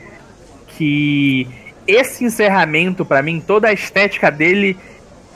[0.69, 1.47] que
[1.87, 4.77] esse encerramento, pra mim, toda a estética dele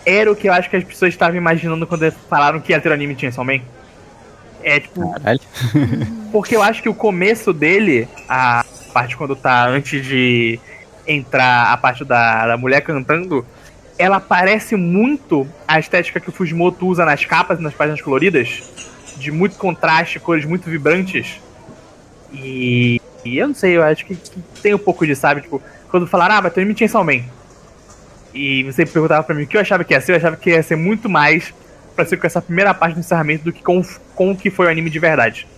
[0.04, 2.88] era o que eu acho que as pessoas estavam imaginando quando falaram que ia ter
[2.88, 3.60] o anime Chainsaw Man.
[4.62, 5.40] É tipo, Caralho.
[6.32, 10.58] porque eu acho que o começo dele, a parte quando tá antes de
[11.06, 13.44] entrar a parte da, da mulher cantando,
[13.98, 18.62] ela parece muito a estética que o Fujimoto usa nas capas e nas páginas coloridas,
[19.18, 21.40] de muito contraste, cores muito vibrantes.
[22.32, 25.62] E, e eu não sei, eu acho que, que tem um pouco de, sabe, tipo,
[25.90, 27.22] quando falaram, ah, mas tem anime de Chainsaw Man.
[28.32, 30.50] E você perguntava pra mim o que eu achava que ia ser, eu achava que
[30.50, 31.52] ia ser muito mais
[31.96, 33.82] pra ser com essa primeira parte do encerramento do que com,
[34.14, 35.48] com o que foi o anime de verdade.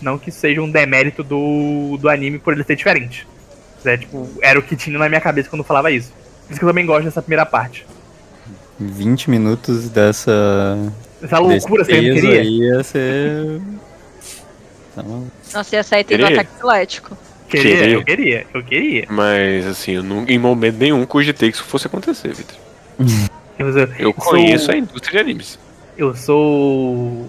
[0.00, 3.26] Não que seja um demérito do, do anime por ele ser diferente.
[3.84, 6.12] É, tipo, era o que tinha na minha cabeça quando eu falava isso.
[6.46, 7.84] Por isso que eu também gosto dessa primeira parte.
[8.78, 10.78] 20 minutos dessa.
[11.22, 12.42] Essa loucura, você não queria?
[12.42, 13.60] ia ser.
[14.94, 15.30] Tá maluco.
[15.54, 16.40] Nossa, ia sair tendo um Queria?
[16.40, 17.16] ataque epilético.
[17.48, 17.94] Queria, Queria.
[17.94, 19.06] eu queria, eu queria.
[19.10, 22.56] Mas assim, eu não, em momento nenhum cogitei que isso fosse acontecer, Vitor.
[23.58, 25.58] Eu, eu, Eu sou- conheço a indústria de animes.
[25.96, 27.28] Eu sou.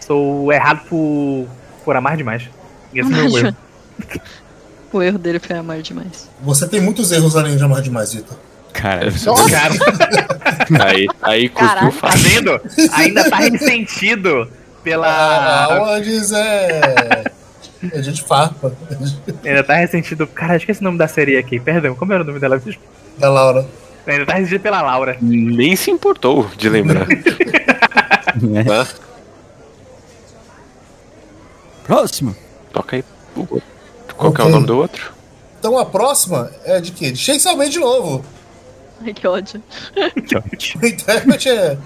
[0.00, 1.46] Sou errado por.
[1.84, 2.42] por amar demais.
[2.92, 3.56] Esse é o meu erro.
[4.92, 6.28] O erro dele foi amar demais.
[6.42, 8.36] Você tem muitos erros além de amar demais, Vitor.
[8.72, 9.10] Cara,
[9.50, 9.74] Cara,
[10.84, 11.92] Aí, aí cuspiu Caralho.
[11.92, 12.30] tá fácil.
[12.30, 12.60] vendo?
[12.94, 15.64] Ainda tá ressentido A pela.
[15.66, 17.24] Aondes é.
[17.92, 18.72] É gente farpa.
[19.44, 20.26] Ainda tá ressentido.
[20.26, 21.60] Cara, esqueci o nome da série aqui.
[21.60, 22.60] Perdão, como era o nome dela?
[23.18, 23.66] Da Laura.
[24.06, 25.16] Ainda tá ressentido pela Laura.
[25.20, 27.06] Nem se importou de lembrar.
[28.66, 28.86] tá?
[31.84, 32.34] Próximo.
[32.72, 33.04] Toca aí.
[34.16, 35.12] Qual que é o nome do outro?
[35.58, 37.10] Então a próxima é de quê?
[37.12, 38.24] De Chainsaw Man de novo.
[39.06, 39.62] Ai, que ódio.
[40.26, 40.82] Que ótimo.
[40.82, 41.76] O intérprete é.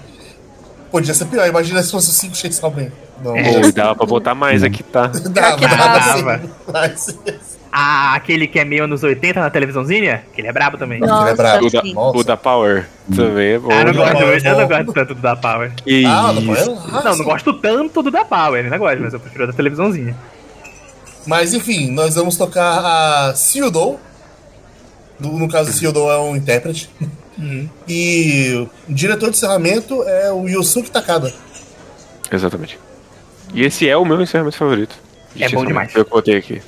[0.91, 2.87] Podia ser pior, imagina se fosse 5 Chainsaw Man.
[3.23, 5.07] Não, Pô, dava pra botar mais aqui, tá?
[5.31, 6.39] dava, dava dava.
[6.39, 6.49] sim.
[6.71, 7.17] Mas-
[7.71, 10.23] Ah, aquele que é meio anos 80 na televisãozinha?
[10.33, 10.99] Que ele é brabo também.
[10.99, 11.07] Não.
[11.07, 11.65] Nossa, é brabo.
[11.67, 11.81] O da,
[12.19, 13.69] o da Power também é bom.
[13.71, 15.71] Ah, eu não, Da gosto, Power, eu não gosto tanto do da Power.
[15.75, 16.71] Que Ah, isso.
[16.71, 17.03] É.
[17.03, 20.15] Não, não gosto tanto do da Power, ainda gosto, mas eu prefiro da televisãozinha.
[21.25, 22.79] Mas enfim, nós vamos tocar
[23.29, 23.99] a Sealdo.
[25.19, 26.89] No, no caso, Sealdo é um intérprete.
[27.37, 27.69] Uhum.
[27.87, 31.33] E o diretor de encerramento é o Yusuke Takada.
[32.31, 32.79] Exatamente.
[33.53, 34.95] E esse é o meu encerramento favorito.
[35.35, 35.93] de É bom demais.
[35.95, 36.61] Eu botei aqui.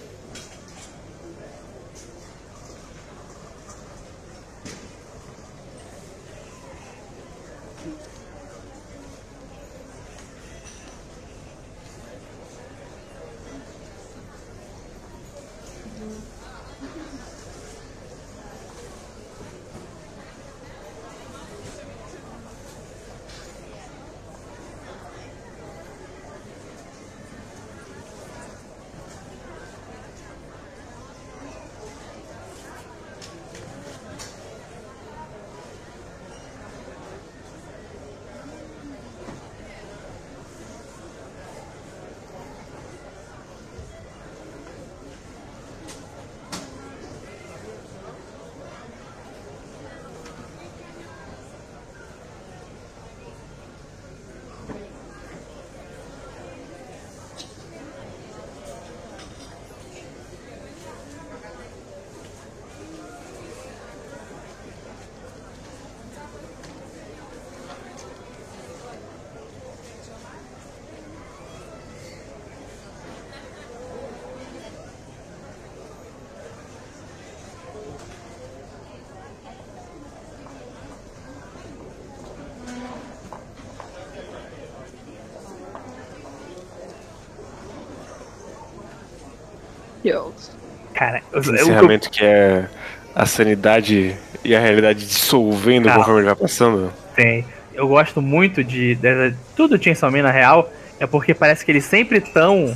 [90.11, 90.51] Deus.
[90.93, 92.67] Cara, eu, Esse eu- encerramento que é
[93.15, 95.93] a sanidade e a realidade dissolvendo Ah.
[95.95, 96.91] conforme ele vai passando.
[97.15, 97.45] tem.
[97.73, 100.69] Eu gosto muito de, de- tudo do Chainsaw Man na real,
[100.99, 102.75] é porque parece que eles sempre estão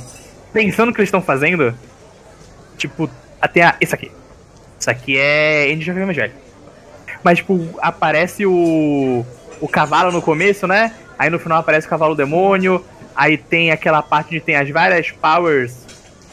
[0.52, 1.74] pensando no que eles estão fazendo.
[2.78, 4.10] Tipo, até a, isso aqui.
[4.80, 6.32] Isso aqui é End of Evangelho.
[7.22, 9.24] Mas, tipo, aparece o,
[9.60, 10.92] o cavalo no começo, né?
[11.18, 12.82] Aí no final aparece o cavalo demônio.
[13.14, 15.83] Aí tem aquela parte onde tem as várias powers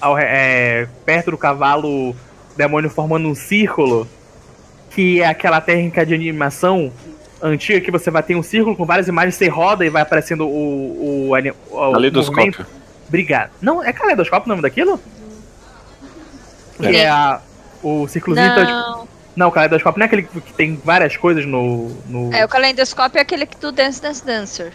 [0.01, 2.15] ao é, perto do cavalo
[2.57, 4.07] demônio formando um círculo.
[4.89, 6.91] Que é aquela técnica de animação
[7.41, 10.45] antiga que você vai ter um círculo com várias imagens, você roda e vai aparecendo
[10.45, 11.29] o.
[11.29, 12.65] o, o, o Caleidoscópio.
[13.07, 13.51] Obrigado.
[13.61, 14.99] Não, é caleidoscópio o nome daquilo?
[16.79, 16.95] Que É.
[17.01, 17.41] é a,
[17.83, 18.47] o círculozinho.
[18.47, 21.89] então, tipo, Não, não, o caleidoscópio não é aquele que tem várias coisas no.
[22.07, 22.33] no...
[22.33, 24.73] é o calendoscópio é aquele que do Dance Dance Dancer.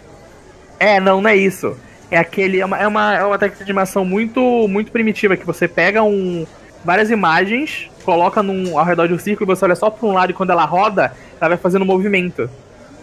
[0.78, 1.76] É, não, não é isso.
[2.10, 2.60] É aquele.
[2.60, 6.02] É uma, é uma, é uma técnica de animação muito, muito primitiva, que você pega
[6.02, 6.46] um,
[6.84, 10.30] várias imagens, coloca num, ao redor de um círculo, você olha só pra um lado
[10.30, 12.48] e quando ela roda, ela vai fazendo um movimento.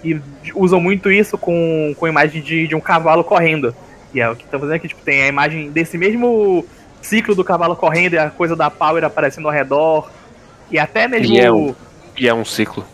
[0.04, 0.20] E
[0.56, 3.74] usam muito isso com, com imagem de, de um cavalo correndo.
[4.14, 6.66] E é o que estão fazendo aqui, tipo, tem a imagem desse mesmo
[7.02, 10.10] ciclo do cavalo correndo e a coisa da Power aparecendo ao redor.
[10.72, 11.34] E até mesmo.
[11.34, 11.76] E é o-
[12.18, 12.86] E é um ciclo.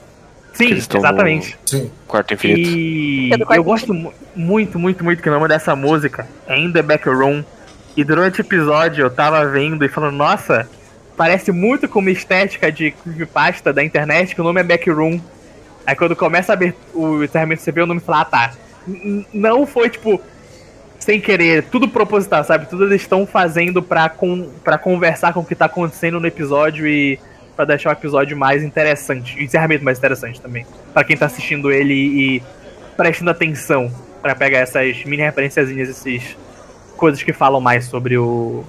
[0.68, 1.58] Sim, exatamente.
[1.66, 1.92] Sim.
[2.08, 2.70] Quarto infinito.
[2.70, 6.28] E É do quarto eu gosto mu- muito, muito, muito que o nome dessa música
[6.48, 7.44] é In The Back Room.
[7.98, 10.68] E durante o episódio eu tava vendo e falando, nossa,
[11.18, 15.20] parece muito com uma estética de creepypasta da internet que o nome é Backroom.
[15.86, 18.52] Aí quando começa a ver o encerramento, você vê o nome e fala, ah tá.
[19.34, 20.22] Não foi tipo
[21.00, 22.68] sem querer, tudo proposital, sabe?
[22.68, 26.86] Tudo eles estão fazendo pra, con pra conversar com o que tá acontecendo no episódio
[26.86, 27.18] e
[27.60, 29.38] pra deixar o episódio mais interessante.
[29.38, 30.66] E o encerramento mais interessante também.
[30.94, 32.44] Pra quem tá assistindo ele e
[32.96, 33.92] prestando atenção
[34.22, 36.38] pra pegar essas mini referenciazinhas, esses
[36.96, 38.64] coisas que falam mais sobre o,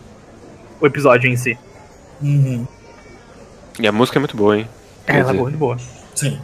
[0.81, 1.57] o episódio em si.
[2.21, 2.67] Uhum.
[3.79, 4.69] E a música é muito boa, hein?
[5.07, 5.77] É, ela é muito boa.
[6.17, 6.41] Sim.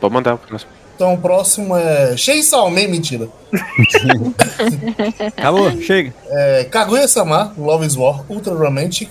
[0.00, 0.70] Pode mandar o próximo.
[0.94, 3.28] Então o próximo é Chainsaw Man, mentira.
[5.36, 6.14] Acabou, chega.
[6.28, 9.10] É Kaguya-sama, Love is War, Ultra Romantic.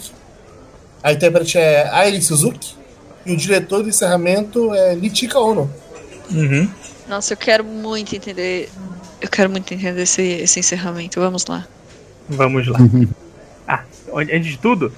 [1.04, 2.76] A intérprete é Airi Suzuki.
[3.26, 5.70] E o diretor do encerramento é Nichika Ono.
[6.32, 6.70] Uhum.
[7.08, 8.70] Nossa, eu quero muito entender.
[9.22, 11.20] Eu quero muito entender esse, esse encerramento.
[11.20, 11.68] Vamos lá.
[12.28, 12.80] Vamos lá.
[13.68, 14.94] ah, antes de tudo,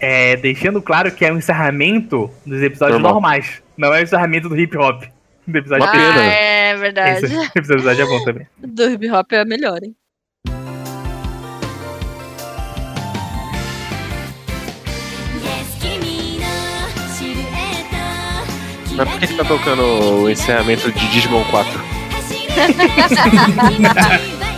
[0.00, 3.14] é, deixando claro que é um encerramento dos episódios Normal.
[3.14, 3.62] normais.
[3.76, 5.04] Não é o encerramento do hip hop.
[5.46, 5.86] Do episódio.
[5.86, 7.26] Ah, é verdade.
[7.26, 8.46] Esse episódio é bom também.
[8.58, 9.94] Do hip hop é melhor, hein?
[18.96, 21.72] Mas por que que tá tocando o encerramento de Digimon 4?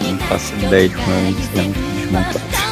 [0.03, 2.64] Não faço ideia de como é o encerramento de Digimon 4.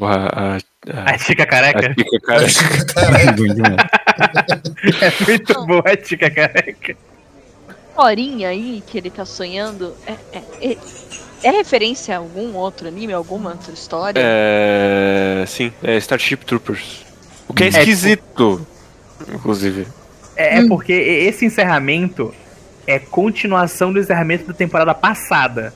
[0.00, 1.94] A, a, a, A Chica a Careca.
[1.94, 2.46] Chica, cara.
[2.94, 3.36] Caralho.
[3.36, 3.76] Bom demais.
[5.00, 6.96] É muito boa a Chica Careca.
[7.96, 10.42] horinha aí que ele tá sonhando é, é,
[10.72, 10.76] é,
[11.42, 14.20] é referência a algum outro anime, alguma outra história?
[14.22, 17.04] É, sim, é Starship Troopers.
[17.48, 18.66] O que é tipo- esquisito,
[19.32, 19.86] inclusive.
[20.36, 22.34] É, é porque esse encerramento
[22.86, 25.72] é continuação do encerramento da temporada passada.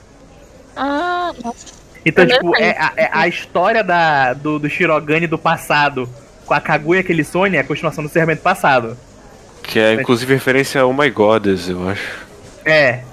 [0.75, 1.82] Ah, nossa.
[2.05, 6.09] Então, É tipo, é é a história da, do, do Shirogane do passado
[6.45, 8.97] com a Kaguya que ele sonha é a continuação do encerramento passado.
[9.61, 12.25] Que é inclusive referência a Oh My Goddess, eu acho.
[12.65, 13.03] É.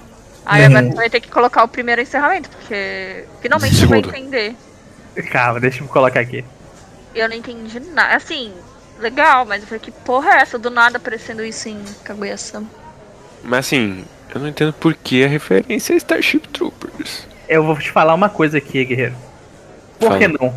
[0.44, 4.56] Aí agora você vai ter que colocar o primeiro encerramento, porque finalmente você vai entender.
[5.30, 6.44] Calma, deixa eu colocar aqui.
[7.14, 8.16] Eu não entendi nada.
[8.16, 8.52] Assim,
[8.98, 10.58] legal, mas eu falei, que porra é essa?
[10.58, 12.68] Do nada aparecendo isso em Kaguya-sama.
[13.42, 14.04] Mas assim,
[14.34, 17.29] eu não entendo por que a referência é Starship Troopers.
[17.50, 19.14] Eu vou te falar uma coisa aqui, guerreiro.
[19.98, 20.38] Por que Fala.
[20.40, 20.54] não?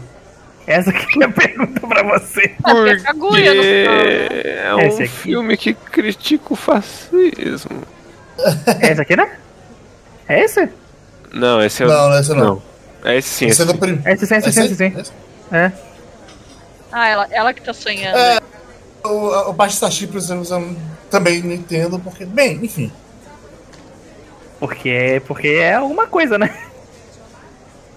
[0.67, 2.53] Essa aqui é a pergunta pra você.
[2.61, 4.67] Porque é né?
[4.67, 5.11] é um Esse aqui.
[5.11, 7.81] filme que critica o fascismo.
[8.79, 9.29] É esse aqui, né?
[10.29, 10.69] É esse?
[11.33, 11.89] Não, esse é o.
[11.89, 12.61] Não, esse não.
[13.03, 13.47] É esse sim.
[13.47, 13.99] Esse é esse do prim...
[14.05, 15.11] É esse sim, esse sim, esse sim.
[15.51, 15.71] É.
[16.91, 18.15] Ah, ela, ela que tá sonhando.
[18.17, 18.39] É.
[19.03, 20.75] O, a- o de Starship, por exemplo, eu
[21.09, 22.23] também não entendo, porque...
[22.23, 22.91] Bem, enfim.
[24.59, 26.55] Porque, porque é alguma coisa, né?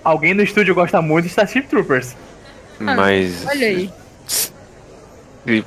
[0.07, 2.15] Alguém no estúdio gosta muito de Starship Troopers.
[2.79, 3.45] Mas.
[3.45, 3.91] Olha aí.
[5.45, 5.65] Ele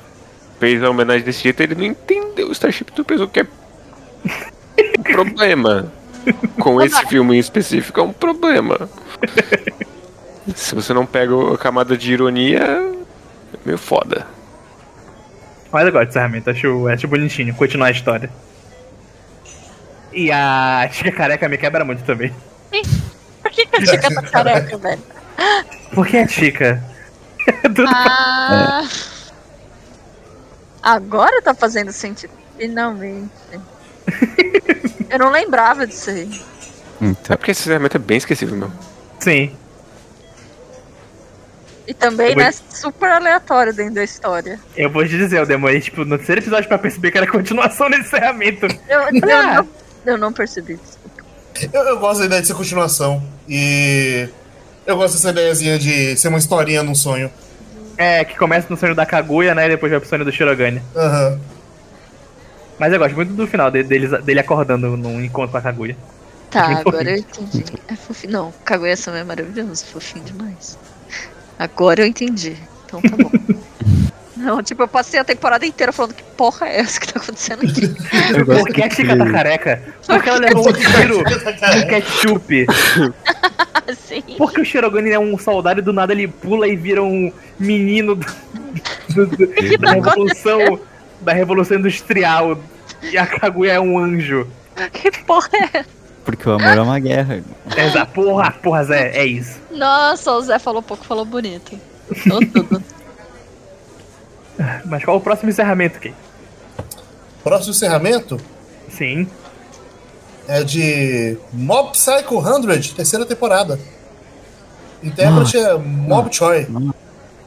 [0.58, 3.46] fez a homenagem desse jeito, ele não entendeu o Starship Troopers, o que é
[4.98, 5.92] um problema.
[6.58, 8.88] Com esse filme em específico é um problema.
[10.56, 14.26] Se você não pega a camada de ironia, é meio foda.
[15.70, 18.30] Mas eu gosto de encerramento, acho, acho bonitinho, continuar a história.
[20.14, 22.32] E a Chica Careca me quebra muito também.
[23.50, 25.02] Por que, que a Chica tá careca, velho?
[25.94, 26.82] Por que a Chica?
[27.70, 28.86] Do- Ah.
[30.82, 32.32] Agora tá fazendo sentido.
[32.56, 33.30] Finalmente.
[35.10, 36.42] Eu não lembrava disso aí.
[37.00, 38.72] Então, É porque esse encerramento é bem esquecível mesmo.
[39.18, 39.56] Sim.
[41.86, 44.60] E também, vou- né, super aleatório dentro da história.
[44.76, 47.90] Eu vou te dizer, eu demorei, tipo, no terceiro episódio pra perceber que era continuação
[47.90, 48.66] desse encerramento.
[48.88, 49.54] Eu, eu, Ah.
[49.56, 49.68] não,
[50.06, 50.74] eu não percebi.
[50.76, 50.99] desculpa.
[51.72, 53.22] Eu, eu gosto da ideia de ser continuação.
[53.48, 54.28] E...
[54.86, 57.30] Eu gosto dessa ideiazinha de ser uma historinha num sonho.
[57.96, 59.66] É, que começa no sonho da Kaguya, né?
[59.66, 60.80] E depois vai pro sonho do Shirogane.
[60.96, 61.38] Aham.
[62.78, 65.96] Mas eu gosto muito do final dele, dele, dele acordando num encontro com a Kaguya.
[66.50, 67.64] Tá, Muito agora eu entendi.
[67.86, 68.32] É fofinho.
[68.32, 70.78] Não, Kaguya-sama é maravilhoso, fofinho demais.
[71.58, 72.56] Agora eu entendi.
[72.86, 73.30] Então tá bom.
[74.40, 77.60] Não, tipo, eu passei a temporada inteira falando que porra é essa que tá acontecendo
[77.62, 77.88] aqui.
[78.44, 79.82] Por que a Chica tá careca?
[80.06, 82.66] Porque ela levou um tiro de ketchup.
[83.88, 84.22] Assim.
[84.38, 88.14] Porque o Shirogane é um soldado e do nada ele pula e vira um menino
[88.14, 88.26] do-
[89.08, 90.80] do- do- da revolução
[91.20, 92.58] da revolução industrial.
[93.02, 94.46] E a Kaguya é um anjo.
[94.92, 95.88] Que porra é essa?
[96.24, 97.42] Porque o amor é uma guerra.
[97.76, 99.58] Essa porra, porra, Zé, é isso.
[99.70, 101.78] Nossa, o Zé falou pouco, falou bonito.
[102.26, 102.82] Falou tudo.
[104.84, 106.14] Mas qual o próximo encerramento, Kay?
[107.42, 108.38] Próximo encerramento
[108.90, 109.26] Sim.
[110.46, 113.78] é de Mob Psycho 100, terceira temporada.
[115.02, 116.66] Intérprete é Mob Choi.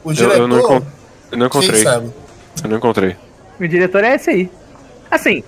[0.02, 0.82] O Eu, diretor, eu não, encon-
[1.30, 1.82] eu não quem encontrei.
[1.82, 2.12] sabe?
[2.62, 3.16] Eu não encontrei.
[3.60, 4.50] O diretor é esse aí.
[5.10, 5.44] Assim,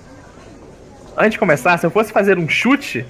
[1.17, 3.05] antes de começar, se eu fosse fazer um chute,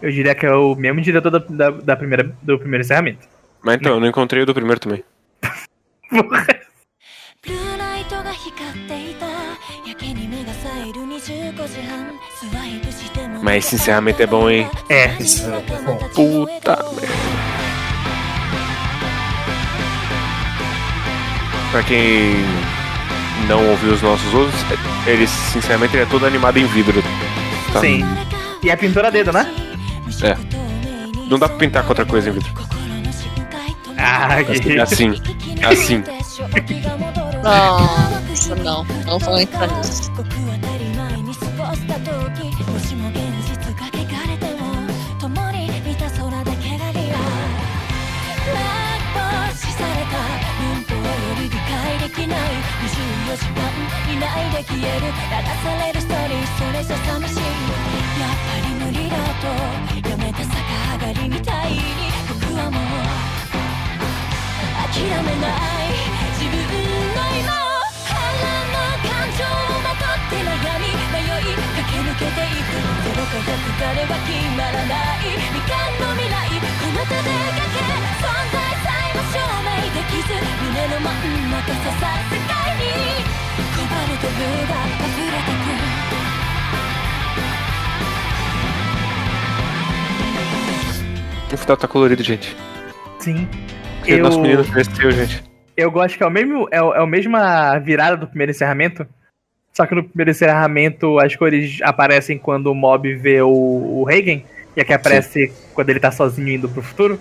[0.00, 3.28] eu diria que é o mesmo diretor da, da, da primeira, do primeiro encerramento.
[3.62, 5.04] Mas então, eu não encontrei o do primeiro também.
[7.42, 7.77] ブ
[13.42, 14.68] Mas esse encerramento é bom, hein?
[14.88, 15.14] É.
[15.20, 15.96] Esse é bom.
[16.14, 17.58] Puta merda.
[21.70, 22.34] Pra quem
[23.46, 24.54] não ouviu os nossos outros,
[25.06, 27.02] ele sinceramente ele é todo animado em vidro.
[27.72, 27.80] Tá?
[27.80, 28.04] Sim.
[28.62, 29.52] E é pintura a dedo, né?
[30.22, 30.36] É.
[31.28, 32.50] Não dá pra pintar com outra coisa em vidro.
[33.96, 34.78] Ah, que...
[34.78, 35.14] Assim,
[35.62, 36.02] assim.
[37.44, 40.10] ああ、そんな、あそういう感じです。
[52.88, 53.60] 24時間
[54.12, 55.12] いないで消える流
[55.62, 56.14] されるスト
[56.56, 59.46] それじゃ寂しいやっぱり無理だと
[60.08, 60.56] やめた逆
[60.92, 61.78] 上がりみたいに
[62.28, 62.82] 僕はもう
[64.92, 65.48] 諦めな
[66.04, 66.07] い
[66.38, 77.82] 自分の今を腹の感情をまとって悩み迷い駆け抜けていくゼロか100かでは決まらない未完の未来この手でかけ
[78.22, 78.56] 存在
[78.86, 83.26] さえも証明できず胸の真ん中刺さる世界に
[83.74, 85.68] コバルトブが溢れてく
[91.50, 92.54] O final tá colorido, gente.
[93.18, 93.48] Sim.
[94.00, 95.42] Porque Eu- nosso menino cresceu, gente.
[95.78, 96.68] Eu gosto que é o mesmo.
[96.72, 99.06] É, é a mesma virada do primeiro encerramento.
[99.72, 104.42] Só que no primeiro encerramento as cores aparecem quando o mob vê o, o Reagan.
[104.76, 107.20] E aqui aparece quando ele tá sozinho indo pro futuro.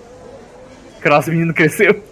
[1.00, 2.04] Que o nosso menino cresceu.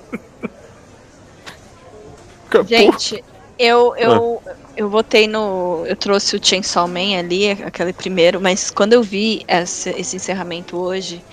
[2.68, 3.24] Gente,
[3.58, 4.42] eu, eu,
[4.78, 5.84] eu votei no.
[5.88, 10.78] Eu trouxe o Chainsaw Man ali, aquele primeiro, mas quando eu vi esse, esse encerramento
[10.78, 11.24] hoje,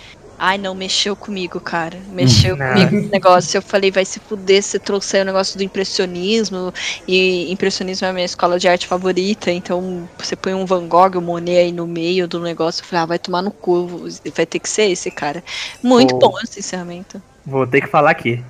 [0.45, 1.97] Ai, não, mexeu comigo, cara.
[2.11, 2.67] Mexeu Não.
[2.67, 3.59] comigo esse negócio.
[3.59, 6.75] Eu falei, vai se fuder se trouxer o negócio do impressionismo.
[7.07, 9.53] E impressionismo é a minha escola de arte favorita.
[9.53, 12.83] Então, você põe um Van Gogh, um Monet aí no meio do negócio.
[12.83, 14.09] Eu falei, ah, vai tomar no cu.
[14.35, 15.45] Vai ter que ser esse, cara.
[15.81, 17.23] Muito bom esse encerramento.
[17.47, 18.45] Vou ter que falar aqui.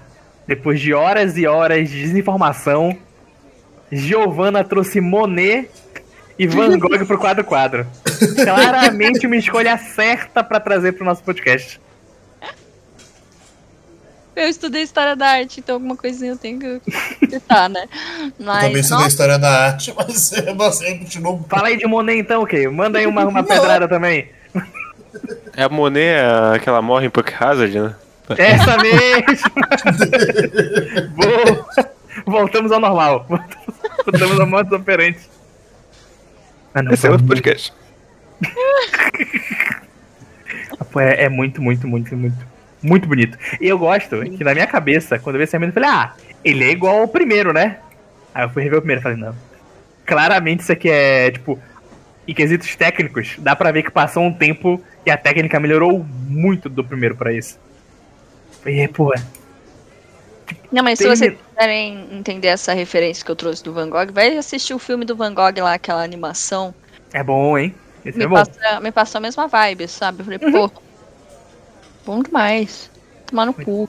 [0.47, 2.97] Depois de horas e horas de desinformação,
[3.91, 5.69] Giovanna trouxe Monet
[6.39, 7.87] e Van Gogh pro quadro quadro.
[8.45, 11.81] Claramente uma escolha certa pra trazer pro nosso podcast.
[14.35, 16.81] Eu estudei história da arte, então alguma coisinha eu tenho que
[17.29, 17.87] citar, né?
[18.39, 21.45] Mas, Também sei da nossa, história da arte, mas eu não sei, continuou.
[21.51, 22.67] Fala aí de Monet então, ok?
[22.69, 24.31] Manda aí uma, uma pedrada também.
[25.55, 27.95] É a Monet, a- que ela morre em Puck Hazard, né?
[28.39, 29.51] Essa mesmo!
[31.15, 31.67] Boa.
[32.25, 33.27] Voltamos ao normal.
[34.07, 35.21] Voltamos ao modo operante.
[36.75, 37.73] Ah, não, Esse é pô, outro podcast.
[40.91, 42.47] Pô, é, é muito, muito, muito, muito,
[42.83, 43.39] muito bonito.
[43.61, 46.15] E eu gosto que na minha cabeça, quando eu vi esse anime, eu falei, ah,
[46.45, 47.79] ele é igual ao primeiro, né?
[48.35, 49.35] Aí eu fui rever o primeiro e falei, não.
[50.05, 51.59] Claramente isso aqui é, tipo,
[52.27, 56.69] em quesitos técnicos, dá pra ver que passou um tempo e a técnica melhorou muito
[56.69, 57.59] do primeiro pra isso.
[58.67, 59.13] E, pô,
[60.71, 64.13] Não, mas se Tem- vocês quiserem entender essa referência que eu trouxe do Van Gogh,
[64.13, 66.75] vai assistir o filme do Van Gogh lá, aquela animação.
[67.13, 67.75] é bom, hein?
[68.05, 68.35] Esse Me, é bom.
[68.35, 70.21] passa, me passou a mesma vibe, sabe?
[70.21, 70.71] Eu falei, pô,
[72.05, 72.91] bom demais.
[73.27, 73.89] Tomar no cu.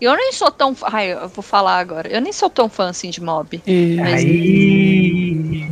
[0.00, 0.74] E eu nem sou tão.
[0.84, 2.08] Ai, eu vou falar agora.
[2.08, 3.62] Eu nem sou tão fã assim de mob.
[4.00, 5.70] Mas- Aí.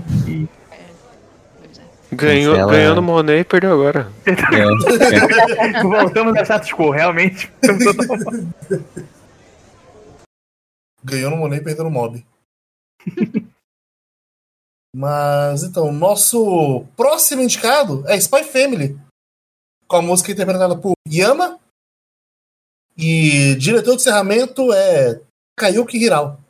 [2.10, 4.08] Ganhou, Cancela- ganhou no Monet e perdeu agora.
[4.24, 4.32] É,
[5.82, 7.50] Voltamos a status quo, realmente.
[11.08, 12.24] Ganhou no Monet e perdeu no Mob.
[14.94, 18.98] Mas então, nosso próximo indicado é Spy Family.
[19.86, 21.58] Com a música interpretada por Yama.
[22.96, 25.20] E diretor de encerramento é
[25.56, 26.42] Kayuki Hirao.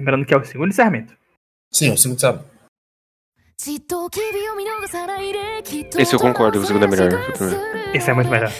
[0.00, 1.16] Lembrando que é o segundo encerramento.
[1.72, 2.54] Sim, o segundo encerramento.
[5.98, 7.10] Esse eu concordo, o segundo é melhor.
[7.94, 8.50] Esse é muito melhor.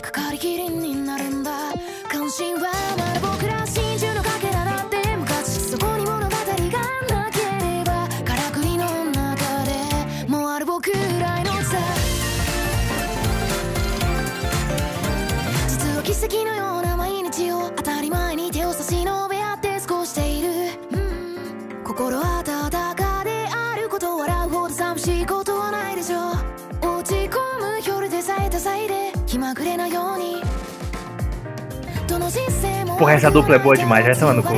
[32.97, 34.53] Porra, essa dupla é boa demais, vai tomar no cu.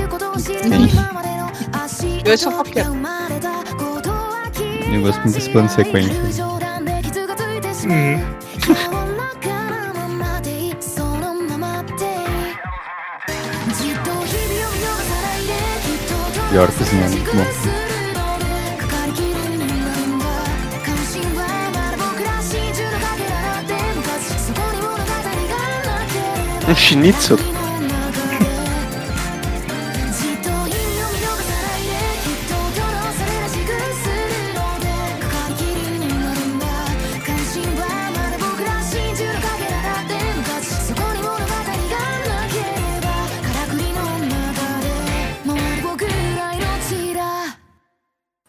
[2.26, 2.90] Eu sou fofoqueira.
[4.94, 6.14] Eu gosto muito desse plano de sequência.
[7.86, 8.38] Uhum.
[16.50, 17.77] Pior cozinhando, muito bom.
[26.68, 27.38] Um schnitzel?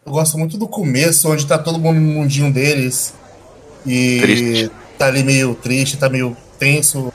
[0.05, 3.13] Eu gosto muito do começo, onde tá todo mundo no mundinho deles.
[3.85, 4.71] E Triste.
[4.97, 7.08] tá ali meio triste, tá meio tenso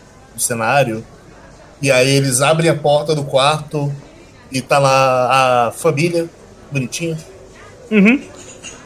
[0.44, 1.04] cenário.
[1.80, 3.92] E aí eles abrem a porta do quarto
[4.50, 6.28] e tá lá a família,
[6.70, 7.18] bonitinha.
[7.90, 8.22] Uhum.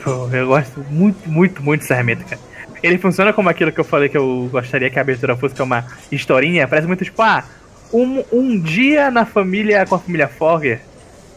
[0.03, 2.41] Pô, eu gosto muito, muito, muito desse encerramento, cara.
[2.83, 5.61] Ele funciona como aquilo que eu falei que eu gostaria que a abertura fosse, que
[5.61, 6.69] é uma historinha.
[6.69, 7.45] Parece muito tipo, ah,
[7.93, 10.81] um, um dia na família com a família Forger.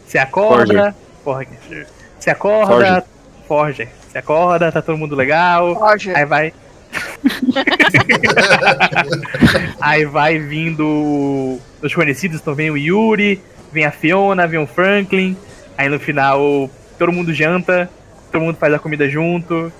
[0.07, 0.95] Se acorda.
[1.23, 1.87] Forger.
[2.19, 3.05] Se acorda.
[3.47, 3.89] Forger.
[4.11, 5.73] Se acorda, tá todo mundo legal.
[5.73, 6.17] Roger.
[6.17, 6.53] Aí vai.
[9.79, 13.41] Aí vai vindo os conhecidos, então vem o Yuri,
[13.71, 15.35] vem a Fiona, vem o Franklin.
[15.77, 17.89] Aí no final todo mundo janta,
[18.31, 19.71] todo mundo faz a comida junto.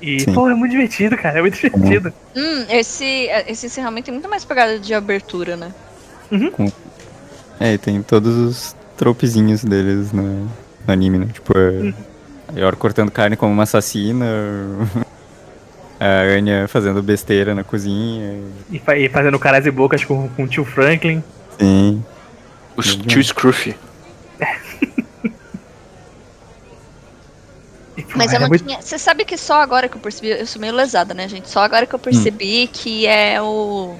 [0.00, 0.32] E, Sim.
[0.32, 2.12] pô, é muito divertido, cara, é muito divertido.
[2.36, 5.72] Hum, esse, esse encerramento tem muito mais pegada de abertura, né?
[7.60, 10.50] É, e tem todos os tropezinhos deles no, no
[10.88, 11.28] anime, né?
[11.32, 11.52] Tipo,
[12.48, 14.26] a Yor cortando carne como uma assassina,
[16.02, 18.40] a Anya fazendo besteira na cozinha.
[18.70, 21.22] E, fa- e fazendo caras e bocas com, com o tio Franklin.
[21.58, 22.04] Sim.
[22.76, 23.76] O tio Scruffy.
[28.16, 28.80] Mas eu não tinha.
[28.80, 30.28] Você sabe que só agora que eu percebi.
[30.30, 31.48] Eu sou meio lesada, né, gente?
[31.48, 33.94] Só agora que eu percebi que é o.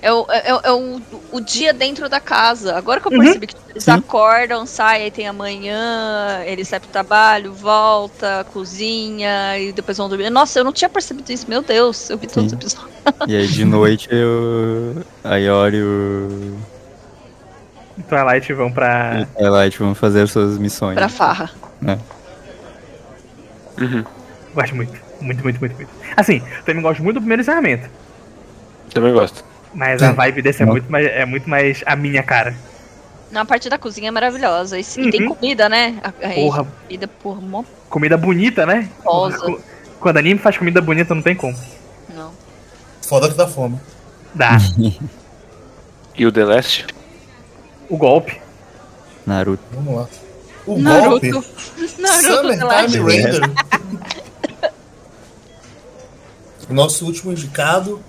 [0.00, 1.00] É, o, é, o- é o,
[1.32, 2.76] o dia dentro da casa.
[2.76, 3.18] Agora que eu Uhum.
[3.18, 3.90] percebi que eles Sim.
[3.90, 10.30] acordam, saem, aí tem amanhã, eles saem pro trabalho, volta, cozinha e depois vão dormir.
[10.30, 12.56] Nossa, eu não tinha percebido isso, meu Deus, eu vi todos os Sim.
[12.56, 12.94] episódios.
[13.26, 16.58] E aí de noite eu, a Yori e o
[18.08, 19.26] Twilight vão pra.
[19.36, 20.94] Twilight vão fazer suas missões.
[20.94, 21.50] Pra farra.
[23.80, 24.04] Uhum.
[24.54, 24.92] Gosto muito.
[25.20, 25.90] Muito, muito, muito, muito.
[26.16, 27.88] Assim, também gosto muito do primeiro encerramento.
[28.94, 29.44] Também gosto.
[29.78, 30.72] Mas a vibe desse é Não.
[30.72, 32.52] muito, mais, é muito mais a minha cara.
[33.30, 34.76] Na parte da cozinha é maravilhosa.
[34.76, 35.34] E, e tem Uhum.
[35.36, 36.00] comida, né?
[36.02, 36.64] A, a Porra.
[36.82, 38.88] comida, porra, mó Comida bonita, né?
[39.04, 39.38] Rosa.
[39.38, 39.60] Qu-
[40.00, 41.56] Quando anime faz comida bonita, não tem como.
[42.12, 42.32] não.
[43.02, 43.78] Foda que dá fome.
[44.34, 44.58] Dá.
[46.16, 46.86] E o The Last?
[47.88, 48.40] o golpe.
[49.24, 49.62] Naruto.
[49.72, 50.08] Vamos lá.
[50.66, 51.30] O Naruto.
[51.30, 51.48] golpe.
[51.96, 52.58] Naruto.
[52.58, 53.40] Summertime Raider.
[56.68, 58.00] Nosso último indicado,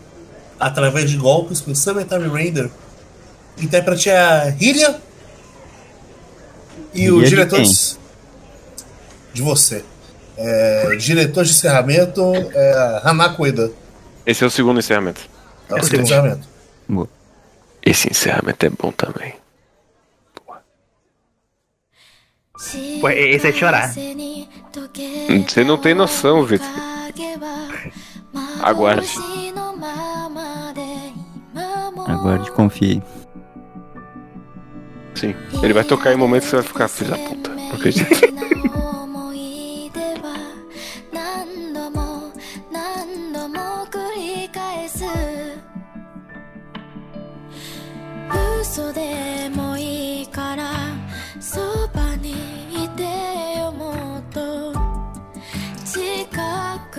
[0.59, 2.69] através de golpes, foi Summertime Raider.
[3.57, 4.99] Intérprete é a Hylia.
[6.93, 7.97] E o diretor de,
[9.33, 9.83] de você.
[10.37, 12.21] É, diretor de encerramento
[12.53, 13.71] é a Hanako Eda.
[14.25, 15.21] Esse é o segundo encerramento.
[15.69, 16.47] É o segundo encerramento.
[16.87, 17.09] Boa.
[17.85, 19.35] Esse encerramento é bom também.
[22.99, 23.93] Pô, esse é chorar.
[25.47, 26.67] Você não tem noção, Vitor.
[28.61, 29.07] Aguarde.
[32.09, 33.01] Aguarde, confie.
[35.15, 35.35] Sim.
[35.61, 37.49] Ele vai tocar em momentos que você vai ficar filho da puta.
[37.49, 38.29] Não acredito.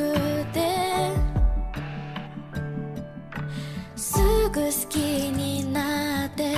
[0.01, 0.40] 何
[4.51, 6.55] く好きになって。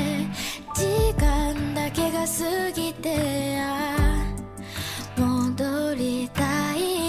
[0.74, 3.94] 時間だけが過ぎてあ
[5.16, 7.01] 戻りたい。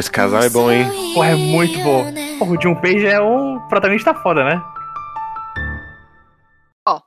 [0.00, 0.86] Esse casal é bom, hein?
[1.14, 2.04] Porra, é muito bom.
[2.38, 4.62] Porra, o Junpei já é um protagonista foda, né?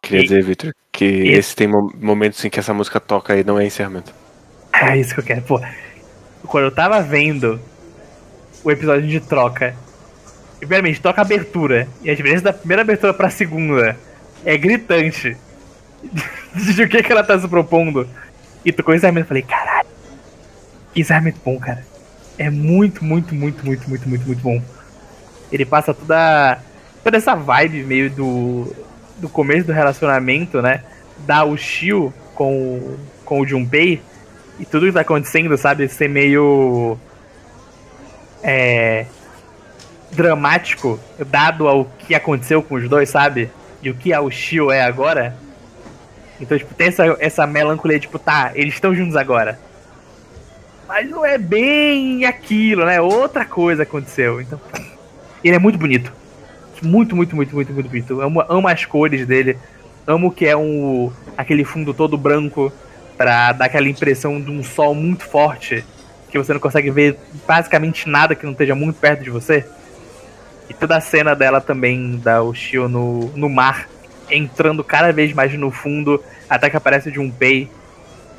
[0.02, 3.36] Queria E- dizer, Victor, que e- esse tem mo- momentos em que essa música toca
[3.36, 4.14] e não é encerramento.
[4.74, 5.42] É isso que eu quero.
[5.42, 5.60] Pô,
[6.48, 7.60] quando eu tava vendo
[8.64, 9.76] o episódio de troca,
[10.60, 11.88] primeiramente, toca a abertura.
[12.02, 13.98] E a diferença da primeira abertura pra segunda
[14.46, 15.36] é gritante.
[16.56, 18.08] de o que, que ela tá se propondo.
[18.64, 19.26] E tocou o encerramento.
[19.26, 19.88] Eu falei, caralho,
[20.94, 21.86] que encerramento bom, cara.
[22.38, 24.62] É muito, muito, muito, muito, muito, muito, muito bom.
[25.52, 26.60] Ele passa toda,
[27.04, 28.74] toda essa vibe meio do,
[29.18, 30.84] do começo do relacionamento, né?
[31.28, 34.02] Da o Shio com, o- com o Junpei
[34.60, 35.88] e tudo que tá acontecendo, sabe?
[35.88, 36.98] Ser meio.
[38.42, 39.06] É.
[40.12, 43.50] dramático, dado ao que aconteceu com os dois, sabe?
[43.82, 45.36] E o que a Ushio é agora.
[46.40, 49.60] Então, tipo, tem essa, essa melancolia, tipo, tá, eles estão juntos agora.
[50.94, 53.02] Mas não é bem aquilo, né?
[53.02, 54.40] Outra coisa aconteceu.
[54.40, 54.62] Então,
[55.44, 56.14] ele é muito bonito.
[56.84, 58.22] Muito, muito, muito, muito, muito bonito.
[58.22, 59.58] Amo, amo as cores dele.
[60.06, 62.72] Amo que é um aquele fundo todo branco
[63.18, 65.84] pra dar aquela impressão de um sol muito forte
[66.30, 67.18] que você não consegue ver
[67.48, 69.66] basicamente nada que não esteja muito perto de você.
[70.70, 73.90] E toda a cena dela também, da Ushio no, no mar,
[74.30, 77.68] entrando cada vez mais no fundo, até que aparece o Junpei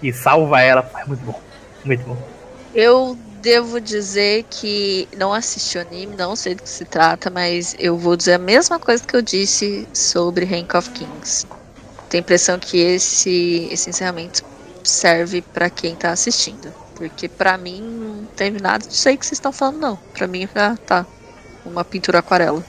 [0.01, 0.89] e salva ela.
[0.97, 1.41] É muito bom.
[1.85, 2.34] Muito bom.
[2.75, 7.77] Eu devo dizer que não assisti o anime, não sei do que se trata, mas
[7.79, 11.47] eu vou dizer a mesma coisa que eu disse sobre Rank of Kings.
[12.09, 14.43] Tenho a impressão que esse, esse encerramento
[14.83, 16.73] serve pra quem tá assistindo.
[16.97, 19.97] Porque pra mim não teve nada disso aí que vocês estão falando, não.
[20.13, 21.07] Pra mim, ah, tá.
[21.65, 22.65] Uma pintura aquarela.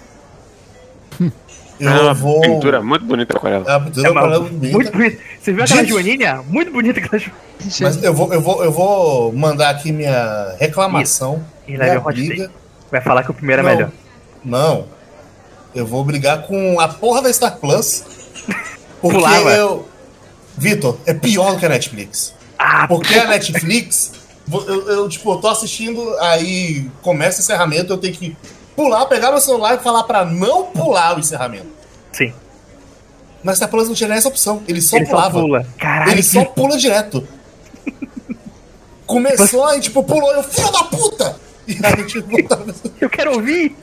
[1.80, 2.41] Eu é uma vou.
[2.41, 3.65] pintura muito bonita com ela.
[3.69, 4.73] É uma pintura É uma- aquarela bonita.
[4.77, 5.22] muito bonito.
[5.41, 5.89] Você viu aquela Gente.
[5.89, 6.41] joaninha?
[6.47, 7.45] Muito bonita aquela joaninha.
[7.81, 11.43] Mas eu vou, eu, vou, eu vou mandar aqui minha reclamação.
[11.68, 12.52] E minha o hot briga.
[12.91, 13.91] Vai falar que o primeiro é Não, melhor.
[14.43, 14.85] Não.
[15.73, 18.03] Eu vou brigar com a porra da Star Plus.
[19.02, 19.52] Porque Pulava.
[19.52, 19.88] eu.
[20.57, 22.34] Vitor, é pior do que a Netflix.
[22.57, 24.14] Ah, Porque a Netflix,
[24.49, 28.38] eu, eu, tipo, eu tô assistindo, aí começa o encerramento, eu tenho que
[28.76, 31.68] pular, pegar meu celular e falar pra não pular o encerramento.
[32.11, 32.34] sim.
[33.43, 35.39] Mas Star Plus não tinha essa opção, ele só Ele só pulava.
[35.39, 35.68] pula.
[35.77, 37.27] Caralho, Ele só pula direto.
[39.06, 41.39] Começou aí, tipo, pulou, eu, filho da puta!
[41.68, 43.76] E aí, tipo, tava- eu quero ouvir.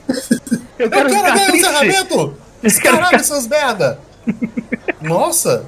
[0.79, 1.59] Eu eu quero, quero ficar ver o triste.
[1.69, 2.37] encerramento!
[2.63, 3.99] Eu quero Caralho, ficar- seus merda!
[5.01, 5.65] Nossa!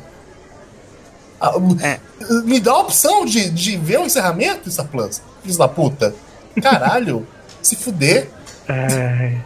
[1.41, 1.53] Ah,
[1.83, 2.01] É.
[2.45, 5.21] Me dá a opção de, de ver o encerramento, Star Plus.
[5.43, 6.15] Filhos da puta.
[6.61, 7.27] Caralho,
[7.63, 8.29] se fuder.
[8.69, 9.41] Ai.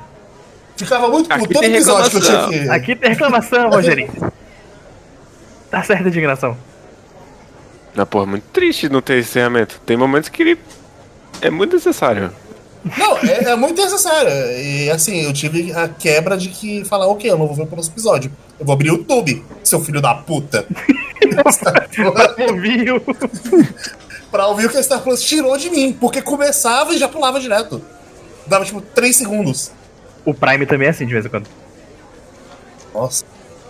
[0.76, 1.44] Ficava muito puto.
[1.44, 2.62] Aqui Todo tem episódio que eu tinha reclamação.
[2.64, 2.70] que.
[2.70, 4.32] Aqui tem reclamação, Rogerinho.
[5.70, 6.56] Tá certa a indignação.
[7.94, 9.80] Na porra, muito triste não ter encerramento.
[9.84, 10.58] Tem momentos que ele
[11.40, 12.32] é muito necessário.
[12.96, 14.30] Não, é, é muito necessário.
[14.30, 17.66] E assim, eu tive a quebra de que falar, ok, eu não vou ver o
[17.66, 18.30] próximo episódio.
[18.58, 20.64] Eu vou abrir o YouTube, seu filho da puta.
[22.48, 23.02] Ouviu?
[24.30, 25.92] pra ouvir o que a Star Plus tirou de mim.
[25.92, 27.82] Porque começava e já pulava direto.
[28.48, 29.70] Dava tipo 3 segundos.
[30.24, 31.46] O Prime também é assim de vez em quando.
[32.94, 33.24] Nossa.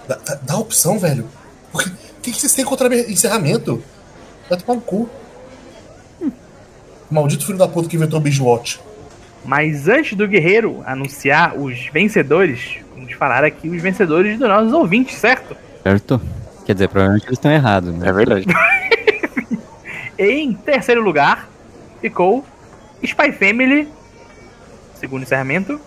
[0.07, 1.27] Dá, dá- dá opção, velho.
[1.73, 1.91] O que,
[2.23, 3.83] que que vocês têm contra encerramento?
[4.49, 5.09] Vai tomar no cu.
[7.11, 8.81] Maldito filho da puta que inventou o Binge Watch.
[9.45, 15.17] Mas antes do Guerreiro anunciar os vencedores, vamos falar aqui os vencedores dos nossos ouvintes,
[15.19, 15.57] certo?
[15.83, 16.21] Certo?
[16.67, 18.09] Quer dizer, provavelmente eles estão errados, né?
[18.09, 18.45] É verdade.
[20.19, 21.49] Em terceiro lugar
[22.01, 22.45] ficou
[23.03, 23.89] Spy Family,
[24.99, 25.81] segundo encerramento.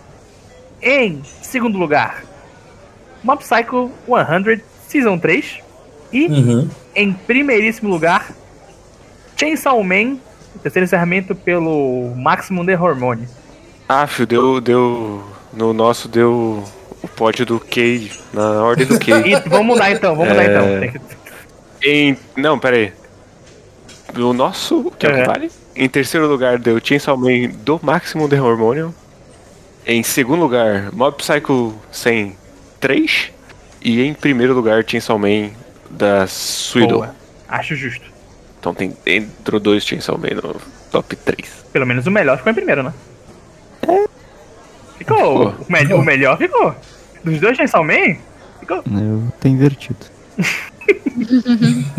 [0.80, 2.24] Em segundo lugar,
[3.22, 5.60] Mob Psycho 100 Season 3.
[6.12, 6.68] E Uhum.
[6.94, 8.30] em primeiríssimo lugar,
[9.36, 10.18] Chainsaw Man,
[10.62, 13.26] terceiro encerramento pelo Maximum The Hormone.
[13.88, 15.22] Ah, fio, deu, deu.
[15.52, 16.64] No nosso deu
[17.02, 19.12] o pódio do K, na ordem do K.
[19.26, 20.86] E vamos mudar então, vamos mudar É.
[20.86, 21.00] então.
[21.80, 22.16] Que- em.
[22.36, 22.92] Não, pera aí.
[24.14, 25.24] O nosso, que é o que É.
[25.24, 25.50] vale?
[25.74, 28.92] Em terceiro lugar deu Chainsaw Man do Maximum The Hormonium.
[29.86, 33.30] Em segundo lugar, Mob Psycho 103.
[33.84, 35.50] E em primeiro lugar, Chainsaw Man
[35.90, 36.94] da Suido.
[36.94, 37.14] Boa.
[37.48, 38.04] Acho justo.
[38.60, 40.54] Então tem entrou dois Chainsaw Man no
[40.90, 41.64] top 3.
[41.72, 42.92] Pelo menos o melhor ficou em primeiro, né?
[43.80, 44.08] Ficou.
[44.98, 45.48] Ficou.
[45.68, 46.74] O, me- o melhor ficou.
[47.24, 48.16] Dos dois Chainsaw Man,
[48.60, 48.76] ficou.
[48.78, 49.96] Eu tô invertido.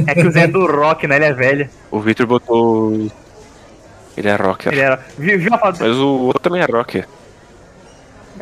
[0.08, 1.16] É que o Zé é do rock, né?
[1.16, 1.70] Ele é velho.
[1.92, 3.10] O Victor botou.
[4.18, 4.72] Ele é rocker.
[4.74, 5.00] Ele era.
[5.18, 5.78] Viu, viu a foto?
[5.80, 7.08] Mas o outro também é rocker.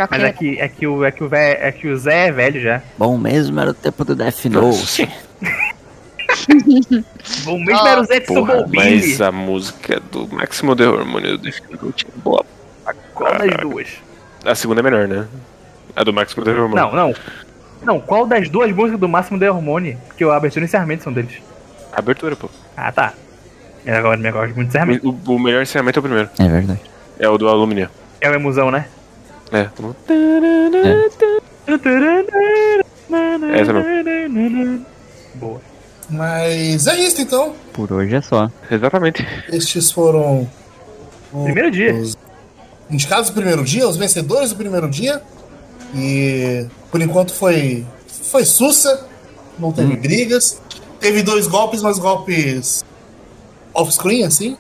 [0.10, 2.32] Mas é que, é que, o, é, que o Vé- é que o Zé é
[2.32, 2.82] velho já.
[2.98, 5.08] Bom mesmo era o tempo do Death Nossa,
[7.48, 11.38] O mesmo era o Zé de porra, mas a música do Maximum The Hormonium do
[11.40, 12.46] Death Note é boa.
[13.14, 13.88] Qual das duas?
[14.46, 15.28] A segunda é melhor, né?
[15.96, 16.76] A do Maximum The Hormonium.
[16.92, 17.16] Não, não.
[17.84, 19.98] Não, qual das duas músicas do Máximo The Hormone?
[20.18, 21.42] Que o abertura e o encerramento são deles.
[21.92, 22.50] Abertura, pô.
[22.78, 23.14] Ah, tá.
[23.86, 25.10] Eu agora me gosto muito de encerramento.
[25.28, 26.30] O, o melhor encerramento é o primeiro.
[26.40, 26.80] É verdade.
[27.20, 27.90] É o do Alumnia.
[28.22, 28.86] É uma emusão, né?
[29.52, 29.70] É.
[33.54, 33.74] Essa
[35.36, 35.62] Boa.
[36.10, 37.54] Mas é isso então.
[37.74, 38.50] Por hoje é só.
[38.70, 39.26] Exatamente.
[39.52, 40.48] Estes foram.
[41.34, 41.94] o- Primeiro dia.
[41.96, 42.18] Os
[42.90, 45.22] indicados do primeiro dia, os vencedores do primeiro dia.
[45.96, 47.86] E por enquanto foi.
[48.08, 49.08] Foi sussa.
[49.60, 50.62] Não teve brigas.
[51.00, 52.84] Teve dois golpes, mas golpes
[53.74, 54.58] off-screen, assim.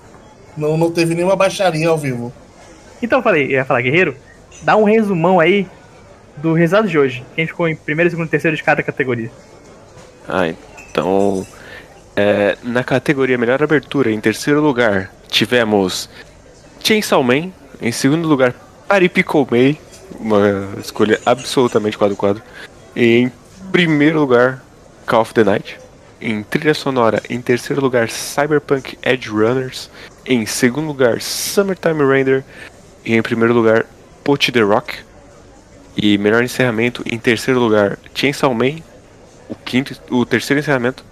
[0.57, 2.31] Não, não teve nenhuma baixaria ao vivo.
[3.01, 4.15] Então eu falei, eu ia falar, Guerreiro,
[4.61, 5.67] dá um resumão aí
[6.37, 7.23] do resultado de hoje.
[7.35, 9.31] Quem ficou em primeiro, segundo e terceiro de cada categoria.
[10.27, 11.45] Ah, então.
[12.15, 16.09] é, na categoria Melhor Abertura, em terceiro lugar, tivemos
[16.83, 17.51] Chainsaw Man.
[17.81, 18.53] Em segundo lugar,
[18.87, 19.79] Paripikomei.
[20.19, 22.43] Uma escolha absolutamente quadro quadro.
[22.95, 23.31] E em
[23.71, 24.61] primeiro lugar,
[25.05, 25.79] Call of the Night.
[26.19, 29.89] Em trilha sonora, em terceiro lugar, Cyberpunk Edge Runners.
[30.25, 32.43] Em segundo lugar, Summertime Render.
[33.03, 33.85] E em primeiro lugar,
[34.23, 34.99] Put the Rock.
[35.95, 38.77] E melhor encerramento, em terceiro lugar, Chainsaw Man
[39.51, 41.03] o quinto, o terceiro encerramento.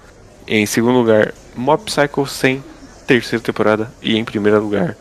[0.48, 2.64] Em segundo lugar, Mob Psycho 100,
[3.06, 3.92] terceira temporada.
[4.02, 4.96] E em primeiro lugar,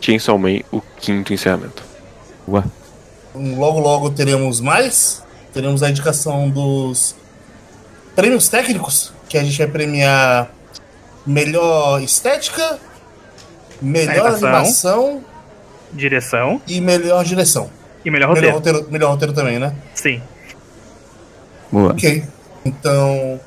[0.00, 1.82] Chainsaw Man, o quinto encerramento.
[2.48, 2.62] Ué.
[3.34, 5.22] Logo, logo teremos mais.
[5.52, 7.16] Teremos a indicação dos
[8.14, 10.50] prêmios técnicos, que a gente vai premiar
[11.26, 12.78] melhor estética,
[13.82, 14.48] melhor Animação.
[14.48, 15.24] animação
[15.96, 17.70] Direção e melhor direção.
[18.04, 18.78] e melhor Melhor roteiro.
[18.78, 19.74] roteiro, melhor roteiro também, né?
[19.94, 20.22] Sim.
[21.72, 21.92] Boa.
[21.92, 22.22] Ok.
[22.64, 23.40] Então,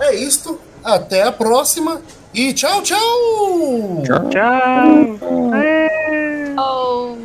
[0.00, 0.60] é isto.
[0.82, 2.00] Até a próxima.
[2.32, 4.02] E tchau, tchau!
[4.30, 5.54] Tchau.
[5.54, 6.54] É.
[6.58, 7.16] Oh.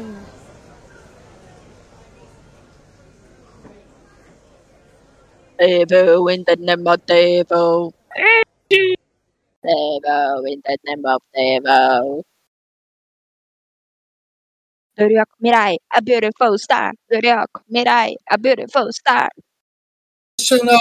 [5.60, 7.94] Evil in the name of devil.
[8.70, 12.24] devil, in the name of devil.
[14.98, 16.93] Dorioku Mirai, a beautiful star.
[17.11, 19.30] Dorioku Mirai, a beautiful star.
[20.40, 20.80] Chanel.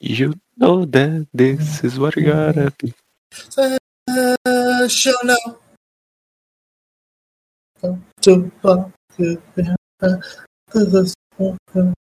[0.00, 2.92] You know that this is what you gotta do.
[4.88, 5.60] Chanel.
[8.22, 9.42] To fuck you,
[10.72, 11.94] to the smoke.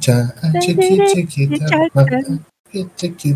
[0.00, 0.28] Ja,
[0.60, 2.20] chicky, chicky, da, da,
[2.96, 3.34] chicky,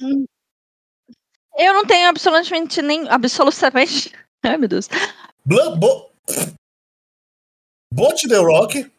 [0.00, 0.24] Hum.
[1.56, 3.08] Eu não tenho absolutamente nem.
[3.08, 4.12] Absolutamente.
[4.42, 4.88] Ai, meu Deus.
[5.44, 6.10] Bo...
[7.92, 8.92] Bot The Rock.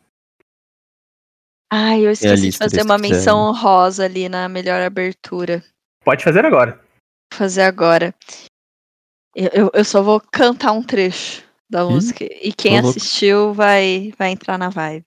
[1.72, 5.64] Ai, eu esqueci de fazer uma menção honrosa ali na melhor abertura.
[6.04, 6.80] Pode fazer agora.
[7.32, 8.16] Vou fazer agora.
[9.36, 12.24] Eu, eu, só vou cantar um trecho da música.
[12.24, 12.90] E quem louco.
[12.98, 15.06] assistiu vai, vai entrar na vibe.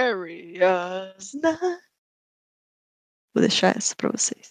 [0.00, 1.80] Mysterious Night.
[3.34, 4.50] Vou deixar essa pra vocês.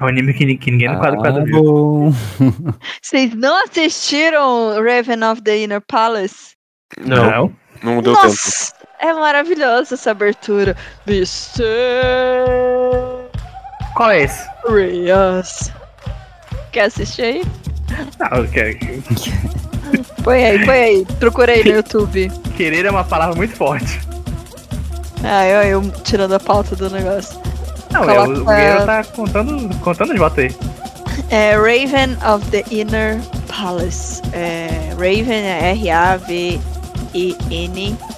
[0.00, 1.62] É um anime que, ni- que ninguém no quadro quadro Ah, viu.
[1.62, 2.10] bom.
[3.02, 6.52] Vocês não assistiram Raven of the Inner Palace?
[6.98, 7.56] Não, não
[8.02, 8.26] deu tempo.
[8.28, 10.76] Nossa, é maravilhosa essa abertura.
[11.06, 11.68] Mysterious.
[13.96, 14.48] Qual é esse?
[16.72, 17.42] Quer assistir aí?
[18.18, 19.02] Não, que-
[20.22, 21.06] Põe aí, põe aí.
[21.18, 22.30] Procura aí no YouTube.
[22.56, 24.00] querer é uma palavra muito forte.
[25.24, 27.40] Ai, olha eu tirando a pauta do negócio.
[27.90, 30.54] Não, Coloca- é, o, Guerreiro tá contando, contando os votos aí.
[31.30, 34.20] É Raven of the Inner Palace.
[34.32, 35.72] É, Raven é
[37.14, 37.34] E.
[37.50, 38.17] N.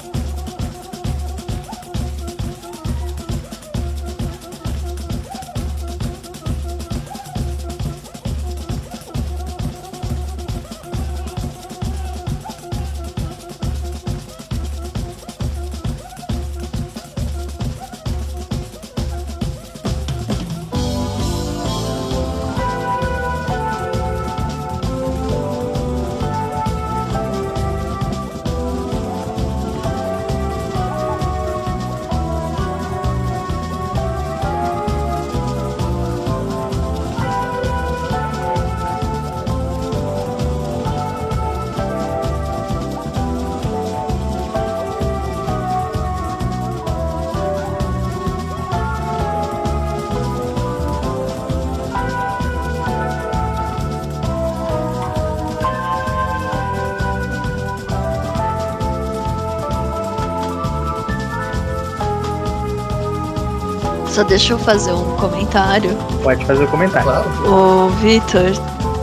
[64.20, 65.96] Só deixa eu fazer um comentário.
[66.22, 67.06] Pode fazer o comentário.
[67.10, 67.26] Claro.
[67.50, 68.52] Ô, Vitor,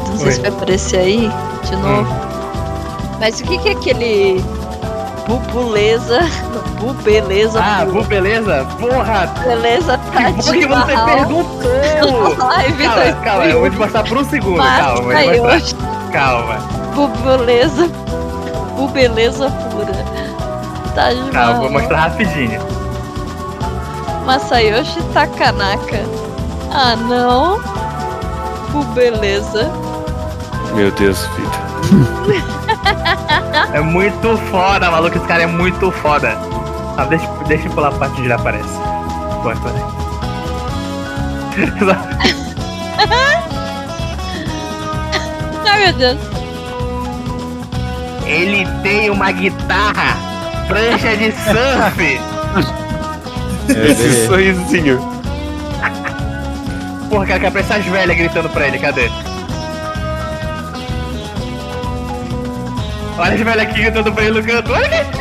[0.10, 0.32] não sei Oi.
[0.34, 1.32] se vai aparecer aí
[1.64, 2.08] de novo.
[3.20, 4.46] Mas o que, que é aquele
[5.28, 6.20] bubuleza?
[6.80, 7.60] Bubeleza.
[7.60, 8.64] Ah, bu- Bu, beleza?
[8.80, 9.26] Porra!
[9.44, 12.38] beleza tá Que bom que você perguntou!
[12.52, 12.94] Ai, Vitor.
[12.94, 14.58] Calma, calma, eu vou te mostrar por um segundo.
[14.62, 16.12] Calma, eu vou te Masayoshi, mostrar.
[16.12, 16.56] Calma,
[16.94, 17.88] bubeleza.
[18.78, 19.94] Bubeleza pura.
[20.94, 22.62] Tá de calma, vou mostrar rapidinho.
[24.28, 26.04] Masayoshi Takanaka.
[26.70, 27.62] Ah, não.
[28.72, 29.72] Bubeleza.
[30.76, 32.58] Meu Deus, Vitor.
[33.74, 35.18] É muito foda, maluco.
[35.18, 36.38] Esse cara é muito foda.
[36.98, 38.70] Ah, deixa, deixa eu pular a parte onde ele aparece.
[39.42, 39.84] Pô, peraí.
[45.66, 46.18] Ai, meu Deus.
[48.26, 50.18] Ele tem uma guitarra,
[50.68, 52.20] prancha de surf.
[53.70, 55.00] Esse sorrisinho.
[57.10, 59.10] Porra, cara, quer aparecer as velhas gritando pra ele, cadê?
[63.18, 64.72] Olha as velhas aqui gritando pra ele no canto.
[64.72, 65.18] Olha aqui.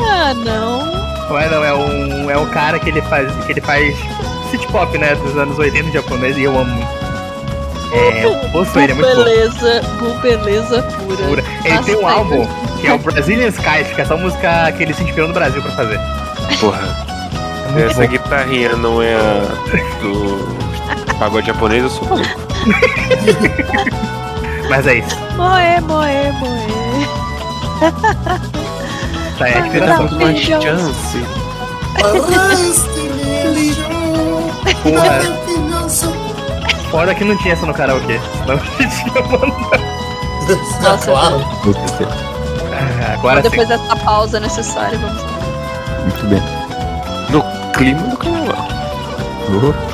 [0.00, 1.34] Ah, não.
[1.34, 3.96] Ué, não, é um, é um cara que ele faz, que ele faz
[4.50, 7.01] city pop, né, dos anos 80 japonês e eu amo muito.
[7.92, 8.64] É, ele, é muito bom.
[9.24, 9.82] Beleza,
[10.22, 11.16] beleza pura.
[11.24, 11.44] Pura.
[11.64, 12.46] Ele tem um álbum
[12.80, 15.60] que é o Brazilian Skies, que é só música que ele se inspirou no Brasil
[15.62, 15.98] pra fazer.
[16.60, 17.06] Porra.
[17.76, 18.08] É Essa bom.
[18.08, 19.42] guitarrinha não é a
[20.02, 20.56] do
[21.18, 22.28] pagode japonês, eu sou maluco.
[24.68, 25.16] Mas é isso.
[25.36, 26.72] Moe, moe, moe.
[29.38, 30.04] Tá aí a inspiração.
[30.04, 30.60] Não, Uma Beijão.
[30.62, 31.18] chance.
[34.82, 35.20] Porra,
[36.92, 38.20] fora que não tinha essa no karaokê.
[38.78, 39.82] Gente tinha mandado.
[40.82, 41.44] Nossa, claro.
[42.72, 43.48] Ah, Agora sim.
[43.48, 45.30] Depois dessa pausa necessária, vamos lá.
[46.02, 46.42] Muito bem.
[47.30, 48.68] No clima do carnaval.
[49.48, 49.91] Uh,